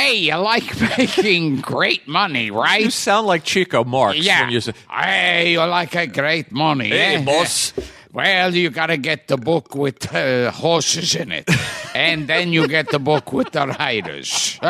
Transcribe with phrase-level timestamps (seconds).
[0.00, 2.80] Hey, you like making great money, right?
[2.84, 4.40] You sound like Chico Marx Yeah.
[4.44, 6.88] when you say, Hey, you like a great money.
[6.88, 7.24] Hey, eh?
[7.24, 7.74] boss.
[8.10, 11.48] Well, you got to get the book with uh, horses in it.
[11.94, 14.58] and then you get the book with the riders.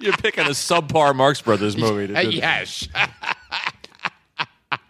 [0.00, 2.08] you're picking a subpar Marx Brothers movie.
[2.08, 2.88] to do yes.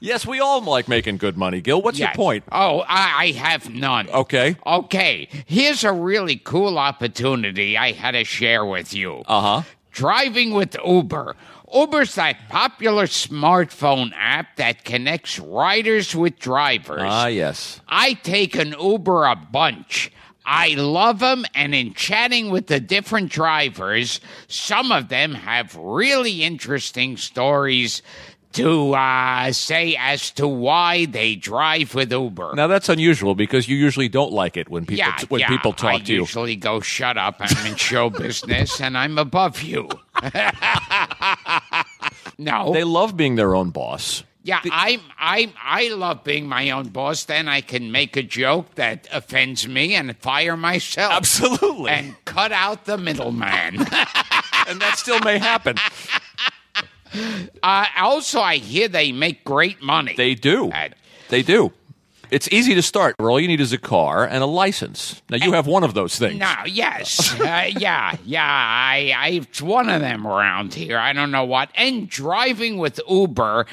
[0.01, 1.81] Yes, we all like making good money, Gil.
[1.81, 2.45] What's your point?
[2.53, 4.09] Oh, I, I have none.
[4.11, 4.57] Okay.
[4.67, 9.23] Okay, here's a really cool opportunity I had to share with you.
[9.27, 9.63] Uh huh.
[9.91, 11.35] Driving with Uber.
[11.75, 17.03] Uber's that popular smartphone app that connects riders with drivers.
[17.03, 17.81] Ah, yes.
[17.89, 20.13] I take an Uber a bunch.
[20.49, 26.45] I love them, and in chatting with the different drivers, some of them have really
[26.45, 28.01] interesting stories
[28.57, 32.55] to uh, say as to why they drive with Uber.
[32.55, 35.73] Now that's unusual because you usually don't like it when people yeah, when yeah, people
[35.73, 36.19] talk I to you.
[36.21, 37.37] I usually go, "Shut up!
[37.41, 39.89] I'm in show business, and I'm above you."
[42.39, 44.25] no, They love being their own boss.
[44.43, 47.25] Yeah, I'm I'm I love being my own boss.
[47.25, 51.13] Then I can make a joke that offends me and fire myself.
[51.13, 51.91] Absolutely.
[51.91, 53.81] And cut out the middleman.
[54.69, 55.77] and that still may happen.
[57.63, 60.15] Uh, also, I hear they make great money.
[60.17, 60.71] They do.
[60.71, 60.89] Uh,
[61.29, 61.73] They do.
[62.29, 63.15] It's easy to start.
[63.21, 65.23] All you need is a car and a license.
[65.31, 66.41] Now you have one of those things.
[66.41, 68.43] No, yes, uh, yeah, yeah.
[68.45, 70.99] I, I, it's one of them around here.
[70.99, 71.69] I don't know what.
[71.77, 73.67] And driving with Uber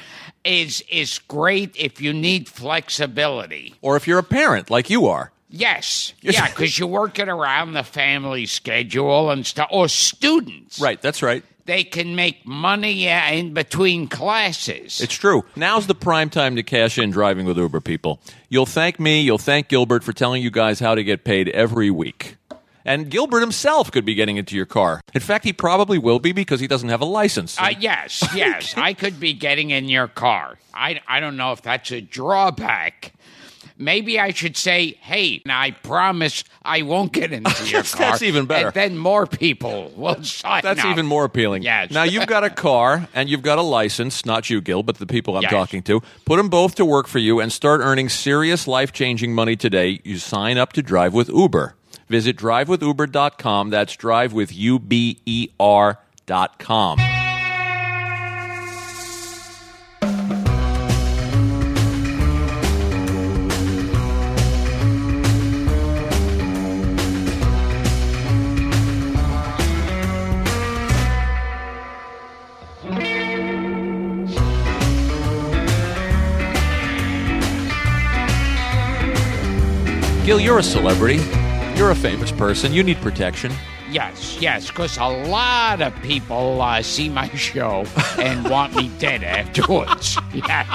[0.44, 3.74] is is great if you need flexibility.
[3.82, 5.32] Or if you're a parent like you are.
[5.48, 9.68] Yes, yeah, because you're working around the family schedule and stuff.
[9.70, 11.44] Or students, Right, that's right.
[11.66, 15.00] They can make money in between classes.
[15.00, 15.44] It's true.
[15.56, 18.20] Now's the prime time to cash in driving with Uber people.
[18.50, 21.90] You'll thank me, you'll thank Gilbert for telling you guys how to get paid every
[21.90, 22.36] week.
[22.84, 25.00] And Gilbert himself could be getting into your car.
[25.14, 27.58] In fact, he probably will be because he doesn't have a license.
[27.58, 28.74] Uh, yes, yes.
[28.76, 30.58] I could be getting in your car.
[30.74, 33.14] I, I don't know if that's a drawback.
[33.76, 37.98] Maybe I should say, hey, I promise I won't get into your car.
[38.10, 38.66] that's even better.
[38.68, 40.86] And then more people will sign That's up.
[40.86, 41.62] even more appealing.
[41.64, 41.90] Yes.
[41.90, 45.06] Now you've got a car and you've got a license, not you, Gil, but the
[45.06, 45.50] people I'm Yes.
[45.50, 46.00] talking to.
[46.24, 50.00] Put them both to work for you and start earning serious life changing money today.
[50.04, 51.74] You sign up to drive with Uber.
[52.08, 53.70] Visit drivewithuber.com.
[53.70, 55.98] That's drive with U B E R
[80.24, 81.20] Gil, you're a celebrity.
[81.76, 82.72] You're a famous person.
[82.72, 83.52] You need protection.
[83.90, 87.84] Yes, yes, because a lot of people uh, see my show
[88.18, 90.16] and want me dead afterwards.
[90.34, 90.66] Yes,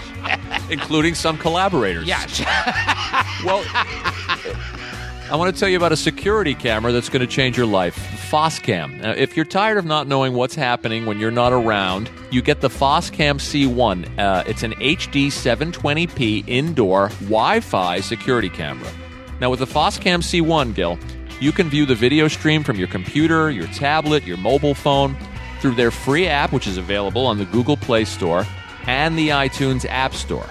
[0.69, 2.05] including some collaborators.
[2.07, 2.39] yes.
[3.45, 3.63] Well,
[5.31, 7.95] I want to tell you about a security camera that's going to change your life.
[8.29, 9.01] Foscam.
[9.01, 12.61] Now, if you're tired of not knowing what's happening when you're not around, you get
[12.61, 14.19] the Foscam C1.
[14.19, 18.89] Uh, it's an HD 720p indoor Wi-Fi security camera.
[19.39, 20.99] Now, with the Foscam C1, Gil,
[21.39, 25.15] you can view the video stream from your computer, your tablet, your mobile phone
[25.61, 28.45] through their free app, which is available on the Google Play Store
[28.85, 30.45] and the iTunes App Store.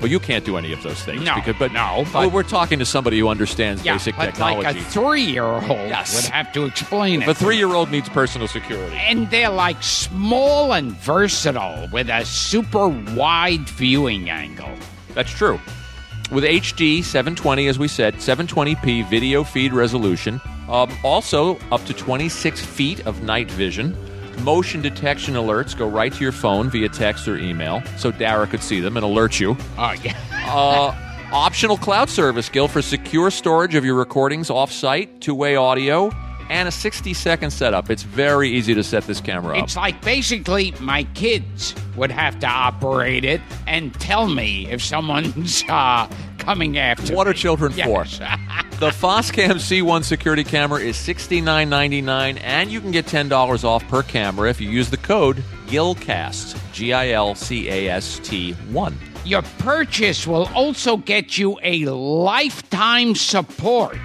[0.00, 1.22] Well, you can't do any of those things.
[1.22, 4.62] No, because, but no, well, we're talking to somebody who understands yeah, basic but technology.
[4.64, 6.14] like a three-year-old Yes.
[6.24, 7.32] would have to explain if it.
[7.32, 13.68] a three-year-old needs personal security, and they're like small and versatile with a super wide
[13.68, 14.70] viewing angle.
[15.12, 15.60] that's true.
[16.30, 22.64] With HD 720, as we said, 720p video feed resolution, um, also up to 26
[22.64, 23.96] feet of night vision.
[24.44, 28.62] Motion detection alerts go right to your phone via text or email, so Dara could
[28.62, 29.56] see them and alert you.
[29.76, 30.16] Oh yeah.
[30.50, 30.92] Uh,
[31.32, 36.10] optional cloud service, Gil, for secure storage of your recordings off-site, two-way audio,
[36.50, 37.88] and a 60-second setup.
[37.88, 39.64] It's very easy to set this camera up.
[39.64, 45.62] It's like basically my kids would have to operate it and tell me if someone's
[45.68, 47.30] uh, coming after What me.
[47.30, 47.86] are children Yes.
[48.18, 48.26] for?
[48.80, 54.48] The Foscam C1 security camera is $69.99, and you can get $10 off per camera
[54.48, 58.96] if you use the code GILCAST, G I L C A S T 1.
[59.26, 63.98] Your purchase will also get you a lifetime support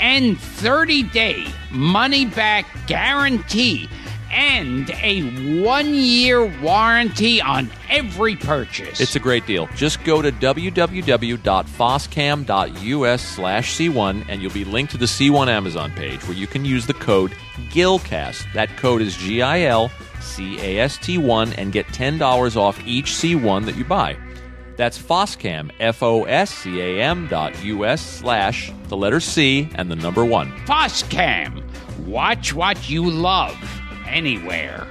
[0.00, 3.88] and 30 day money back guarantee.
[4.30, 5.22] and a
[5.62, 9.00] one year warranty on every purchase.
[9.00, 9.68] It's a great deal.
[9.76, 16.26] Just go to www.foscam.us slash C1 and you'll be linked to the C1 Amazon page
[16.26, 17.30] where you can use the code
[17.70, 18.52] GILCAST.
[18.54, 19.88] That code is G I L
[20.20, 24.16] C A S T 1 and get $10 off each C1 that you buy.
[24.76, 29.90] That's Foscam, F O S C A M dot US slash the letter C and
[29.90, 30.50] the number one.
[30.66, 31.62] Foscam.
[32.06, 33.56] Watch what you love
[34.06, 34.86] anywhere.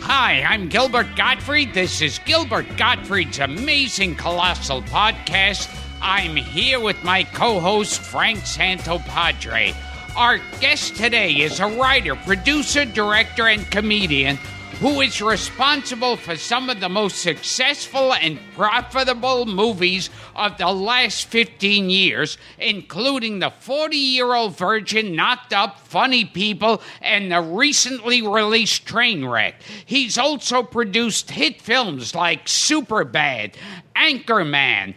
[0.00, 1.72] Hi, I'm Gilbert Gottfried.
[1.72, 5.74] This is Gilbert Gottfried's amazing colossal podcast.
[6.02, 9.74] I'm here with my co host, Frank Santopadre.
[10.16, 14.38] Our guest today is a writer, producer, director, and comedian
[14.80, 21.26] who is responsible for some of the most successful and profitable movies of the last
[21.26, 28.22] 15 years, including The 40 Year Old Virgin, Knocked Up, Funny People, and the recently
[28.22, 29.52] released Trainwreck.
[29.84, 33.56] He's also produced hit films like Superbad,
[33.94, 34.94] Anchorman,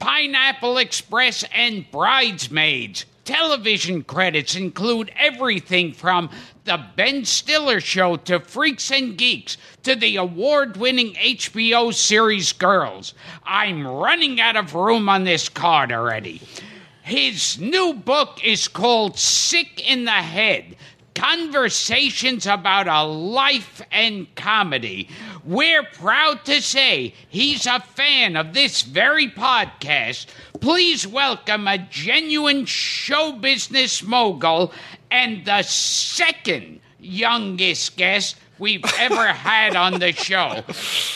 [0.00, 3.06] Pineapple Express, and Bridesmaids.
[3.24, 6.28] Television credits include everything from
[6.64, 13.14] The Ben Stiller Show to Freaks and Geeks to the award winning HBO series Girls.
[13.42, 16.40] I'm running out of room on this card already.
[17.02, 20.76] His new book is called Sick in the Head
[21.16, 25.08] Conversations about a Life and Comedy.
[25.44, 30.26] We're proud to say he's a fan of this very podcast.
[30.60, 34.72] Please welcome a genuine show business mogul
[35.12, 40.64] and the second youngest guest we've ever had on the show.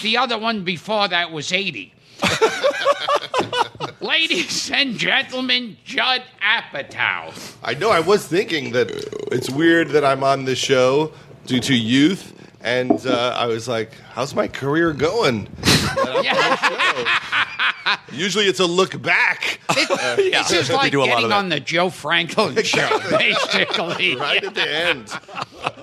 [0.02, 1.94] The other one before that was 80.
[4.00, 7.56] Ladies and gentlemen, Judd Apatow.
[7.62, 7.90] I know.
[7.90, 8.90] I was thinking that
[9.32, 11.12] it's weird that I'm on this show
[11.46, 12.32] due to youth,
[12.62, 15.48] and uh, I was like, "How's my career going?"
[18.12, 21.60] Usually, it's a look back, This is like do a lot of getting on the
[21.60, 24.16] Joe Franklin show, basically.
[24.16, 25.06] right at the end.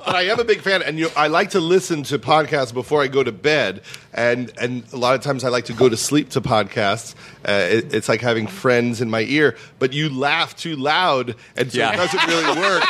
[0.06, 3.02] But I am a big fan, and you I like to listen to podcasts before
[3.02, 3.82] I go to bed,
[4.14, 7.16] and and a lot of times I like to go to sleep to podcasts.
[7.48, 11.72] Uh, it, it's like having friends in my ear, but you laugh too loud, and
[11.72, 11.94] so Yeah.
[11.94, 12.84] it doesn't really work.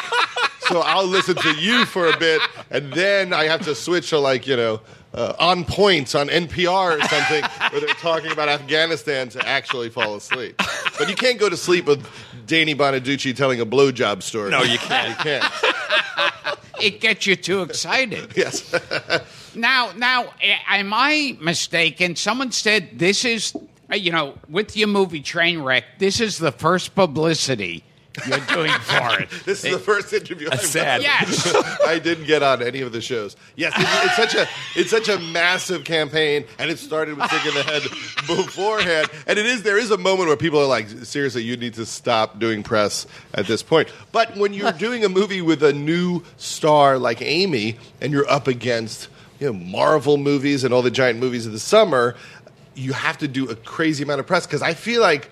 [0.69, 4.19] so I'll listen to you for a bit, and then I have to switch to
[4.19, 4.81] like you know.
[5.13, 10.15] Uh, on points on NPR or something, where they're talking about Afghanistan to actually fall
[10.15, 10.59] asleep.
[10.97, 12.03] But you can't go to sleep with
[12.47, 14.49] Danny Bonaduce telling a blowjob story.
[14.49, 15.09] No, you can't.
[15.09, 15.43] You can't.
[16.81, 18.33] It gets you too excited.
[18.35, 18.73] Yes.
[19.55, 22.15] Now, now, am I mistaken?
[22.15, 23.55] Someone said this is,
[23.91, 27.83] uh, you know, with your movie Trainwreck, this is the first publicity
[28.27, 29.29] you're doing for it.
[29.45, 31.01] This is the first interview I've sad.
[31.01, 31.27] done.
[31.27, 31.55] Yes.
[31.85, 33.35] I didn't get on any of the shows.
[33.55, 34.47] Yes, it, it's such a
[34.79, 37.81] it's such a massive campaign, and it started with Sick in the Head
[38.27, 39.09] beforehand.
[39.27, 41.85] And it is there is a moment where people are like, seriously, you need to
[41.85, 43.89] stop doing press at this point.
[44.11, 48.47] But when you're doing a movie with a new star like Amy, and you're up
[48.47, 52.15] against you know Marvel movies and all the giant movies of the summer,
[52.75, 55.29] you have to do a crazy amount of press because I feel like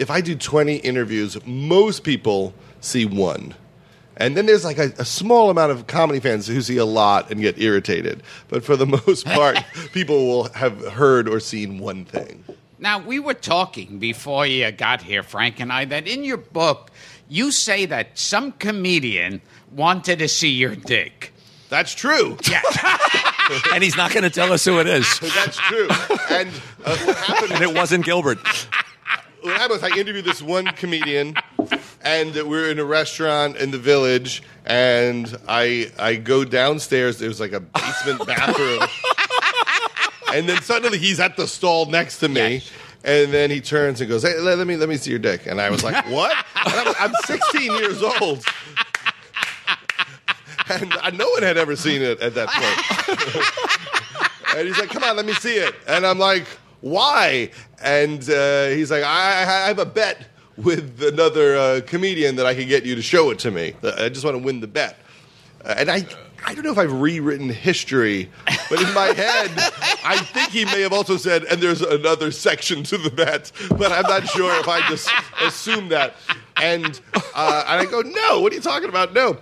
[0.00, 3.54] if I do 20 interviews, most people see one.
[4.16, 7.30] And then there's like a, a small amount of comedy fans who see a lot
[7.30, 8.22] and get irritated.
[8.48, 9.58] But for the most part,
[9.92, 12.44] people will have heard or seen one thing.
[12.78, 16.90] Now, we were talking before you got here, Frank and I, that in your book,
[17.28, 21.34] you say that some comedian wanted to see your dick.
[21.68, 22.38] That's true.
[22.48, 22.62] Yeah.
[23.74, 25.20] and he's not going to tell us who it is.
[25.20, 25.88] That's true.
[26.30, 26.48] And
[26.84, 28.38] uh, what happened And it wasn't Gilbert.
[29.42, 31.34] What happened was I interviewed this one comedian,
[32.02, 37.18] and we we're in a restaurant in the village, and I I go downstairs.
[37.18, 38.82] There's like a basement bathroom,
[40.32, 42.62] and then suddenly he's at the stall next to me.
[43.02, 45.46] And then he turns and goes, "Hey, let, let me let me see your dick."
[45.46, 48.44] And I was like, "What?" And I'm, I'm 16 years old,
[50.68, 53.76] and I, no one had ever seen it at that point.
[54.56, 56.44] And he's like, "Come on, let me see it." And I'm like,
[56.80, 57.50] "Why?"
[57.82, 62.54] And uh, he's like, I, "I have a bet with another uh, comedian that I
[62.54, 63.74] can get you to show it to me.
[63.82, 64.96] Uh, I just want to win the bet."
[65.64, 66.06] Uh, and I,
[66.46, 68.30] I don't know if I've rewritten history,
[68.70, 69.50] but in my head,
[70.04, 73.92] I think he may have also said, "And there's another section to the bet," but
[73.92, 75.10] I'm not sure if I just
[75.42, 76.14] assumed that.
[76.56, 77.00] And
[77.34, 79.12] uh, and I go, "No, what are you talking about?
[79.12, 79.38] No."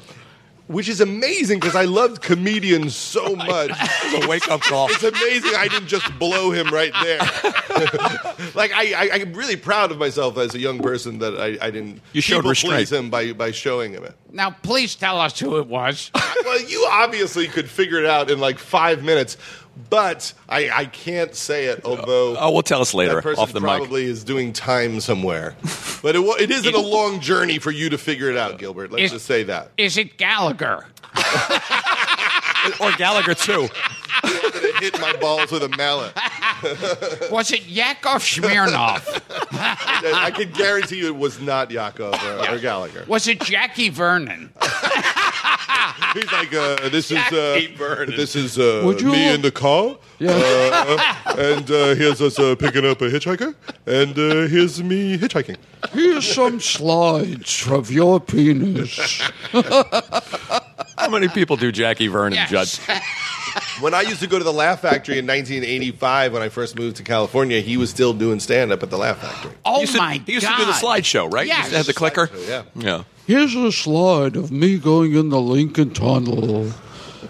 [0.69, 3.71] Which is amazing because I loved comedians so much.
[3.71, 4.89] It's a wake up call.
[4.91, 7.19] It's amazing I didn't just blow him right there.
[8.55, 11.71] like I, I, I'm really proud of myself as a young person that I, I
[11.71, 12.91] didn't You showed restraint.
[12.93, 14.15] him by, by showing him it.
[14.31, 16.11] Now, please tell us who it was.
[16.45, 19.37] well, you obviously could figure it out in like five minutes,
[19.91, 21.85] but I, I can't say it.
[21.85, 23.69] Although Oh, we'll tell us later that person off the mic.
[23.69, 25.57] probably is doing time somewhere,
[26.03, 28.91] but it, it isn't a long journey for you to figure it out, Gilbert.
[28.91, 29.71] Let's Is- just say that.
[29.79, 30.87] Is it Gallagher?
[32.81, 33.69] Or Gallagher too.
[34.23, 36.13] I'm gonna hit my balls with a mallet.
[37.31, 39.23] Was it Yakov Smirnoff?
[40.13, 43.05] I can guarantee you it was not Yakov or, or Gallagher.
[43.07, 44.53] Was it Jackie Vernon?
[46.15, 47.61] He's like, uh, this is uh,
[48.07, 52.39] this is uh, Would you me lo- in the car, uh, and uh, here's us
[52.39, 53.55] uh, picking up a hitchhiker,
[53.87, 55.57] and uh, here's me hitchhiking.
[55.93, 59.21] Here's some slides of your penis.
[59.53, 62.51] How many people do Jackie Vernon Yes.
[62.51, 63.01] judge?
[63.81, 66.97] When I used to go to the Laugh Factory in 1985, when I first moved
[66.97, 69.53] to California, he was still doing stand up at the Laugh Factory.
[69.65, 70.59] Oh He used to, my he used God!
[70.59, 71.47] to do the slideshow, right?
[71.47, 72.29] He used to have the clicker.
[72.49, 72.63] Yeah.
[72.75, 73.05] Yeah.
[73.27, 76.73] Here's a slide of me going in the Lincoln Tunnel.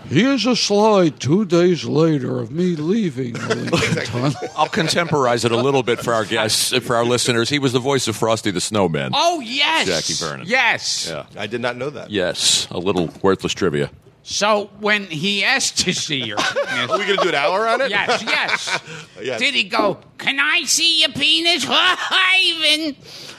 [0.08, 4.50] Here's a slide two days later of me leaving the Lincoln Tunnel.
[4.56, 7.50] I'll contemporize it a little bit for our guests, for our listeners.
[7.50, 9.10] He was the voice of Frosty the Snowman.
[9.14, 10.46] Oh yes, Jackie Vernon.
[10.48, 11.08] Yes.
[11.10, 11.26] Yeah.
[11.36, 12.10] I did not know that.
[12.10, 13.90] Yes, a little worthless trivia.
[14.30, 17.66] So when he asked to see your penis, Are we going to do an hour
[17.66, 17.88] on it?
[17.90, 18.78] yes, yes.
[19.22, 19.40] Yes.
[19.40, 20.00] Did he go?
[20.18, 22.94] Can I see your penis, Ivan?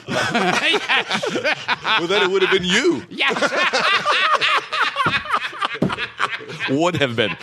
[0.08, 1.30] yes.
[2.00, 3.04] Well, then it would have been you.
[3.08, 3.40] Yes.
[6.70, 7.36] Would have been.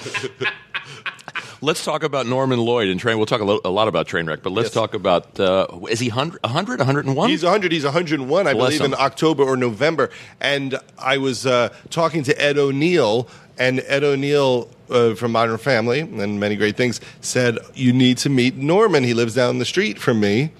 [1.61, 3.17] Let's talk about Norman Lloyd and train.
[3.17, 4.73] We'll talk a, lo- a lot about Trainwreck, but let's Yes.
[4.73, 7.29] talk about uh, is he 100, 100 101?
[7.29, 7.71] He's 100.
[7.71, 8.93] He's 101, I Bless believe, him.
[8.93, 10.09] in October or November.
[10.39, 13.27] And I was uh, talking to Ed O'Neill,
[13.57, 18.29] and Ed O'Neill uh, from Modern Family and many great things said, You need to
[18.29, 19.03] meet Norman.
[19.03, 20.51] He lives down the street from me.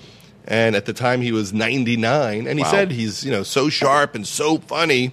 [0.50, 2.48] And at the time, he was 99.
[2.48, 2.72] And he Wow.
[2.72, 5.12] said, He's you know so sharp and so funny.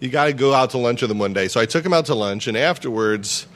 [0.00, 1.48] You got to go out to lunch with him one day.
[1.48, 3.46] So I took him out to lunch, and afterwards,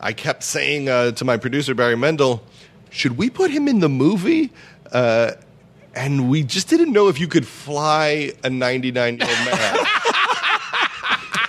[0.00, 2.42] I kept saying uh, to my producer, Barry Mendel,
[2.90, 4.52] Should we put him in the movie?
[4.92, 5.32] Uh,
[5.94, 9.86] and we just didn't know if you could fly a 99 year old man.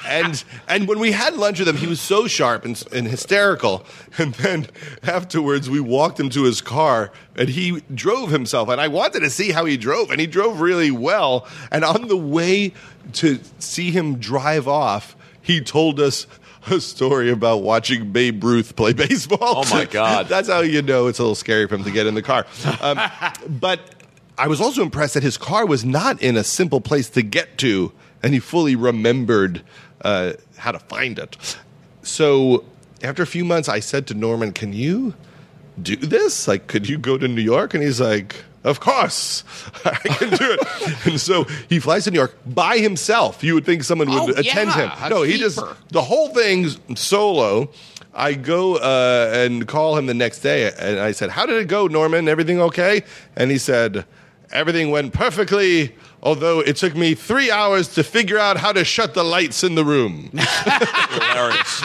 [0.08, 3.86] and and when we had lunch with him, he was so sharp and, and hysterical.
[4.18, 4.68] And then
[5.04, 8.70] afterwards, we walked him to his car, and he drove himself.
[8.70, 11.48] And I wanted to see how he drove, and he drove really well.
[11.72, 12.74] And on the way
[13.14, 16.28] to see him drive off, he told us.
[16.68, 19.64] A story about watching Babe Ruth play baseball.
[19.66, 20.28] Oh, my God.
[20.30, 22.46] That's how you know it's a little scary for him to get in the car.
[22.82, 23.00] Um,
[23.60, 23.80] but
[24.38, 27.58] I was also impressed that his car was not in a simple place to get
[27.60, 27.92] to,
[28.24, 29.64] and he fully remembered
[30.02, 31.58] uh, how to find it.
[32.02, 32.66] So
[33.04, 35.14] after a few months, I said to Norman, "Can you
[35.82, 36.48] do this?
[36.48, 38.36] Like, could you go to New York?" And he's like.
[38.66, 39.44] Of course,
[39.86, 41.06] I can do it.
[41.06, 43.44] and so he flies to New York by himself.
[43.44, 45.10] You would think someone would Oh, attend yeah, him.
[45.10, 45.60] No, he just
[45.92, 47.70] the whole thing's solo.
[48.14, 51.68] I go uh, and call him the next day, and I said, "How did it
[51.68, 52.28] go, Norman?
[52.28, 53.04] Everything okay?"
[53.36, 54.06] And he said,
[54.52, 55.96] "Everything went perfectly."
[56.26, 59.76] Although it took me three hours to figure out how to shut the lights in
[59.76, 60.32] the room.
[60.34, 61.84] Hilarious.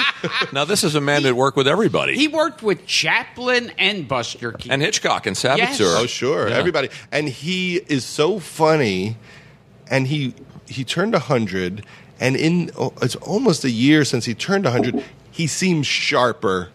[0.53, 2.15] now, this is a man that worked with everybody.
[2.15, 4.73] he worked with Chaplin and Buster Keaton.
[4.73, 5.67] and Hitchcock and Saboteur.
[5.69, 5.81] Yes.
[5.81, 6.57] Oh, sure, Yeah.
[6.57, 6.89] everybody.
[7.13, 9.17] And he is so funny,
[9.89, 10.35] and he
[10.67, 11.85] he turned hundred,
[12.19, 15.05] and in oh, it's almost a year since he turned hundred.
[15.31, 16.71] He seems sharper.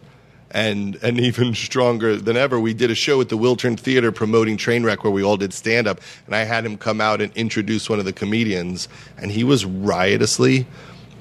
[0.55, 2.59] And, and even stronger than ever.
[2.59, 5.85] We did a show at the Wiltern Theater promoting Trainwreck where we all did stand
[5.85, 9.43] up, and I had him come out and introduce one of the comedians, and he
[9.43, 10.65] was riotously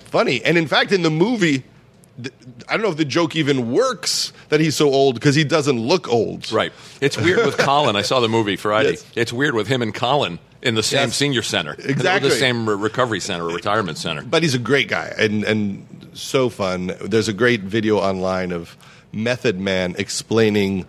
[0.06, 0.42] funny.
[0.44, 1.64] And in fact, in the movie,
[2.22, 2.32] th-
[2.68, 5.80] I don't know if the joke even works that he's so old because he doesn't
[5.80, 6.52] look old.
[6.52, 6.72] Right.
[7.00, 7.96] It's weird with Colin.
[7.96, 8.90] I saw the movie Friday.
[8.90, 9.04] Yes.
[9.16, 11.16] It's weird with him and Colin in the same Yes.
[11.16, 11.72] senior center.
[11.78, 12.28] Exactly.
[12.30, 14.22] The same re- recovery center retirement center.
[14.22, 16.92] but he's a great guy and and so fun.
[17.04, 18.76] There's a great video online of
[19.14, 20.86] Method Man explaining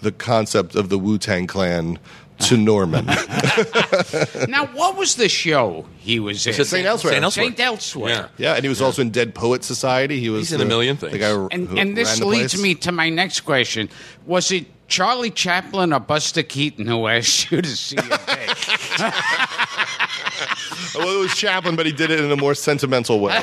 [0.00, 1.98] the concept of the Wu Tang Clan
[2.40, 3.04] to Norman.
[4.48, 6.54] now, what was the show he was in?
[6.54, 6.86] St.
[6.86, 7.12] Elsewhere?
[7.12, 7.22] St.
[7.24, 7.46] Elsewhere.
[7.46, 7.60] St.
[7.60, 8.10] Elsewhere.
[8.10, 8.28] Yeah.
[8.50, 10.18] yeah, and he was also in Dead Poet Society.
[10.20, 11.18] He was He's in a the- million the things.
[11.20, 12.62] guy who- And, who and this ran the leads place.
[12.62, 13.90] me to my next question.
[14.26, 18.18] Was it Charlie Chaplin or Buster Keaton who asked you to see your?
[20.94, 23.38] Well, it was Chaplin, but he did it in a more sentimental way.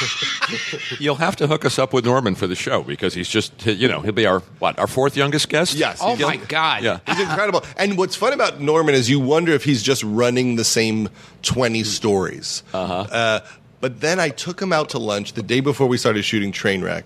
[0.98, 3.88] You'll have to hook us up with Norman for the show because he's just, you
[3.88, 5.74] know, he'll be our, what, our fourth youngest guest?
[5.74, 5.98] Yes.
[6.02, 6.82] oh, He'll- my God.
[6.82, 7.00] Yeah.
[7.06, 7.64] He's incredible.
[7.76, 11.08] And what's fun about Norman is you wonder if he's just running the same
[11.42, 12.62] 20 stories.
[12.72, 12.94] Uh-huh.
[13.10, 13.40] Uh,
[13.80, 17.04] But then I took him out to lunch the day before we started shooting Trainwreck.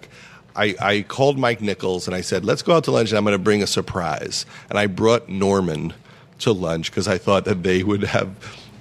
[0.56, 3.24] I, I called Mike Nichols and I said, let's go out to lunch and I'm
[3.24, 4.46] going to bring a surprise.
[4.68, 5.92] And I brought Norman
[6.40, 8.28] to lunch because I thought that they would have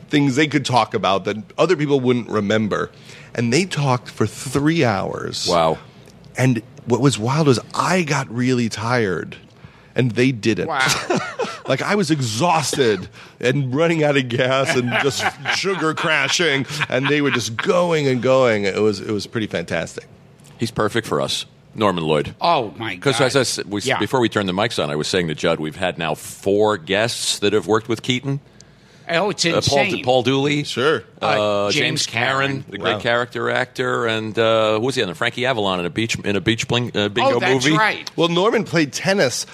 [0.10, 2.92] things they could talk about that other people wouldn't remember.
[3.36, 5.48] And they talked for three hours.
[5.48, 5.78] Wow.
[6.38, 9.38] And what was wild was I got really tired
[9.96, 10.68] and they didn't.
[10.68, 10.88] Wow.
[11.68, 15.24] Like I was exhausted and running out of gas and just
[15.56, 18.64] sugar crashing, and they were just going and going.
[18.64, 20.08] It was it was pretty fantastic.
[20.58, 22.34] He's perfect for us, Norman Lloyd.
[22.42, 23.02] Oh my god!
[23.02, 24.00] Because as I said, we, Yeah.
[24.00, 26.76] before we turned the mics on, I was saying to Judd, we've had now four
[26.80, 28.40] guests that have worked with Keaton.
[29.12, 30.04] Oh, it's Uh, Paul, insane.
[30.04, 31.04] Paul Dooley, Sure.
[31.22, 32.66] uh, Uh, James, James Karen, Karen.
[32.70, 33.00] the great Wow.
[33.00, 35.14] character actor, and uh, who was he on?
[35.16, 37.76] Frankie Avalon in a beach in a beach bling, uh, bingo oh, that's movie.
[37.78, 38.10] right.
[38.16, 39.46] Well, Norman played tennis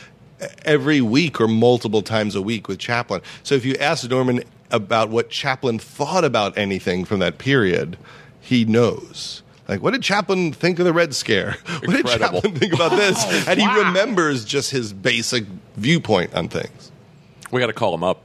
[0.66, 3.22] every week or multiple times a week with Chaplin.
[3.44, 7.98] So if you ask Norman about what Chaplin thought about anything from that period,
[8.42, 9.42] he knows.
[9.68, 11.56] Like, what did Chaplin think of the Red Scare?
[11.86, 13.24] What did Chaplin think about this?
[13.26, 13.78] Oh, and he wow.
[13.88, 15.46] remembers just his basic
[15.78, 16.92] viewpoint on things.
[17.52, 18.22] We got to call him up.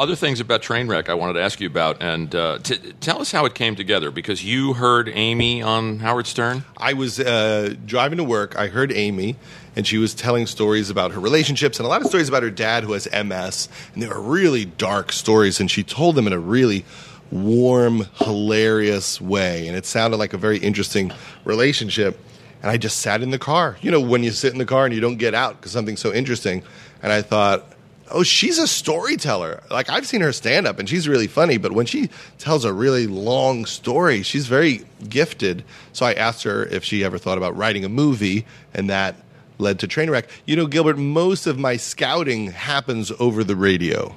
[0.00, 3.32] Other things about Trainwreck I wanted to ask you about, and uh, t- tell us
[3.32, 6.64] how it came together because you heard Amy on Howard Stern.
[6.78, 8.56] I was uh, driving to work.
[8.56, 9.36] I heard Amy,
[9.76, 12.50] and she was telling stories about her relationships and a lot of stories about her
[12.50, 13.68] dad who has MS.
[13.92, 16.86] And they were really dark stories, and she told them in a really
[17.30, 19.68] warm, hilarious way.
[19.68, 21.12] And it sounded like a very interesting
[21.44, 22.18] relationship.
[22.62, 23.76] And I just sat in the car.
[23.82, 26.00] You know, when you sit in the car and you don't get out because something's
[26.00, 26.62] so interesting.
[27.02, 27.69] And I thought,
[28.10, 29.62] oh, she's a storyteller.
[29.70, 32.72] Like I've seen her stand up and she's really funny, but when she tells a
[32.72, 35.64] really long story, she's very gifted.
[35.92, 39.16] So I asked her if she ever thought about writing a movie, and that
[39.58, 40.26] led to Trainwreck.
[40.46, 44.14] You know, Gilbert, most of my scouting happens over the radio.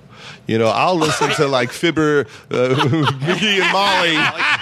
[0.48, 4.16] You know, I'll listen to like Fibber, uh, McGee, and Molly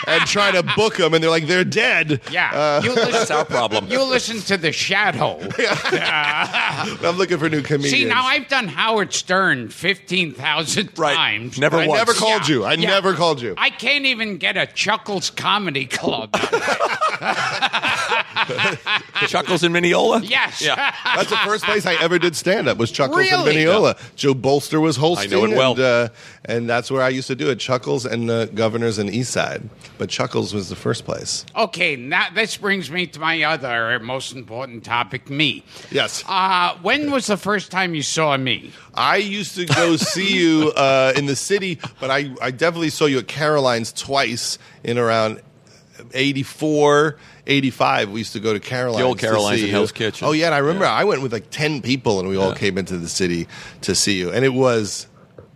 [0.08, 2.22] and try to book them, and they're like, they're dead.
[2.32, 3.88] Yeah, you listen, That's our problem.
[3.90, 5.40] You listen to the Shadow.
[5.92, 6.86] Yeah.
[7.04, 7.92] I'm looking for new comedians.
[7.94, 11.16] See, now I've done Howard Stern fifteen thousand Right.
[11.16, 11.58] times.
[11.60, 12.00] Never I once.
[12.00, 12.64] never called Yeah, you.
[12.64, 12.90] I yeah.
[12.90, 13.54] never called you.
[13.58, 16.34] I can't even get a Chuckles Comedy Club.
[19.28, 20.22] Chuckles in Mineola.
[20.24, 20.62] yes.
[20.62, 20.94] Yeah.
[21.16, 23.56] That's the first place I ever did stand up was Chuckles and Really?
[23.56, 23.96] Mineola.
[24.16, 25.32] Joe Bolster was hosting.
[25.32, 25.72] I know it well.
[25.72, 26.10] And, uh,
[26.46, 27.60] and that's where I used to do it.
[27.60, 29.70] Chuckles and uh, Governors and East Side.
[29.98, 31.46] But Chuckles was the first place.
[31.56, 35.64] Okay, now this brings me to my other most important topic: me.
[35.92, 36.24] Yes.
[36.28, 38.72] Uh, when was the first time you saw me?
[38.94, 43.06] I used to go see you uh, in the city, but I, I definitely saw
[43.06, 45.42] you at Caroline's twice in around
[46.14, 48.10] 84, 85.
[48.12, 48.98] We used to go to Caroline's.
[49.00, 49.72] The old Caroline's see in.
[49.72, 50.28] Hell's Kitchen.
[50.28, 50.48] Oh, yeah.
[50.48, 50.94] And I remember Yeah.
[50.94, 53.48] I went with like 10 people and we all came into the city
[53.82, 54.32] to see you.
[54.32, 55.08] And it was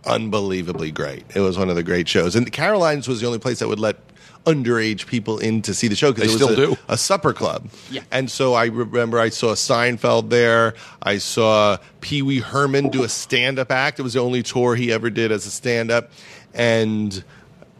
[0.06, 1.24] unbelievably great.
[1.34, 2.36] It was one of the great shows.
[2.36, 3.96] And Caroline's was the only place that would let
[4.44, 6.80] underage people in to see the show because They it was still a, do.
[6.88, 7.68] a supper club.
[7.90, 8.02] Yeah.
[8.12, 10.74] And so I remember I saw Seinfeld there.
[11.02, 13.98] I saw Pee Wee Herman do a stand up act.
[13.98, 16.10] It was the only tour he ever did as a stand up.
[16.54, 17.24] And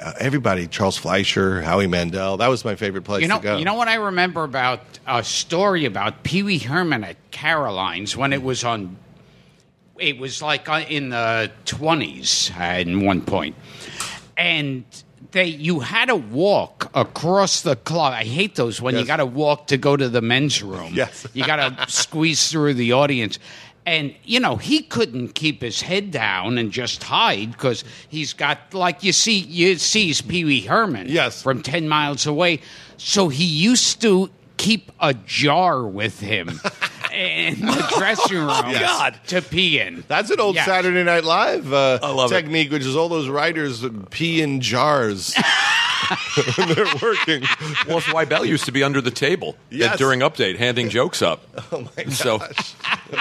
[0.05, 3.57] uh, everybody, Charles Fleischer, Howie Mandel, that was my favorite place You know, to go.
[3.59, 8.33] you know what I remember about a story about Pee Wee Herman at Caroline's when
[8.33, 8.97] it was on.
[9.99, 13.55] It was like uh, in the twenties at one point,
[14.37, 14.85] and
[15.33, 18.13] they you had to walk across the club.
[18.13, 20.93] I hate those when you got to walk to go to the men's room.
[20.95, 21.27] Yes.
[21.33, 23.39] you got to squeeze through the audience.
[23.85, 28.75] And you know he couldn't keep his head down and just hide because he's got
[28.75, 31.41] like you see you sees Pee Wee Herman Yes.
[31.41, 32.61] from 10 miles away.
[32.97, 36.61] So he used to keep a jar with him
[37.17, 39.19] in the dressing room God.
[39.29, 40.05] to pee in.
[40.09, 40.67] That's an old Yes.
[40.67, 42.35] Saturday Night Live uh, I love it.
[42.35, 45.35] technique, which is all those writers pee in jars
[46.57, 47.43] when they're working.
[47.89, 49.93] Well, it's why Bell used to be under the table Yes.
[49.95, 51.43] at- during update, handing jokes up.
[51.73, 52.15] Oh my gosh.
[52.17, 52.39] So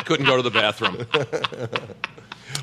[0.05, 1.05] couldn't go to the bathroom.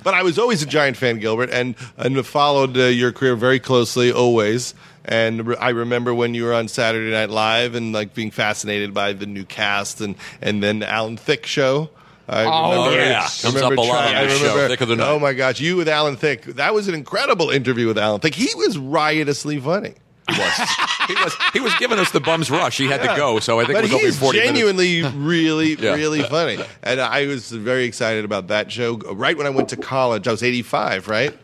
[0.03, 3.61] But I was always a giant fan, Gilbert, and and followed uh, your career very
[3.61, 4.75] closely, always.
[5.05, 8.95] And re- I remember when you were on Saturday Night Live and like being fascinated
[8.95, 11.91] by the new cast, and and then Alan Thicke show.
[12.29, 13.19] I Oh, remember, yeah.
[13.19, 15.09] I Comes remember up a lot trying- on this show, remember- Thicke of the Night.
[15.09, 16.45] Oh my gosh, you with Alan Thicke.
[16.55, 18.35] That was an incredible interview with Alan Thicke.
[18.37, 19.95] He was riotously funny.
[20.31, 20.69] He was.
[21.09, 21.37] He was.
[21.55, 22.79] He was giving us the bums rush.
[22.79, 24.59] He had to go, so I think but it was only forty minutes.
[24.59, 25.95] genuinely really, Yeah.
[25.95, 26.59] really funny.
[26.83, 28.97] And I was very excited about that show.
[28.99, 31.37] Right when I went to college, I was 85, right?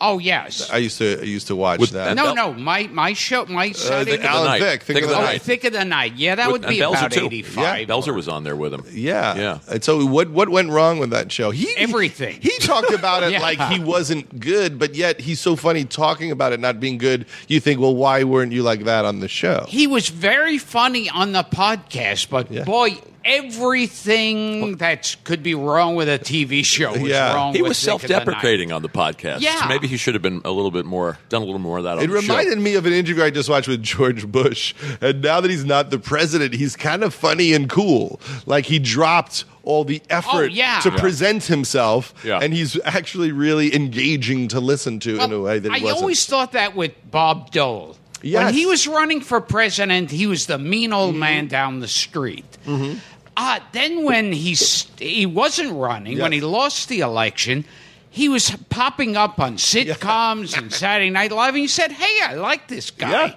[0.00, 0.70] Oh yes.
[0.70, 2.08] I used to I used to watch With- that.
[2.08, 2.52] and no, Bell- no.
[2.54, 3.46] My my show.
[3.46, 4.16] My Uh, Saturday.
[4.18, 4.62] the Alan Night.
[4.62, 5.42] Thicke, Think, of the, oh, Night.
[5.42, 6.12] thick of the night.
[6.16, 7.26] Yeah, that With- would be and Belzer about too.
[7.26, 7.88] eighty-five.
[7.88, 8.84] Belzer was on there with him.
[8.92, 9.58] Yeah, Yeah.
[9.68, 11.50] And so, what what went wrong with that show?
[11.50, 12.38] He Everything.
[12.40, 13.40] He, he talked about it Yeah.
[13.40, 17.26] like he wasn't good, but yet he's so funny talking about it not being good.
[17.48, 19.66] You think, well, why weren't you like that on the show?
[19.68, 22.62] He was very funny on the podcast, but Yeah.
[22.64, 27.34] boy, everything that could be wrong with a TV show was Yeah.
[27.34, 27.54] wrong.
[27.54, 29.40] He with was Thick of the self-deprecating on the podcast.
[29.40, 29.60] Yeah.
[29.62, 31.84] So maybe he should have been a little bit more, done a little more of
[31.84, 31.98] that.
[31.98, 32.20] On It the show.
[32.20, 34.74] reminded me of an interview I just watched with George Bush.
[35.00, 38.20] And now that he's not the president, he's kind of funny and cool.
[38.46, 40.80] Like he dropped all the oh, effort Oh, yeah.
[40.80, 40.96] to Yeah.
[40.96, 42.38] present himself, Yeah.
[42.40, 46.00] and he's actually really engaging to listen to in a way that he I wasn't.
[46.00, 47.97] always thought that with Bob Dole.
[48.22, 48.44] Yes.
[48.44, 52.58] When he was running for president, he was the mean old man down the street.
[52.66, 52.98] Mm-hmm.
[53.36, 57.64] Uh, then when he st- he wasn't running, when he lost the election,
[58.10, 62.34] he was popping up on sitcoms and Saturday Night Live, and he said, "Hey, I
[62.34, 63.36] like this guy."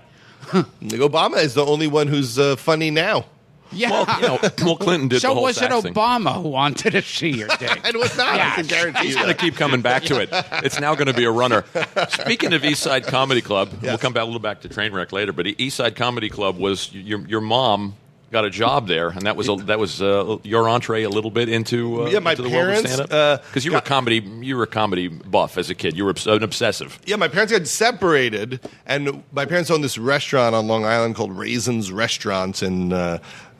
[0.53, 0.63] Yeah.
[0.81, 3.25] Obama is the only one who's uh, funny now.
[3.73, 3.89] Yeah.
[3.91, 5.93] Well, you know, well, Clinton did so the whole was it sax thing.
[5.93, 7.79] Obama who wanted to see your dick?
[7.85, 8.39] It was not.
[8.39, 10.29] I can guarantee He's you going to keep coming back to it.
[10.63, 11.63] It's now going to be a runner.
[12.09, 15.33] Speaking of East Side Comedy Club, we'll come back a little back to Trainwreck later.
[15.33, 17.95] But East Side Comedy Club was your your mom
[18.31, 21.31] got a job there, and that was a, that was uh, your entree a little
[21.31, 23.71] bit into uh, Yeah, my into the parents, world of stand uh, up because you
[23.71, 25.97] were a got- comedy you were a comedy buff as a kid.
[25.97, 26.97] You were obs- an obsessive.
[27.05, 31.37] Yeah, my parents got separated, and my parents owned this restaurant on Long Island called
[31.37, 32.93] Raisins Restaurant in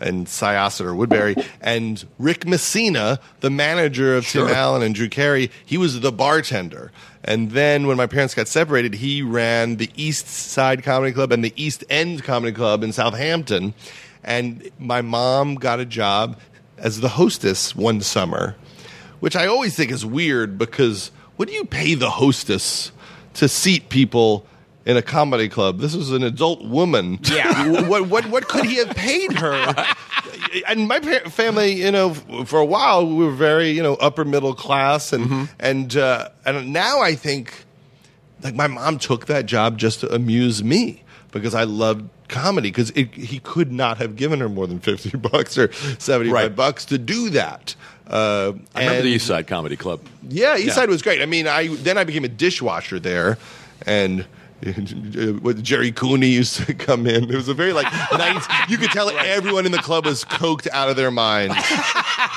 [0.02, 1.36] in Syosset or Woodbury.
[1.62, 4.48] And Rick Messina, the manager of Sure.
[4.48, 6.92] Tim Allen and Drew Carey, he was the bartender.
[7.24, 11.44] And then when my parents got separated, he ran the East Side Comedy Club and
[11.44, 13.74] the East End Comedy Club in Southampton.
[14.24, 16.40] And my mom got a job
[16.78, 18.56] as the hostess one summer
[19.22, 22.92] which I always think is weird because what do you pay the hostess
[23.36, 24.46] to seat people
[24.86, 25.80] in a comedy club?
[25.80, 27.20] This is an adult woman.
[27.24, 27.82] Yeah.
[27.88, 29.86] what what what could he have paid her?
[30.68, 34.54] And my family, you know, for a while we were very, you know, upper middle
[34.54, 37.64] class, and and uh, and now I think
[38.44, 42.90] like my mom took that job just to amuse me because I loved comedy because
[42.92, 46.54] he could not have given her more than 50 bucks or 75 Right.
[46.56, 47.76] bucks to do that.
[48.08, 50.02] Uh, I remember and- the East Side Comedy Club.
[50.28, 50.74] yeah, East Yeah.
[50.74, 51.22] Side was great.
[51.22, 53.38] I mean, I then I became a dishwasher there,
[53.86, 54.26] and
[55.62, 57.24] Gerry Cooney used to come in.
[57.32, 58.46] It was a very like nice.
[58.70, 61.56] You could tell everyone in the club was coked out of their minds.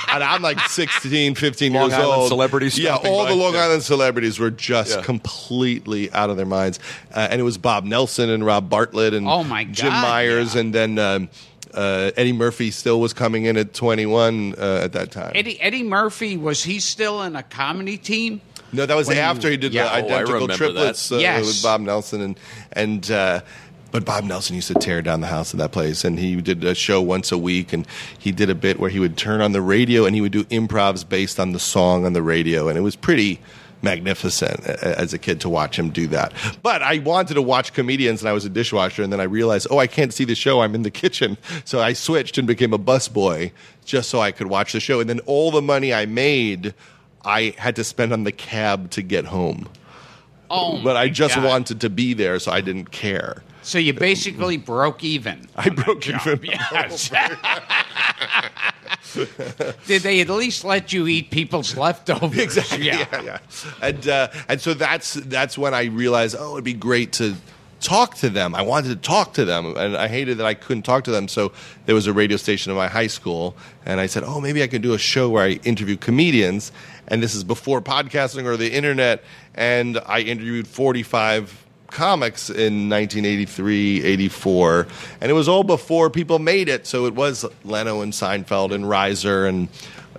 [0.09, 2.29] And I'm like 16, 15 Long years Island old.
[2.29, 3.31] celebrities Yeah, all by.
[3.31, 3.65] the Long Yeah.
[3.65, 5.03] Island celebrities were just Yeah.
[5.03, 6.79] completely out of their minds.
[7.13, 10.61] Uh, and it was Bob Nelson and Rob Bartlett and Oh, my Jim Myers, yeah.
[10.63, 10.99] and then.
[10.99, 11.29] Um,
[11.73, 15.33] uh, Eddie Murphy still was coming in at 21 uh, at that time.
[15.35, 18.41] Eddie Eddie Murphy was he still in a comedy team?
[18.75, 19.85] No, that was When- after he did yeah.
[19.85, 21.47] the Oh, identical remember triplets uh, Yes.
[21.47, 22.39] with Bob Nelson and
[22.73, 23.11] and.
[23.11, 23.41] Uh,
[23.91, 26.65] but Bob Nelson used to tear down the house of that place, and he did
[26.65, 27.87] a show once a week, and
[28.19, 30.43] he did a bit where he would turn on the radio and he would do
[30.47, 33.39] improvs based on the song on the radio, and it was pretty
[33.83, 36.33] magnificent as a kid to watch him do that.
[36.61, 39.69] But I wanted to watch comedians, and I was a dishwasher, and then I realized,
[39.71, 40.61] oh, I can't see the show.
[40.63, 43.53] I'm in the kitchen, so I switched and became a busboy
[43.85, 46.75] just so I could watch the show, and then all the money I made.
[47.25, 49.69] I had to spend on the cab to get home.
[50.51, 51.45] Oh, But I just God.
[51.45, 53.43] wanted to be there, so I didn't care.
[53.63, 55.49] So you basically broke even.
[55.57, 56.21] I broke job.
[56.27, 56.45] even.
[56.45, 57.11] Yes.
[59.87, 62.39] Did they at least let you eat people's leftovers?
[62.39, 62.87] Exactly.
[62.87, 63.07] Yeah.
[63.13, 63.39] Yeah, yeah.
[63.81, 67.35] And uh, and so that's that's when I realized, oh, it'd be great to
[67.81, 68.55] talk to them.
[68.55, 71.29] I wanted to talk to them, and I hated that I couldn't talk to them.
[71.29, 71.53] So
[71.87, 73.57] there was a radio station in my high school,
[73.87, 76.73] and I said, oh, maybe I can do a show where I interview comedians.
[77.09, 79.23] And this is before podcasting or the internet,
[79.55, 81.65] and I interviewed forty five
[81.95, 84.89] comics in 1983, 84,
[85.21, 86.87] and it was all before people made it.
[86.87, 89.69] So it was Leno and Seinfeld and Reiser and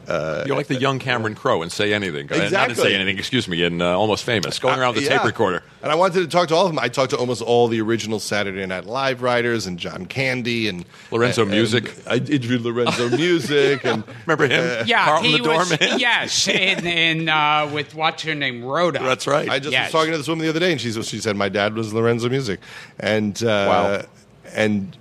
[0.08, 2.32] You're like the young Cameron Crowe and say anything.
[2.32, 2.76] Uh, Not to Exactly.
[2.76, 3.18] say anything.
[3.18, 3.64] Excuse me.
[3.64, 5.18] In uh, Almost Famous, going around with the Yeah.
[5.18, 5.64] tape recorder.
[5.82, 6.80] And I wanted to talk to all of them.
[6.80, 10.86] I talked to almost all the original Saturday Night Live writers and John Candy and
[11.12, 11.94] Lorenzo and- Music.
[12.08, 14.88] I interviewed Lorenzo Music and Remember him?
[14.88, 15.70] Yeah, Carlton he the was.
[15.70, 16.00] doorman.
[16.00, 19.00] Yes, and, and uh, with what's her name, Rhoda.
[19.00, 19.50] That's right.
[19.50, 19.88] I just Yes.
[19.88, 21.94] was talking to this woman the other day, and she she said my dad was
[21.94, 22.60] Lorenzo Music,
[23.00, 24.02] and uh, Wow.
[24.54, 24.96] and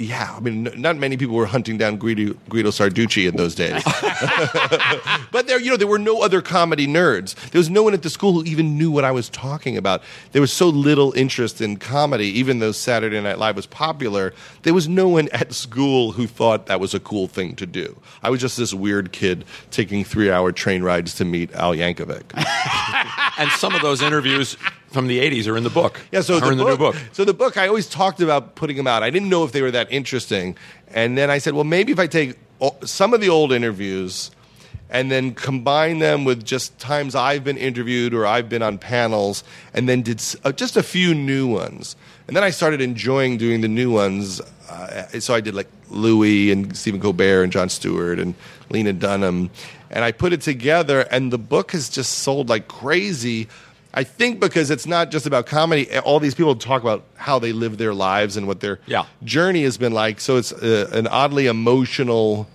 [0.00, 3.54] yeah, I mean, n- not many people were hunting down Guido, Guido Sarducci in those
[3.54, 3.84] days.
[5.30, 7.34] but there, you know, there were no other comedy nerds.
[7.50, 10.02] There was no one at the school who even knew what I was talking about.
[10.32, 14.32] There was so little interest in comedy, even though Saturday Night Live was popular.
[14.62, 18.00] There was no one at school who thought that was a cool thing to do.
[18.22, 22.24] I was just this weird kid taking three-hour train rides to meet Al Yankovic.
[23.38, 24.56] and some of those interviews
[24.90, 26.00] from the '80s are in the book.
[26.12, 26.96] Yeah, so are the in the book, new book.
[27.12, 29.02] So the book, I always talked about putting them out.
[29.02, 30.56] I didn't know if they were that interesting,
[30.88, 32.36] and then I said, well, maybe if I take
[32.84, 34.30] some of the old interviews
[34.90, 39.44] and then combine them with just times I've been interviewed or I've been on panels,
[39.72, 43.60] and then did uh, just a few new ones, and then I started enjoying doing
[43.60, 44.40] the new ones.
[44.68, 48.34] Uh, so I did like Louis and Stephen Colbert and Jon Stewart and
[48.68, 49.50] Lena Dunham,
[49.90, 53.48] and I put it together, and the book has just sold like crazy.
[53.92, 55.90] I think because it's not just about comedy.
[55.98, 59.04] All these people talk about how they live their lives and what their Yeah.
[59.24, 60.20] journey has been like.
[60.20, 62.48] So it's uh, an oddly emotional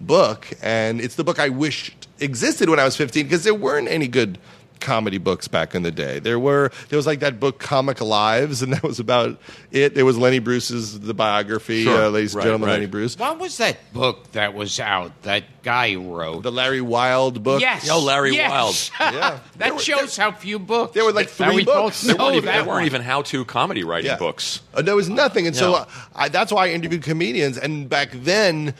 [0.00, 3.88] book, and it's the book I wished existed when I was 15 because there weren't
[3.88, 4.38] any good
[4.82, 6.18] comedy books back in the day.
[6.18, 9.40] There were there was like that book Comic Lives, and that was about
[9.70, 9.94] it.
[9.94, 12.04] There was Lenny Bruce's the biography, Sure.
[12.06, 12.74] uh, ladies and gentlemen, right.
[12.74, 16.42] Lenny Bruce, What was that book that was out that guy wrote?
[16.42, 17.60] the Larry Wilde book.
[17.62, 17.88] yes.
[17.90, 18.90] Oh, Larry yes.
[19.00, 19.10] Yeah.
[19.10, 20.92] There that were- shows how few books.
[20.94, 22.04] there were like three we books.
[22.04, 24.16] both There weren't even, there weren't even how-to comedy writing Yeah.
[24.18, 24.60] books.
[24.74, 25.76] Uh, there was nothing, and so No.
[25.78, 27.56] uh, I, that's why I interviewed comedians.
[27.58, 28.74] And back then,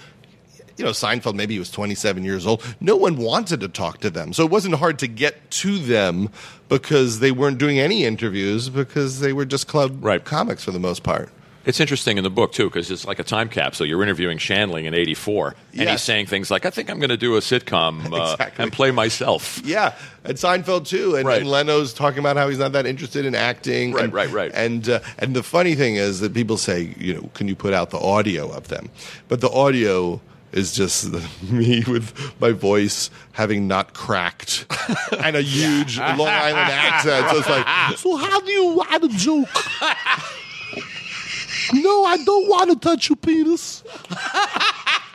[0.77, 2.63] you know, Seinfeld maybe he was 27 years old.
[2.81, 6.29] No one wanted to talk to them, so it wasn't hard to get to them
[6.69, 10.25] because they weren't doing any interviews because they were just club Right.
[10.25, 11.31] comics for the most part.
[11.65, 13.87] It's interesting in the book too because it's like a time capsule.
[13.87, 15.91] You're interviewing Shandling in '84, and Yes.
[15.91, 18.65] he's saying things like, "I think I'm going to do a sitcom uh, Exactly.
[18.65, 19.93] and play myself." Yeah,
[20.25, 21.41] and Seinfeld too, and, Right.
[21.41, 23.93] and Leno's talking about how he's not that interested in acting.
[23.93, 24.51] Right, and, right, right.
[24.53, 27.73] And uh, and the funny thing is that people say, you know, can you put
[27.75, 28.89] out the audio of them?
[29.29, 30.21] But the audio
[30.53, 31.13] is just
[31.51, 34.67] me with my voice having not cracked
[35.19, 37.31] and a huge Long Island accent.
[37.31, 39.49] So it's like, so how do you write a joke?
[41.75, 43.83] no, I don't want to touch your penis.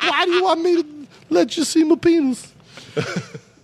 [0.01, 0.89] Why do you want me to
[1.29, 2.53] let you see my penis?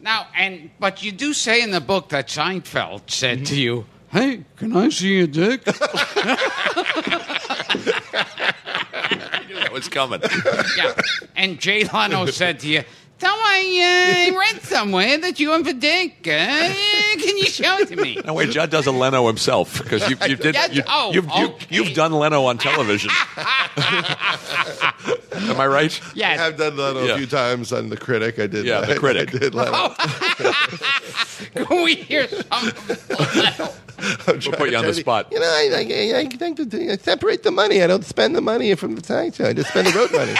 [0.01, 4.45] Now, and but you do say in the book that Seinfeld said to you, Hey,
[4.57, 5.65] can I see your dick?
[9.93, 10.21] Coming.
[10.77, 10.95] yeah,
[11.35, 12.83] and Jay Leno said to you,
[13.19, 16.27] "So I uh, read somewhere that you have a dick.
[16.27, 16.73] Uh,
[17.21, 20.17] can you show it to me?" no, wait, Judd does a Leno himself because you,
[20.27, 20.55] you did.
[20.71, 21.67] You, oh, you've, you, okay.
[21.69, 23.11] you've done Leno on television.
[25.49, 26.01] Am I right?
[26.15, 26.39] Yes.
[26.39, 27.13] I've done Leno Yeah.
[27.13, 28.39] a few times on The Critic.
[28.39, 28.65] I did.
[28.65, 29.33] Yeah, The I- Critic.
[29.35, 29.71] I did Leno.
[29.73, 29.95] Oh.
[31.53, 33.73] Can we hear some of Leno?
[34.27, 35.31] We'll put you on the spot.
[35.31, 37.81] You know, I, I, I think that I separate the money.
[37.83, 39.39] I don't spend the money from the tax.
[39.39, 40.35] I just spend the road money.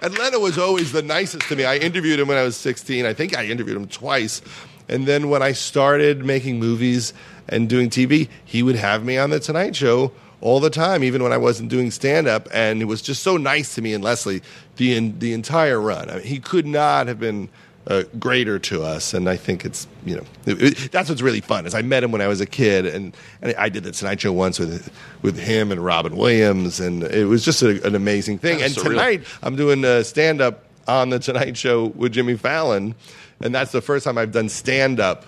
[0.00, 1.64] and Leno was always the nicest to me.
[1.64, 3.06] I interviewed him when I was 16.
[3.06, 4.42] I think I interviewed him twice.
[4.88, 7.12] And then when I started making movies
[7.48, 11.22] and doing TV, he would have me on The Tonight Show all the time, even
[11.22, 12.48] when I wasn't doing stand up.
[12.52, 14.42] And it was just so nice to me and Leslie
[14.76, 16.10] the, the entire run.
[16.10, 17.48] I mean, he could not have been
[17.86, 19.14] uh, greater to us.
[19.14, 22.04] And I think it's, you know, it- it- that's what's really fun is I met
[22.04, 24.92] him when I was a kid and, and I did the Tonight Show once with,
[25.22, 26.78] with him and Robin Williams.
[26.80, 28.58] And it was just a, an amazing thing.
[28.58, 28.90] That's and surreal.
[28.90, 32.94] tonight I'm doing a stand up on the Tonight Show with Jimmy Fallon.
[33.40, 35.24] And that's the first time I've done stand up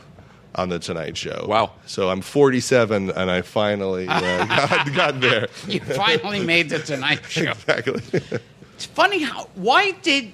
[0.55, 1.47] on the Tonight Show.
[1.49, 1.73] Wow.
[1.87, 5.49] So I'm 47 and I finally uh, got, got there.
[5.67, 7.51] You finally made the Tonight Show.
[7.51, 8.03] Exactly.
[8.75, 10.33] It's funny how why did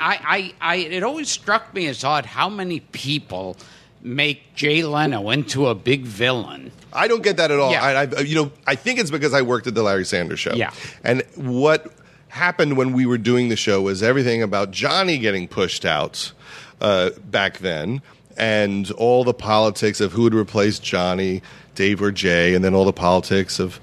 [0.00, 3.56] I, I I it always struck me as odd how many people
[4.02, 6.72] make Jay Leno into a big villain.
[6.92, 7.70] I don't get that at all.
[7.70, 7.84] Yeah.
[7.84, 10.54] I, I, you know, I think it's because I worked at the Larry Sanders Show.
[10.54, 10.72] Yeah.
[11.04, 11.92] And what
[12.28, 16.32] happened when we were doing the show was everything about Johnny getting pushed out
[16.80, 18.02] uh, back then,
[18.38, 21.42] and all the politics of who would replace Johnny,
[21.74, 23.80] Dave or Jay, and then all the politics of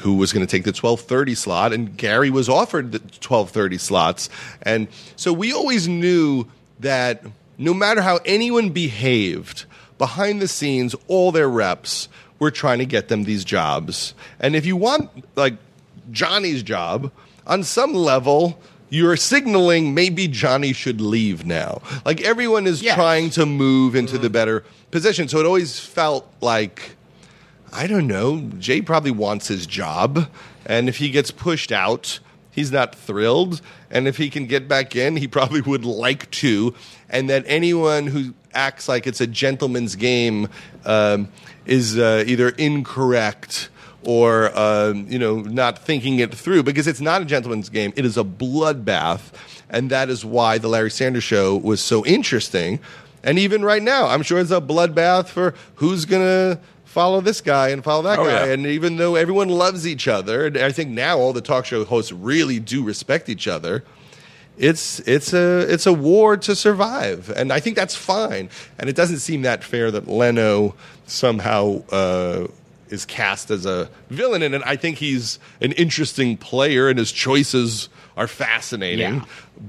[0.00, 4.30] who was going to take the 1230 slot and Garry was offered the 1230 slots.
[4.62, 6.46] And so we always knew
[6.80, 7.24] that
[7.58, 9.64] no matter how anyone behaved
[9.98, 12.08] behind the scenes all their reps
[12.38, 14.14] were trying to get them these jobs.
[14.38, 15.56] And if you want like
[16.12, 17.10] Johnny's job
[17.46, 22.94] on some level you're signaling maybe Johnny should leave now like everyone is Yes.
[22.94, 26.96] trying to move into the better position so it always felt like
[27.70, 28.40] I don't know.
[28.58, 30.30] Jay probably wants his job,
[30.64, 32.18] and if he gets pushed out,
[32.50, 33.60] he's not thrilled.
[33.90, 36.74] And if he can get back in, he probably would like to.
[37.10, 40.48] And that anyone who acts like it's a gentleman's game
[40.86, 41.28] um,
[41.66, 43.68] is uh, either incorrect
[44.04, 47.92] or um, you know not thinking it through because it's not a gentleman's game.
[47.96, 49.32] It is a bloodbath,
[49.68, 52.80] and that is why the Larry Sanders Show was so interesting.
[53.24, 57.68] And even right now, I'm sure it's a bloodbath for who's gonna follow this guy
[57.68, 58.46] and follow that Oh, guy.
[58.46, 58.52] yeah.
[58.52, 61.84] And even though everyone loves each other, and I think now all the talk show
[61.84, 63.84] hosts really do respect each other.
[64.56, 68.48] it's it's a it's a war to survive, and I think that's fine.
[68.78, 70.74] And it doesn't seem that fair that Leno
[71.06, 72.46] somehow uh,
[72.90, 74.62] is cast as a villain in it.
[74.64, 79.16] I think he's an interesting player, and his choices are fascinating.
[79.16, 79.24] Yeah.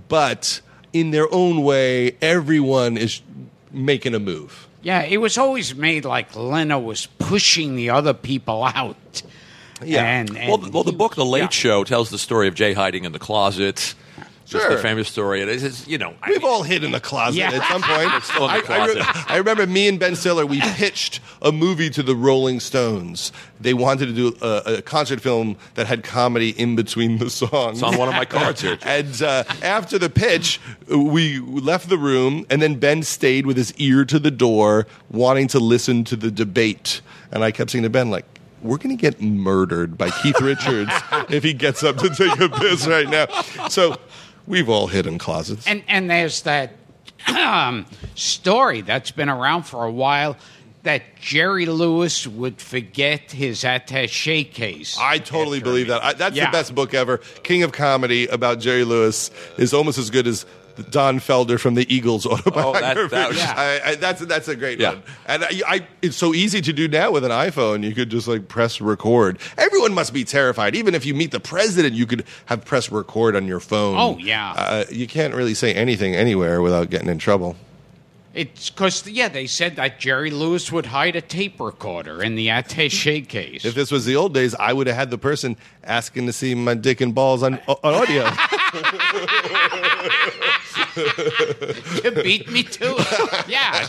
[0.08, 0.62] But
[0.94, 3.22] in their own way, everyone is
[3.72, 4.68] making a move.
[4.82, 9.22] Yeah, it was always made like Leno was pushing the other people out.
[9.84, 10.04] Yeah.
[10.04, 11.50] And, and Well, the, well, the book, The Late yeah.
[11.50, 13.94] Show, tells the story of Jay hiding in the closet.
[14.50, 14.76] Just Sure.
[14.76, 15.42] the famous story.
[15.42, 17.52] It is, it's, you know, We've mean, all hid in the closet Yeah.
[17.54, 18.24] at some point.
[18.24, 21.52] still in the I- I, re- I remember me and Ben Stiller, we pitched a
[21.52, 23.32] movie to the Rolling Stones.
[23.62, 27.78] They wanted to do a, a concert film that had comedy in between the songs.
[27.78, 28.78] it's on one of my cards here.
[28.86, 33.72] And uh, after the pitch, we left the room, and then Ben stayed with his
[33.76, 37.02] ear to the door, wanting to listen to the debate.
[37.32, 38.26] And I kept saying to Ben, like,
[38.62, 40.92] we're going to get murdered by Keith Richards
[41.30, 43.28] if he gets up to take a piss right now.
[43.70, 43.96] So
[44.50, 45.66] we've all hid in closets.
[45.66, 46.74] And and there's that
[47.28, 47.86] um,
[48.16, 50.36] story that's been around for a while
[50.84, 54.98] that Jerry Lewis would forget his attaché case.
[55.00, 56.02] I totally believe that.
[56.02, 56.46] I, that's Yeah.
[56.46, 57.18] the best book ever.
[57.44, 60.46] King of Comedy about Jerry Lewis is almost as good as
[60.90, 63.10] Don Felder from the Eagles autobiography.
[63.16, 63.54] that was- Yeah.
[63.86, 64.90] I, I, that's that's a great Yeah.
[64.94, 65.04] one.
[65.28, 67.84] And I, I, it's so easy to do now with an iPhone.
[67.84, 69.40] You could just like press record.
[69.58, 70.76] Everyone must be terrified.
[70.76, 73.96] Even if you meet the president, you could have press record on your phone.
[73.98, 74.52] Oh, yeah.
[74.56, 77.56] Uh, you can't really say anything anywhere without getting in trouble.
[78.36, 82.48] It's because yeah, they said that Jerry Lewis would hide a tape recorder in the
[82.48, 83.66] attaché case.
[83.66, 85.58] If this was the old days, I would have had the person
[85.90, 88.26] asking to see my dick and balls on, on audio.
[92.04, 93.46] you beat me to it.
[93.50, 93.88] Yeah.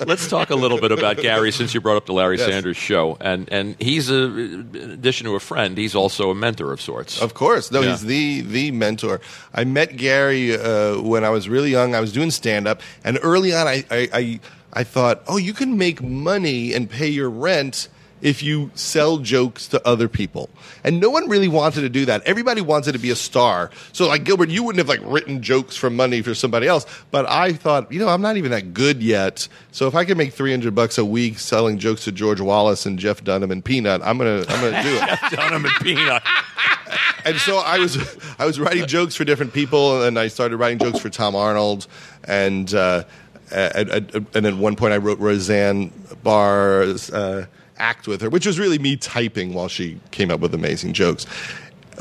[0.06, 2.48] Let's talk a little bit about Garry, since you brought up the Larry Yes.
[2.48, 6.72] Sanders Show, and and he's a, in addition to a friend, he's also a mentor
[6.72, 7.20] of sorts.
[7.20, 7.90] Of course, no, Yeah.
[7.90, 9.20] he's the the mentor.
[9.52, 11.94] I met Garry uh, when I was really young.
[11.94, 14.40] I was doing stand up, and early on, I, I I
[14.72, 17.88] I thought, oh, you can make money and pay your rent
[18.22, 20.48] if you sell jokes to other people.
[20.84, 22.22] And no one really wanted to do that.
[22.22, 23.70] Everybody wanted to be a star.
[23.92, 26.86] So like Gilbert, you wouldn't have like written jokes for money for somebody else.
[27.10, 29.48] But I thought, you know, I'm not even that good yet.
[29.72, 32.98] So if I can make 300 bucks a week selling jokes to George Wallace and
[32.98, 35.30] Jeff Dunham and Peanut, I'm going to I'm going to do it.
[35.36, 36.22] Dunham and Peanut.
[37.24, 37.98] and so I was
[38.38, 41.86] I was writing jokes for different people, and I started writing jokes for Tom Arnold,
[42.24, 43.04] and uh,
[43.50, 45.90] and, and, and at one point I wrote Roseanne
[46.22, 47.46] Barr's uh,
[47.82, 51.26] act with her, which was really me typing while she came up with amazing jokes.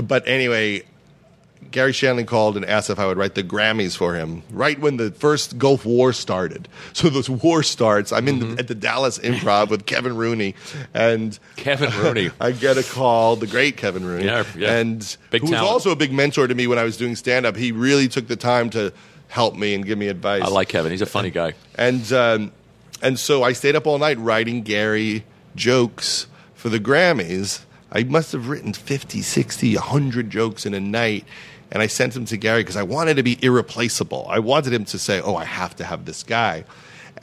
[0.02, 0.84] But anyway.
[1.70, 4.98] Garry Shandling called and asked if I would write the Grammys for him right when
[4.98, 6.68] the first Gulf War started.
[6.92, 8.12] So this war starts.
[8.12, 10.56] I'm in the, at the Dallas Improv with Kevin Rooney,
[10.94, 12.30] and Kevin Rooney.
[12.42, 14.80] I get a call, the great Kevin Rooney, Yeah, yeah.
[14.80, 17.46] and Big who was also a big mentor to me when I was doing stand
[17.46, 17.56] up.
[17.56, 18.92] He really took the time to
[19.30, 20.42] help me and give me advice.
[20.44, 20.92] I like Kevin.
[20.92, 21.54] He's a funny guy.
[21.76, 22.52] and um,
[23.02, 25.24] and so I stayed up all night writing Garry
[25.56, 27.62] jokes for the Grammys.
[27.92, 31.26] I must have written 50, 60, 100 jokes in a night.
[31.72, 34.28] And I sent them to Garry because I wanted to be irreplaceable.
[34.30, 36.66] I wanted him to say, "Oh, I have to have this guy."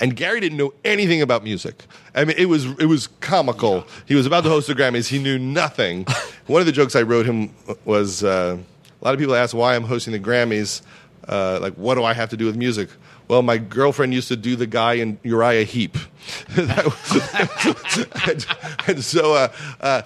[0.01, 1.85] And Garry didn't know anything about music.
[2.15, 3.87] I mean, it was it was comical.
[4.07, 5.09] He was about to host the Grammys.
[5.09, 6.07] He knew nothing.
[6.47, 8.57] One of the jokes I wrote him was uh,
[9.01, 10.83] a lot of people ask why I'm hosting the Grammys.
[11.27, 12.89] Uh, like, what do I have to do with music?
[13.29, 15.97] Well, my girlfriend used to do the guy in Uriah Heep.
[16.57, 18.47] Was- and,
[18.87, 19.49] and so, uh,
[19.81, 20.03] uh,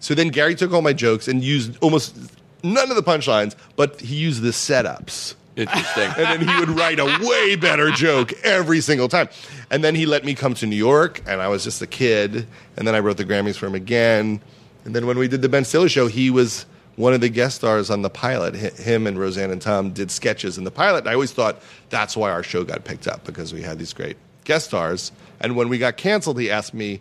[0.00, 2.16] so then Garry took all my jokes and used almost
[2.62, 6.10] none of the punchlines, but he used the setups Interesting.
[6.16, 9.28] and then he would write a way better joke every single time.
[9.70, 12.46] And then he let me come to New York, and I was just a kid.
[12.76, 14.40] And then I wrote the Grammys for him again.
[14.84, 16.64] And then when we did the Ben Stiller show, he was
[16.98, 18.54] one of the guest stars on the pilot.
[18.54, 20.98] Him and Roseanne and Tom did sketches in the pilot.
[21.00, 23.92] And I always thought that's why our show got picked up because we had these
[23.92, 25.12] great guest stars.
[25.40, 27.00] And when we got canceled, he asked me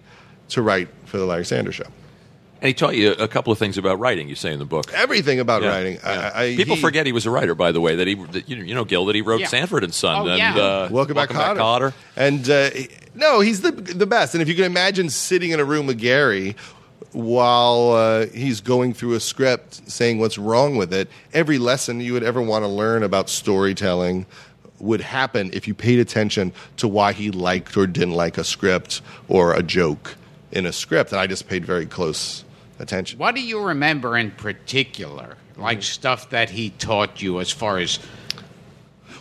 [0.49, 1.87] to write for the Larry Sanders Show.
[2.59, 4.29] And he taught you a couple of things about writing.
[4.29, 4.91] You say in the book.
[4.93, 5.93] Everything about Yeah, writing.
[6.03, 6.31] yeah.
[6.33, 7.95] I, I, People he- forget he was a writer, by the way.
[7.95, 9.47] That he, that, you know, you know, Gil, that he wrote Yeah.
[9.47, 10.55] Sanford and Son Oh, and yeah.
[10.55, 11.93] uh, Welcome, back, Kotter.
[12.15, 12.69] And uh,
[13.13, 14.33] no, he's the the best.
[14.33, 16.55] And if you can imagine sitting in a room with Garry
[17.17, 22.13] while uh, he's going through a script, saying what's wrong with it, every lesson you
[22.13, 24.27] would ever want to learn about storytelling
[24.79, 29.01] would happen if you paid attention to why he liked or didn't like a script
[29.27, 30.15] or a joke
[30.51, 31.11] in a script.
[31.11, 32.43] And I just paid very close
[32.77, 33.17] attention.
[33.17, 37.97] What do you remember in particular, like stuff that he taught you as far as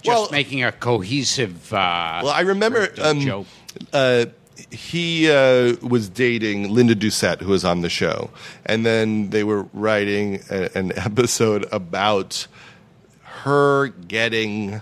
[0.03, 1.73] just Well- making a cohesive?
[1.73, 3.47] Uh, Well, I remember um, joke.
[3.95, 4.27] uh,
[4.71, 8.31] he uh, was dating Linda Doucette, who was on the show,
[8.65, 12.47] and then they were writing a, an episode about
[13.23, 14.81] her getting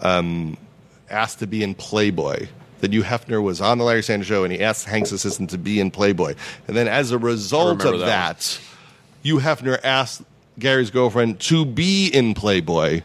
[0.00, 0.56] um,
[1.10, 2.48] asked to be in Playboy.
[2.80, 5.58] That Hugh Hefner was on the Larry Sanders Show, and he asked Hank's assistant to
[5.58, 6.36] be in Playboy.
[6.68, 8.60] And then, as a result of that that,
[9.24, 10.22] Hugh Hefner asked
[10.60, 13.02] Garry's girlfriend to be in Playboy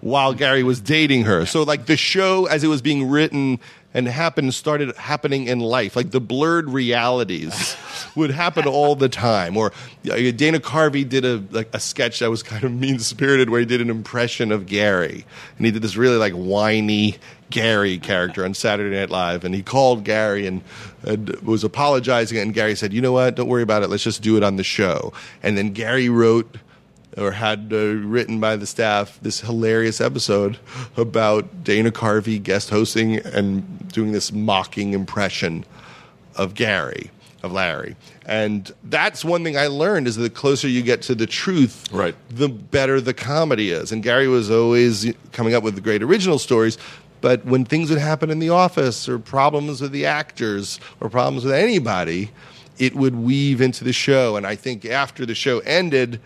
[0.00, 1.46] while Garry was dating her.
[1.46, 3.60] So like the show as it was being written
[3.94, 5.96] and happened started happening in life.
[5.96, 7.76] Like the blurred realities
[8.14, 9.56] would happen all the time.
[9.56, 9.72] Or
[10.02, 13.66] Dana Carvey did a like a sketch that was kind of mean spirited where he
[13.66, 15.24] did an impression of Garry.
[15.56, 17.16] And he did this really like whiny
[17.50, 20.62] Garry character on Saturday Night Live, and he called Garry and,
[21.02, 23.36] and was apologizing, and Garry said, "You know what?
[23.36, 23.88] Don't worry about it.
[23.88, 26.58] Let's just do it on the show." And then Garry wrote
[27.18, 30.58] or had uh, written by the staff this hilarious episode
[30.96, 35.64] about Dana Carvey guest hosting and doing this mocking impression
[36.36, 37.10] of Garry,
[37.42, 37.96] of Larry.
[38.26, 41.90] And that's one thing I learned is that the closer you get to the truth,
[41.92, 42.14] Right.
[42.30, 43.90] the better the comedy is.
[43.90, 46.78] And Garry was always coming up with the great original stories.
[47.20, 51.44] But when things would happen in the office or problems with the actors or problems
[51.44, 52.30] with anybody,
[52.78, 54.36] it would weave into the show.
[54.36, 56.20] And I think after the show ended,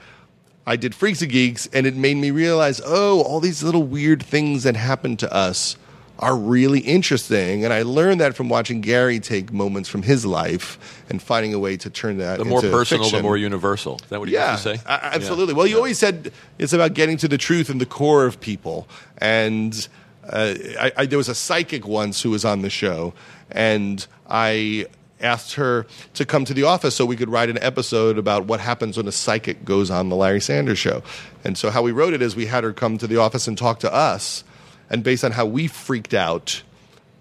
[0.67, 4.23] I did Freaks and Geeks, and it made me realize, oh, all these little weird
[4.23, 5.77] things that happen to us
[6.19, 7.65] are really interesting.
[7.65, 11.59] And I learned that from watching Garry take moments from his life and finding a
[11.59, 13.19] way to turn that The more personal, fiction.
[13.19, 13.97] the more universal.
[13.97, 14.83] Is that what you Yeah, used to say?
[14.87, 15.55] a- absolutely.
[15.55, 18.87] Well, you always said it's about getting to the truth and the core of people.
[19.19, 19.89] And
[20.29, 23.15] uh, I, I, there was a psychic once who was on the show,
[23.51, 24.87] and I
[25.23, 28.61] asked her to come to the office so we could write an episode about what
[28.61, 31.03] happens when a psychic goes on the Larry Sanders Show.
[31.45, 33.57] And so how we wrote it is we had her come to the office and
[33.57, 34.45] talk to us,
[34.91, 36.63] and based on how we freaked out,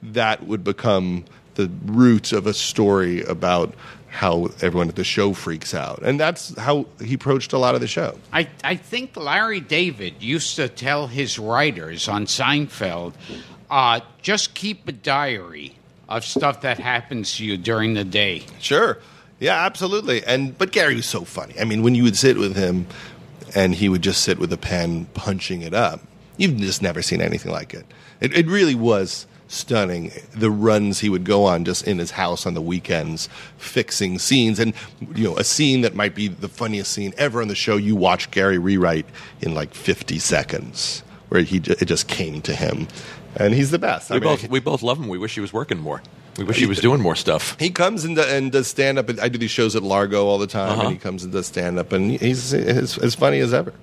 [0.04, 1.26] that would become
[1.56, 3.74] the root of a story about
[4.08, 6.02] how everyone at the show freaks out.
[6.04, 8.18] And that's how he approached a lot of the show.
[8.34, 13.14] I, I think Larry David used to tell his writers on Seinfeld,
[13.70, 15.78] uh, just keep a diary
[16.18, 18.43] of stuff that happens to you during the day.
[18.59, 18.97] Sure.
[19.39, 20.24] Yeah, absolutely.
[20.24, 21.55] And but Garry was so funny.
[21.59, 22.86] I mean, when you would sit with him
[23.55, 26.01] and he would just sit with a pen punching it up,
[26.38, 27.86] you've just never seen anything like it.
[28.20, 32.45] It, it really was stunning the runs he would go on just in his house
[32.45, 34.74] on the weekends fixing scenes and
[35.14, 37.93] you know a scene that might be the funniest scene ever on the show you
[37.93, 39.05] watch Garry rewrite
[39.41, 42.88] in like 50 seconds where he it just came to him
[43.38, 45.07] and he's the best I we mean, both we both love him.
[45.07, 46.01] We wish he was working more.
[46.38, 47.57] We wish he was doing more stuff.
[47.59, 49.09] He comes and, and does stand up.
[49.21, 50.82] I do these shows at Largo all the time, Uh-huh.
[50.84, 53.73] and he comes and does stand up, and he's as, as funny as ever.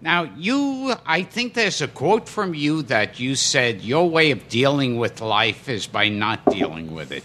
[0.00, 4.48] Now, you, I think there's a quote from you that you said your way of
[4.48, 7.24] dealing with life is by not dealing with it.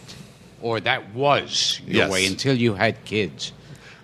[0.62, 2.12] Or that was your Yes.
[2.12, 3.52] way until you had kids.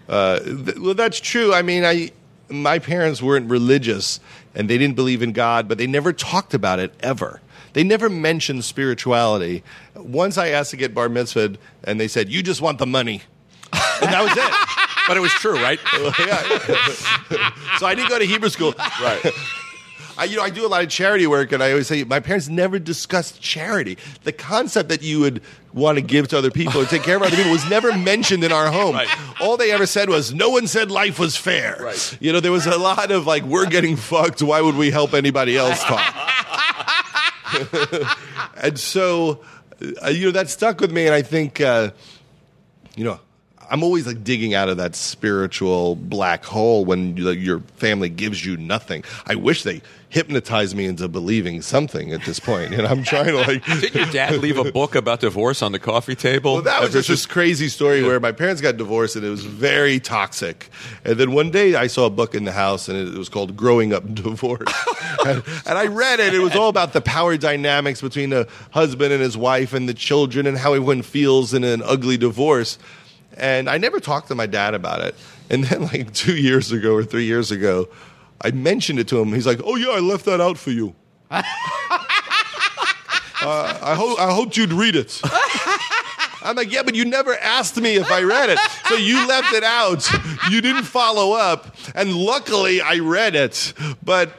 [0.10, 1.54] Uh, th- well, that's true.
[1.54, 2.12] I mean, I
[2.50, 4.20] my parents weren't religious,
[4.56, 7.42] and they didn't believe in God, but they never talked about it ever.
[7.74, 9.64] They never mentioned spirituality.
[9.96, 13.24] Once I asked to get bar mitzvahed, and they said, "You just want the money,"
[13.72, 14.54] and that was it.
[15.06, 15.80] But it was true, right?
[17.78, 18.74] so I didn't go to Hebrew school.
[19.02, 19.22] right.
[20.18, 22.20] I, you know, I do a lot of charity work, and I always say my
[22.20, 23.98] parents never discussed charity.
[24.24, 25.42] The concept that you would
[25.74, 28.44] want to give to other people or take care of other people was never mentioned
[28.44, 28.96] in our home.
[28.96, 29.08] Right.
[29.42, 32.18] All they ever said was, "No one said life was fair." Right.
[32.20, 34.42] You know, there was a lot of like, "We're getting fucked.
[34.42, 36.16] Why would we help anybody else talk?"
[38.58, 39.44] and so,
[40.04, 41.92] uh, you know, that stuck with me, and I think, uh,
[42.96, 43.20] you know.
[43.74, 48.46] I'm always like digging out of that spiritual black hole when you, your family gives
[48.46, 49.04] you nothing.
[49.26, 52.72] I wish they hypnotized me into believing something at this point.
[52.72, 53.66] and I'm trying to like.
[53.82, 56.54] Did your dad leave a book about divorce on the coffee table?
[56.54, 59.44] Well, that was just this crazy story where my parents got divorced and it was
[59.44, 60.70] very toxic.
[61.04, 63.58] And then one day I saw a book in the house and it was called
[63.58, 64.72] Growing Up Divorced.
[65.26, 66.36] and, and I read it.
[66.36, 69.96] It was all about the power dynamics between a husband and his wife and the
[69.96, 72.78] children and how everyone feels in an ugly divorce.
[73.38, 75.16] And I never talked to my dad about it.
[75.50, 77.90] And then, like two years ago or three years ago,
[78.42, 79.34] I mentioned it to him.
[79.34, 80.96] He's like, "Oh yeah, I left that out for you."
[81.32, 81.44] uh,
[83.42, 85.22] I hope I hoped you'd read it.
[86.44, 88.60] I'm like, yeah, but you never asked me if I read it.
[88.88, 90.06] So you left it out.
[90.52, 91.74] You didn't follow up.
[91.96, 93.74] And luckily I read it.
[94.04, 94.34] But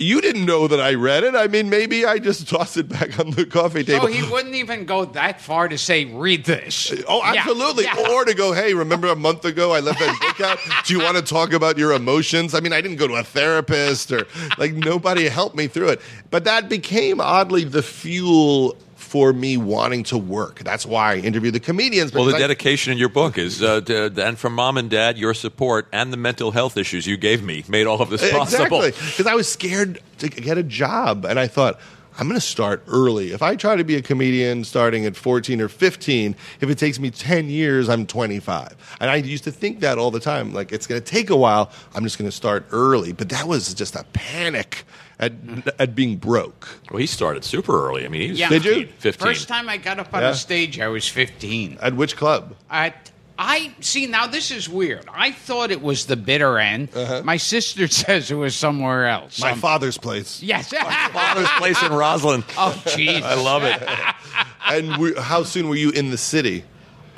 [0.00, 1.34] you didn't know that I read it.
[1.34, 4.06] I mean, maybe I just tossed it back on the coffee So table.
[4.06, 6.90] Oh, he wouldn't even go that far to say, read this.
[7.06, 7.84] Oh, Yeah, absolutely.
[7.84, 8.08] yeah.
[8.10, 10.58] Or to go, hey, remember a month ago I left that book out?
[10.86, 12.54] Do you want to talk about your emotions?
[12.54, 14.26] I mean, I didn't go to a therapist or
[14.56, 16.00] like nobody helped me through it.
[16.30, 18.76] But that became oddly the fuel
[19.10, 20.60] for me wanting to work.
[20.60, 22.12] That's why I interview the comedians.
[22.12, 25.18] Well, the I- dedication in your book is, uh, to, and from mom and dad,
[25.18, 28.82] your support and the mental health issues you gave me made all of this possible.
[28.82, 31.80] Exactly, because I was scared to get a job, and I thought
[32.20, 33.32] I'm going to start early.
[33.32, 37.00] If I try to be a comedian starting at 14 or 15, if it takes
[37.00, 38.96] me 10 years, I'm 25.
[39.00, 41.36] And I used to think that all the time, like it's going to take a
[41.36, 41.72] while.
[41.96, 43.12] I'm just going to start early.
[43.12, 44.84] But that was just a panic
[45.20, 45.32] at
[45.78, 46.66] at being broke.
[46.90, 48.04] Well, he started super early.
[48.04, 48.48] I mean, he was Yeah.
[48.48, 48.92] 15, Did you?
[48.98, 49.26] 15.
[49.26, 50.30] First time I got up on Yeah.
[50.30, 51.78] a stage, I was 15.
[51.80, 52.54] At which club?
[52.70, 54.26] At, I see now.
[54.26, 55.04] This is weird.
[55.14, 56.88] I thought it was the bitter end.
[57.24, 59.40] My sister says it was somewhere else.
[59.40, 60.42] My Some- father's place.
[60.42, 60.72] Yes.
[60.72, 62.42] Father's place in Roslyn.
[62.58, 63.22] oh, jeez.
[63.22, 63.82] I love it.
[64.62, 66.64] And we, how soon were you in the city?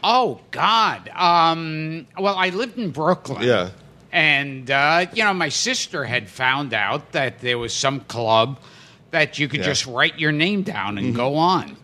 [0.02, 1.08] Oh God.
[1.10, 3.42] Um, well, I lived in Brooklyn.
[3.42, 3.70] Yeah.
[4.12, 8.60] And uh, you know, my sister had found out that there was some club
[9.10, 9.64] that you could Yeah.
[9.64, 9.70] Mm-hmm.
[9.70, 11.76] just write your name down and go on.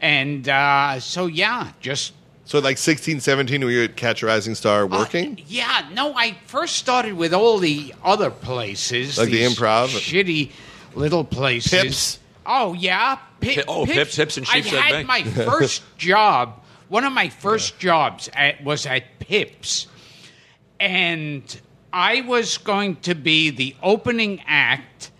[0.00, 2.12] And uh, so yeah, just
[2.44, 5.34] So, like 16, 17, were you at Catch a Rising Star working?
[5.34, 9.88] Uh, yeah, no, I first started with all the other places, Like the these Improv?
[9.88, 10.50] shitty
[10.94, 11.70] little places.
[11.82, 12.18] Pips?
[12.46, 15.06] Oh yeah, Pi- Pi- oh, Pips, Pips and I Sheepshead had Bank.
[15.08, 16.60] my first job.
[16.88, 19.86] One of my first jobs at, was at Pips,
[20.80, 21.60] and
[21.92, 25.10] I was going to be the opening act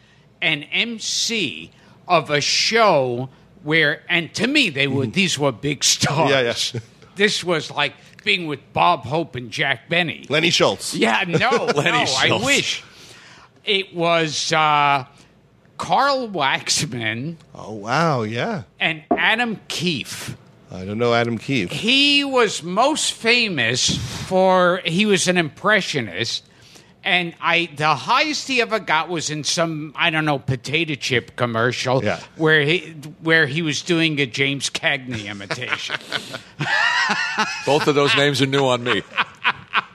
[0.43, 1.71] and MC
[2.09, 3.29] of a show
[3.63, 6.31] where, and to me, they were these were big stars.
[6.31, 6.47] Mm-hmm.
[6.47, 6.81] Yeah, yeah.
[7.17, 7.93] This was like
[8.25, 10.25] being with Bob Hope and Jack Benny.
[10.31, 10.95] Lenny Schultz.
[10.95, 12.83] Yeah, no, Lenny no, I wish.
[13.65, 15.05] It was uh,
[15.77, 18.23] Carl Waxman Oh, wow.
[18.23, 18.63] Yeah.
[18.79, 20.35] and Adam Keefe.
[20.73, 21.71] I don't know Adam Keefe.
[21.73, 23.97] He was most famous
[24.29, 26.45] for he was an impressionist,
[27.03, 31.35] and I the highest he ever got was in some I don't know potato chip
[31.37, 32.21] commercial Yeah.
[32.37, 35.97] where he where he was doing a James Cagney imitation.
[37.67, 39.03] Both of those names are new on me.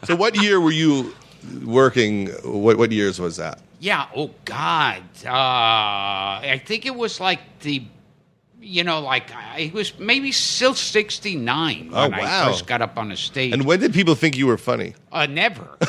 [0.06, 1.16] So, what year were you
[1.64, 2.28] working?
[2.44, 3.60] What, what years was that?
[3.80, 4.08] Yeah.
[4.16, 5.04] Oh God.
[5.26, 7.84] Uh, I think it was like the,
[8.66, 12.48] you know, like I it was maybe still sixty nine Oh, when wow.
[12.48, 13.54] I first got up on the stage.
[13.54, 14.96] And when did people think you were funny?
[15.12, 15.68] uh, never.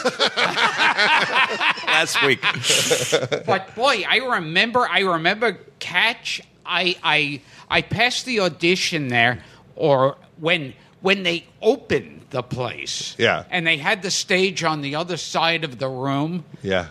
[1.86, 2.40] Last week.
[3.46, 4.86] but boy, I remember.
[4.88, 6.42] I remember Catch.
[6.64, 9.42] I I I passed the audition there,
[9.74, 13.14] or when when they opened the place.
[13.18, 13.44] Yeah.
[13.50, 16.44] And they had the stage on the other side of the room.
[16.62, 16.88] Yeah.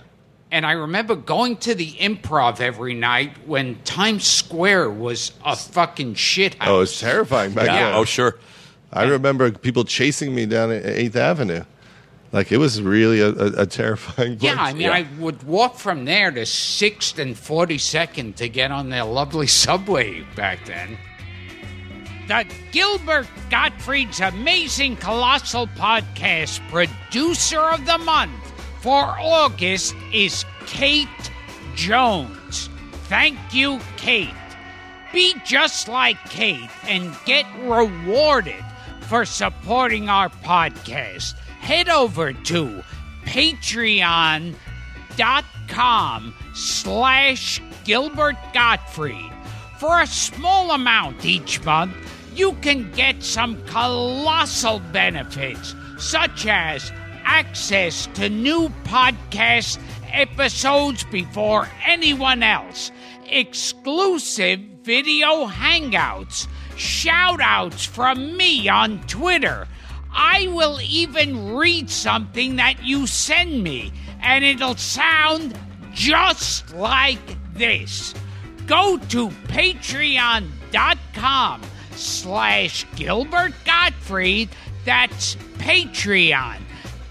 [0.56, 6.14] And I remember going to the improv every night when Times Square was a fucking
[6.14, 6.70] shit house.
[6.70, 7.88] Oh, it was terrifying back Yeah.
[7.90, 7.96] then.
[7.96, 8.38] Oh, sure.
[8.94, 11.66] I remember people chasing me down at 8th Avenue.
[12.32, 14.54] Like, it was really a, a, a terrifying place.
[14.56, 14.92] yeah, I mean, Yeah.
[14.94, 20.22] I would walk from there to 6th and 42nd to get on their lovely subway
[20.38, 20.98] back then.
[22.30, 28.32] The Gilbert Gottfried's Amazing Colossal Podcast producer of the month
[28.86, 31.08] for August is Kate
[31.74, 32.70] Jones.
[33.10, 34.30] Thank you, Kate.
[35.12, 38.64] Be just like Kate and get rewarded
[39.02, 41.34] for supporting our podcast.
[41.62, 42.84] Head over to
[43.24, 44.54] patreon.com
[46.54, 49.34] slash Gilbert Gottfried.
[49.80, 51.96] For a small amount each month,
[52.36, 56.92] you can get some colossal benefits, such as
[57.26, 59.80] access to new podcast
[60.14, 62.92] episodes before anyone else,
[63.28, 66.48] exclusive video hangouts,
[66.78, 69.68] shout outs from me on Twitter.
[70.14, 75.60] I will even read something that you send me, and it'll sound
[75.94, 77.20] just like
[77.54, 78.14] this.
[78.66, 80.52] Go to patreon.com
[81.92, 84.50] slash Gilbert Gottfried.
[84.86, 86.65] That's Patreon.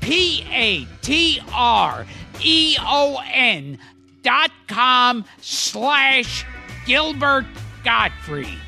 [0.04, 2.04] P A T R
[2.42, 3.78] E O N
[4.22, 6.44] dot com slash
[6.86, 7.46] Gilbert
[7.84, 8.58] Gottfried.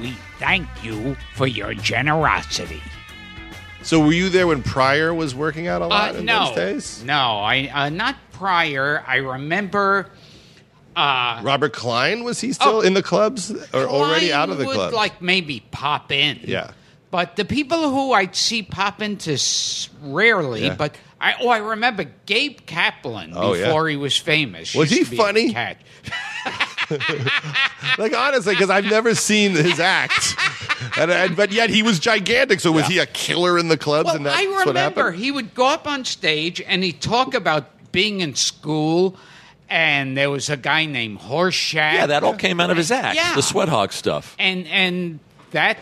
[0.00, 2.80] We thank you for your generosity.
[3.82, 6.54] So, were you there when Pryor was working out a lot Uh, in no, those
[6.56, 7.04] days?
[7.04, 9.02] no, I uh, not Pryor.
[9.06, 10.10] I remember
[10.94, 12.80] uh, Robert Klein, was he still Oh.
[12.82, 14.94] in the clubs or already out of the would, clubs?
[14.94, 16.38] Like maybe pop in.
[16.42, 16.70] Yeah.
[17.10, 20.74] But the people who I'd see pop into s- rarely, Yeah.
[20.74, 23.64] but I oh I remember Gabe Kaplan Oh, yeah.
[23.66, 24.74] before he was famous.
[24.74, 25.52] Was used he to be a funny?
[25.52, 25.78] Cat.
[27.98, 30.36] like, honestly, because I've never seen his act.
[30.98, 32.60] and, and, but yet he was gigantic.
[32.60, 34.06] So, was he a killer in the clubs?
[34.06, 35.22] Well, and that's I what remember happened?
[35.22, 39.16] he would go up on stage and he'd talk about being in school
[39.68, 41.92] and there was a guy named Horshack.
[41.94, 43.16] Yeah, that all came out of his act.
[43.16, 43.34] Yeah.
[43.34, 44.34] The Sweat Hog stuff.
[44.38, 45.18] and and
[45.50, 45.78] that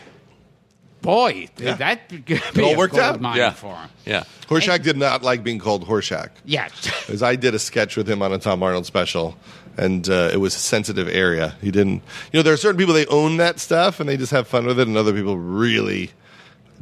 [1.07, 3.21] boy, that could be all a worked out.
[3.21, 3.53] mine Yeah.
[3.53, 3.89] for him.
[4.05, 4.25] Yeah.
[4.49, 6.31] Horshack did not like being called Horshack.
[6.45, 6.73] Yes.
[7.07, 9.37] Because I did a sketch with him on a Tom Arnold special,
[9.79, 11.55] and uh, it was a sensitive area.
[11.63, 12.03] He didn't,
[12.33, 14.67] you know, there are certain people they own that stuff and they just have fun
[14.67, 16.11] with it, and other people really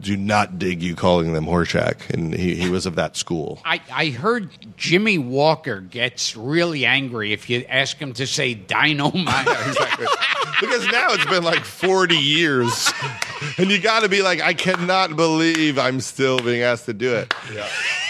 [0.01, 3.61] do not dig you calling them Horshack, and he, he was of that school.
[3.65, 9.47] I, I heard Jimmie Walker gets really angry if you ask him to say dynamite.
[10.61, 12.93] because now it's been like 40 years,
[13.59, 17.15] and you got to be like, I cannot believe I'm still being asked to do
[17.15, 17.35] it.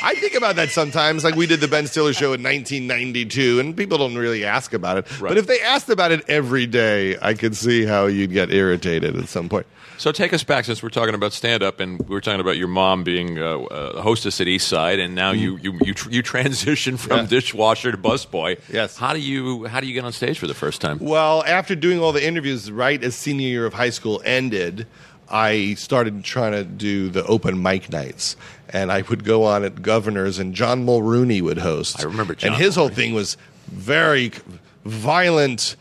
[0.02, 1.24] I think about that sometimes.
[1.24, 4.98] Like we did the Ben Stiller show in 1992, and people don't really ask about
[4.98, 5.20] it.
[5.20, 5.30] Right.
[5.30, 9.16] But if they asked about it every day, I could see how you'd get irritated
[9.16, 9.66] at some point.
[9.96, 12.56] So take us back since we're talking about stand up and we were talking about
[12.56, 16.10] your mom being uh, a hostess at East Side and now you you you, tr-
[16.10, 17.26] you transition from Yeah.
[17.26, 18.58] dishwasher to busboy.
[18.72, 18.96] Yes.
[18.96, 20.98] How do you how do you get on stage for the first time?
[21.00, 24.88] Well, after doing all the interviews right as senior year of high school ended,
[25.34, 28.36] I started trying to do the open mic nights.
[28.70, 32.00] And I would go on at Governor's, and John Mulrooney would host.
[32.00, 34.30] I remember John And his whole thing was very
[34.84, 35.74] violent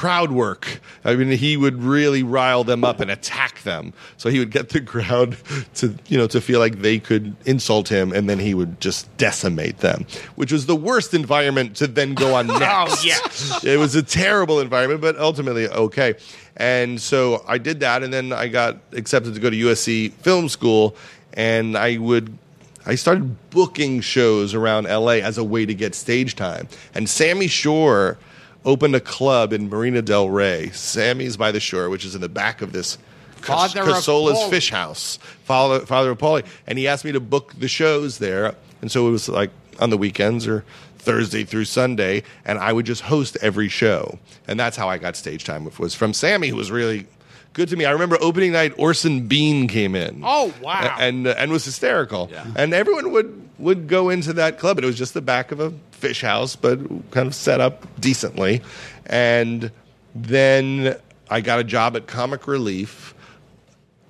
[0.00, 0.80] crowd work.
[1.04, 3.92] I mean, he would really rile them up and attack them.
[4.16, 5.36] So he would get the crowd
[5.74, 9.14] to, you know, to feel like they could insult him, and then he would just
[9.18, 13.04] decimate them, which was the worst environment to then go on oh, next.
[13.52, 16.14] Oh, it was a terrible environment, but ultimately okay.
[16.56, 20.48] And so I did that, and then I got accepted to go to USC Film
[20.48, 20.96] School,
[21.34, 22.38] and I would.
[22.86, 26.68] I started booking shows around LA as a way to get stage time.
[26.94, 28.16] And Sammy Shore
[28.64, 32.28] opened a club in Marina Del Rey, Sammy's by the Shore, which is in the
[32.28, 32.98] back of this
[33.42, 36.44] Cas- Casola's Fish House, Father, Father of Paulie.
[36.66, 38.54] And he asked me to book the shows there.
[38.82, 40.64] And so it was like on the weekends or
[40.98, 44.18] Thursday through Sunday, and I would just host every show.
[44.46, 45.66] And that's how I got stage time.
[45.66, 47.06] It was from Sammy, who was really
[47.54, 47.86] good to me.
[47.86, 50.20] I remember opening night, Orson Bean came in.
[50.24, 50.94] Oh, wow.
[50.98, 52.28] A- And and was hysterical.
[52.30, 52.44] Yeah.
[52.56, 54.76] And everyone would would go into that club.
[54.76, 56.78] And it was just the back of a fish house, but
[57.10, 58.62] kind of set up decently.
[59.06, 59.70] And
[60.14, 60.96] then
[61.28, 63.14] I got a job at Comic Relief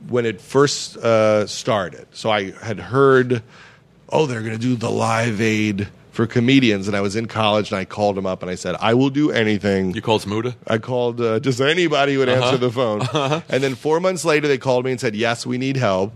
[0.09, 2.07] when it first uh, started.
[2.13, 3.43] So I had heard,
[4.09, 7.71] oh, they're going to do the Live Aid for comedians, and I was in college,
[7.71, 9.95] and I called them up, and I said, I will do anything.
[9.95, 10.55] You called Zmuda?
[10.67, 12.45] I called uh, just anybody would Uh-huh.
[12.47, 13.03] answer the phone.
[13.49, 16.13] And then four months later, they called me and said, "Yes, we need help."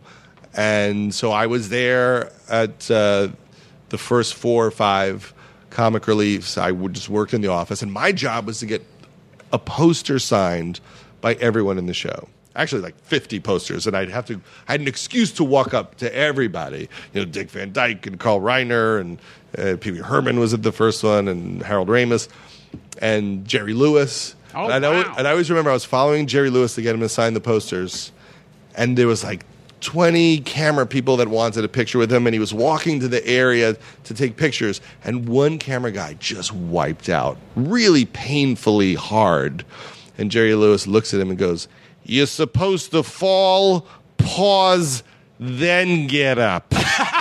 [0.53, 3.29] And so I was there at uh,
[3.91, 5.33] the first four or five
[5.75, 6.57] comic reliefs.
[6.57, 8.83] I would just worked in the office, and my job was to get
[9.53, 10.81] a poster signed
[11.21, 12.29] by everyone in the show.
[12.57, 14.41] Actually, like 50 posters, and I'd have to.
[14.69, 16.89] I had an excuse to walk up to everybody.
[17.13, 19.19] You know, Dick Van Dyke and Carl Reiner and
[19.59, 22.29] uh, Pee Wee Herman was at the first one, and Harold Ramis
[22.99, 24.37] and Jerry Lewis.
[24.55, 25.15] Oh, and, I, always- wow.
[25.19, 27.41] and I always remember I was following Jerry Lewis to get him to sign the
[27.41, 28.13] posters,
[28.77, 29.45] and there was like
[29.85, 33.25] 20 camera people that wanted a picture with him, and he was walking to the
[33.27, 39.65] area to take pictures, and one camera guy just wiped out really painfully hard.
[40.17, 41.69] And Jerry Lewis looks at him and goes,
[42.05, 45.03] You're supposed to fall, pause,
[45.39, 46.73] then get up.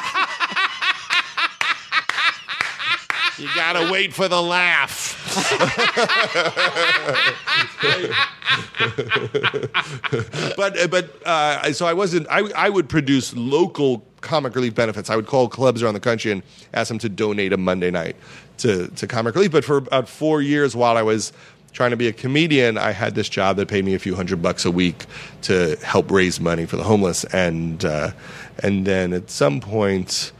[3.38, 5.20] you gotta wait for the laugh.
[10.56, 12.28] but uh, but uh, so I wasn't.
[12.30, 15.10] I I would produce local comic relief benefits.
[15.10, 18.16] I would call clubs around the country and ask them to donate a Monday night
[18.60, 19.52] to to comic relief.
[19.52, 21.34] But for about four years, while I was
[21.74, 24.42] trying to be a comedian, I had this job that paid me a few hundred
[24.42, 25.06] bucks a week
[25.44, 27.24] to help raise money for the homeless.
[27.26, 28.12] And uh,
[28.60, 30.32] and then at some point,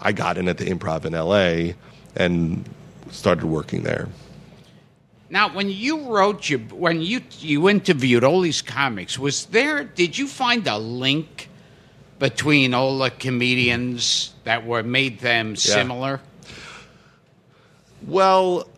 [0.00, 1.76] I got in at the Improv in L.A.
[2.18, 2.68] and
[3.10, 4.08] started working there.
[5.30, 9.84] Now, when you wrote your, when you you interviewed all these comics, was there?
[9.84, 11.48] Did you find a link
[12.18, 16.20] between all the comedians that were made them similar?
[18.06, 18.68] Well,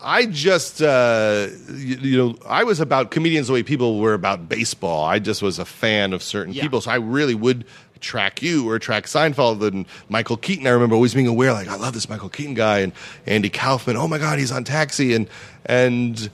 [0.00, 4.48] I just, uh, you, you know, I was about comedians the way people were about
[4.48, 5.04] baseball.
[5.04, 6.62] I just was a fan of certain Yeah.
[6.62, 6.80] people.
[6.80, 7.64] So I really would
[8.00, 10.66] track you or track Seinfeld and Michael Keaton.
[10.66, 12.92] I remember always being aware, like, I love this Michael Keaton guy and
[13.26, 13.96] Andy Kaufman.
[13.96, 15.14] Oh my God, he's on Taxi.
[15.14, 15.28] And,
[15.66, 16.30] and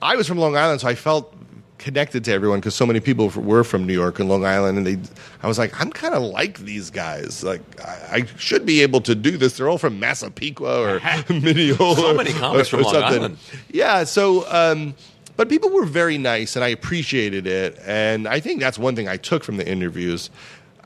[0.00, 1.34] I was from Long Island, so I felt
[1.78, 4.86] connected to everyone because so many people were from New York and Long Island, and
[4.86, 4.96] they.
[5.42, 7.44] I was like, I'm kind of like these guys.
[7.44, 9.58] Like, I, I should be able to do this.
[9.58, 11.96] They're all from Massapequa or Mineola.
[11.96, 13.18] So many comics or- from Long something.
[13.18, 13.38] Island.
[13.70, 14.04] Yeah.
[14.04, 14.94] So, um,
[15.36, 17.78] but people were very nice, and I appreciated it.
[17.84, 20.30] And I think that's one thing I took from the interviews.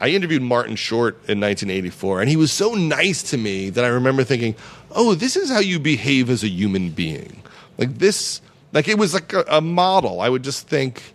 [0.01, 3.89] I interviewed Martin Short in 1984, and he was so nice to me that I
[3.89, 4.55] remember thinking,
[4.93, 7.43] "Oh, this is how you behave as a human being."
[7.79, 8.41] Like this,
[8.73, 10.21] like it was like a, a model.
[10.21, 11.15] I would just think,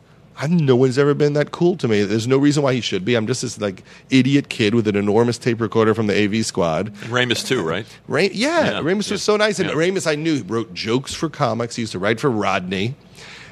[0.49, 2.03] no one's ever been that cool to me.
[2.03, 3.15] There's no reason why he should be.
[3.15, 6.87] I'm just this like idiot kid with an enormous tape recorder from the AV Squad.
[6.87, 7.85] And Ramis too, right?
[8.07, 9.59] Ray, yeah, Yeah, Ramis yeah, was so nice.
[9.59, 9.75] And yeah.
[9.75, 11.75] Ramis, I knew, he wrote jokes for comics.
[11.75, 12.95] He used to write for Rodney.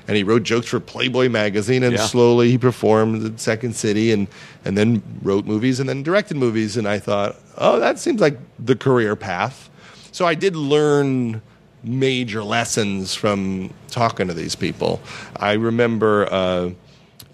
[0.07, 2.05] And he wrote jokes for Playboy magazine, and Yeah.
[2.05, 4.27] slowly he performed at Second City, and
[4.65, 6.75] and then wrote movies, and then directed movies.
[6.77, 9.69] And I thought, oh, that seems like the career path.
[10.11, 11.41] So I did learn
[11.83, 15.01] major lessons from talking to these people.
[15.37, 16.69] I remember uh,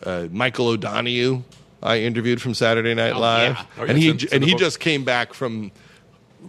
[0.04, 1.44] uh, Michael O'Donoghue.
[1.84, 3.64] I interviewed from Saturday Night Oh, Live, yeah.
[3.80, 5.72] Oh, and he it's in- it's in and he just came back from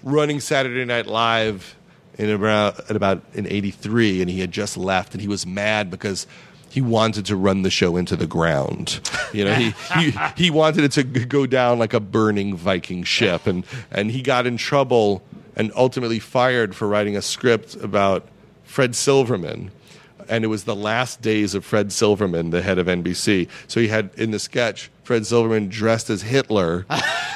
[0.02, 1.74] running Saturday Night Live
[2.18, 5.90] in about at about in '83, and he had just left, and he was mad
[5.90, 6.26] because
[6.70, 9.00] he wanted to run the show into the ground.
[9.32, 13.46] You know, he he, he wanted it to go down like a burning Viking ship,
[13.46, 15.22] and and he got in trouble
[15.56, 18.26] and ultimately fired for writing a script about
[18.64, 19.70] Fred Silverman.
[20.28, 23.48] And it was the last days of Fred Silverman, the head of NBC.
[23.66, 26.84] So he had in the sketch Fred Silverman dressed as Hitler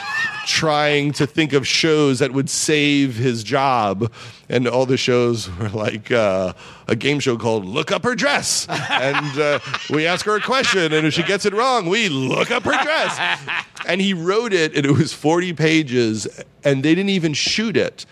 [0.47, 4.13] trying to think of shows that would save his job.
[4.49, 6.53] And all the shows were like uh,
[6.89, 8.67] a game show called Look Up Her Dress.
[8.69, 9.59] And uh,
[9.91, 12.83] we ask her a question, and if she gets it wrong, we look up her
[12.83, 13.19] dress.
[13.87, 16.27] And he wrote it, and it was 40 pages,
[16.65, 18.07] and they didn't even shoot it.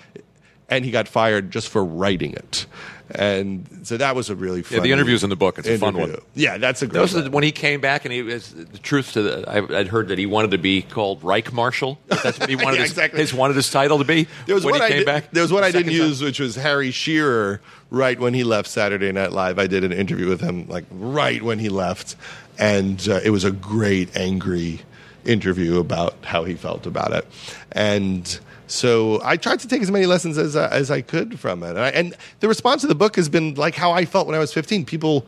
[0.68, 2.66] And he got fired just for writing it.
[3.14, 5.58] And so that was a really fun Yeah, the interview's in the book.
[5.58, 6.16] It's a fun one.
[6.34, 7.24] Yeah, that's a great Those are one.
[7.24, 9.50] the, when he came back and he was the truth to the.
[9.50, 11.98] I, I'd heard that he wanted to be called Reich Marshal.
[12.06, 13.20] That's what he wanted Yeah, his, exactly.
[13.20, 14.28] his wanted his title to be.
[14.46, 15.30] There was when one he I came did, back.
[15.32, 16.08] There was one I didn't Second time.
[16.08, 17.60] use, which was Harry Shearer.
[17.90, 21.42] Right when he left Saturday Night Live, I did an interview with him, like right
[21.42, 22.14] when he left,
[22.58, 24.82] and uh, it was a great, angry
[25.24, 27.26] interview about how he felt about it,
[27.72, 28.38] and.
[28.70, 31.70] So I tried to take as many lessons as uh, as I could from it,
[31.70, 34.36] and, I, and the response to the book has been like how I felt when
[34.36, 34.84] I was 15.
[34.84, 35.26] People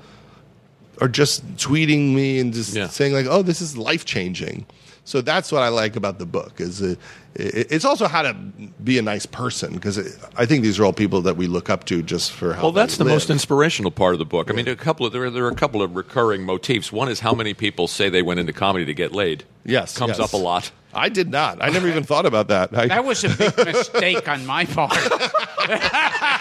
[1.00, 2.86] are just tweeting me and just Yeah.
[2.86, 4.66] saying like, "Oh, this is life changing."
[5.04, 6.60] So that's what I like about the book.
[6.60, 6.96] Is it,
[7.34, 8.34] it, it's also how to
[8.84, 9.98] be a nice person because
[10.36, 12.62] I think these are all people that we look up to just for how.
[12.62, 14.48] Well, that's the most inspirational part of the book.
[14.48, 16.92] I mean, a couple of there, are- there are a couple of recurring motifs.
[16.92, 19.42] One is how many people say they went into comedy to get laid.
[19.64, 20.20] Yes, comes yes.
[20.20, 20.70] up a lot.
[20.94, 21.58] I did not.
[21.62, 22.76] I never even thought about that.
[22.76, 24.92] I, That was a big mistake on my part.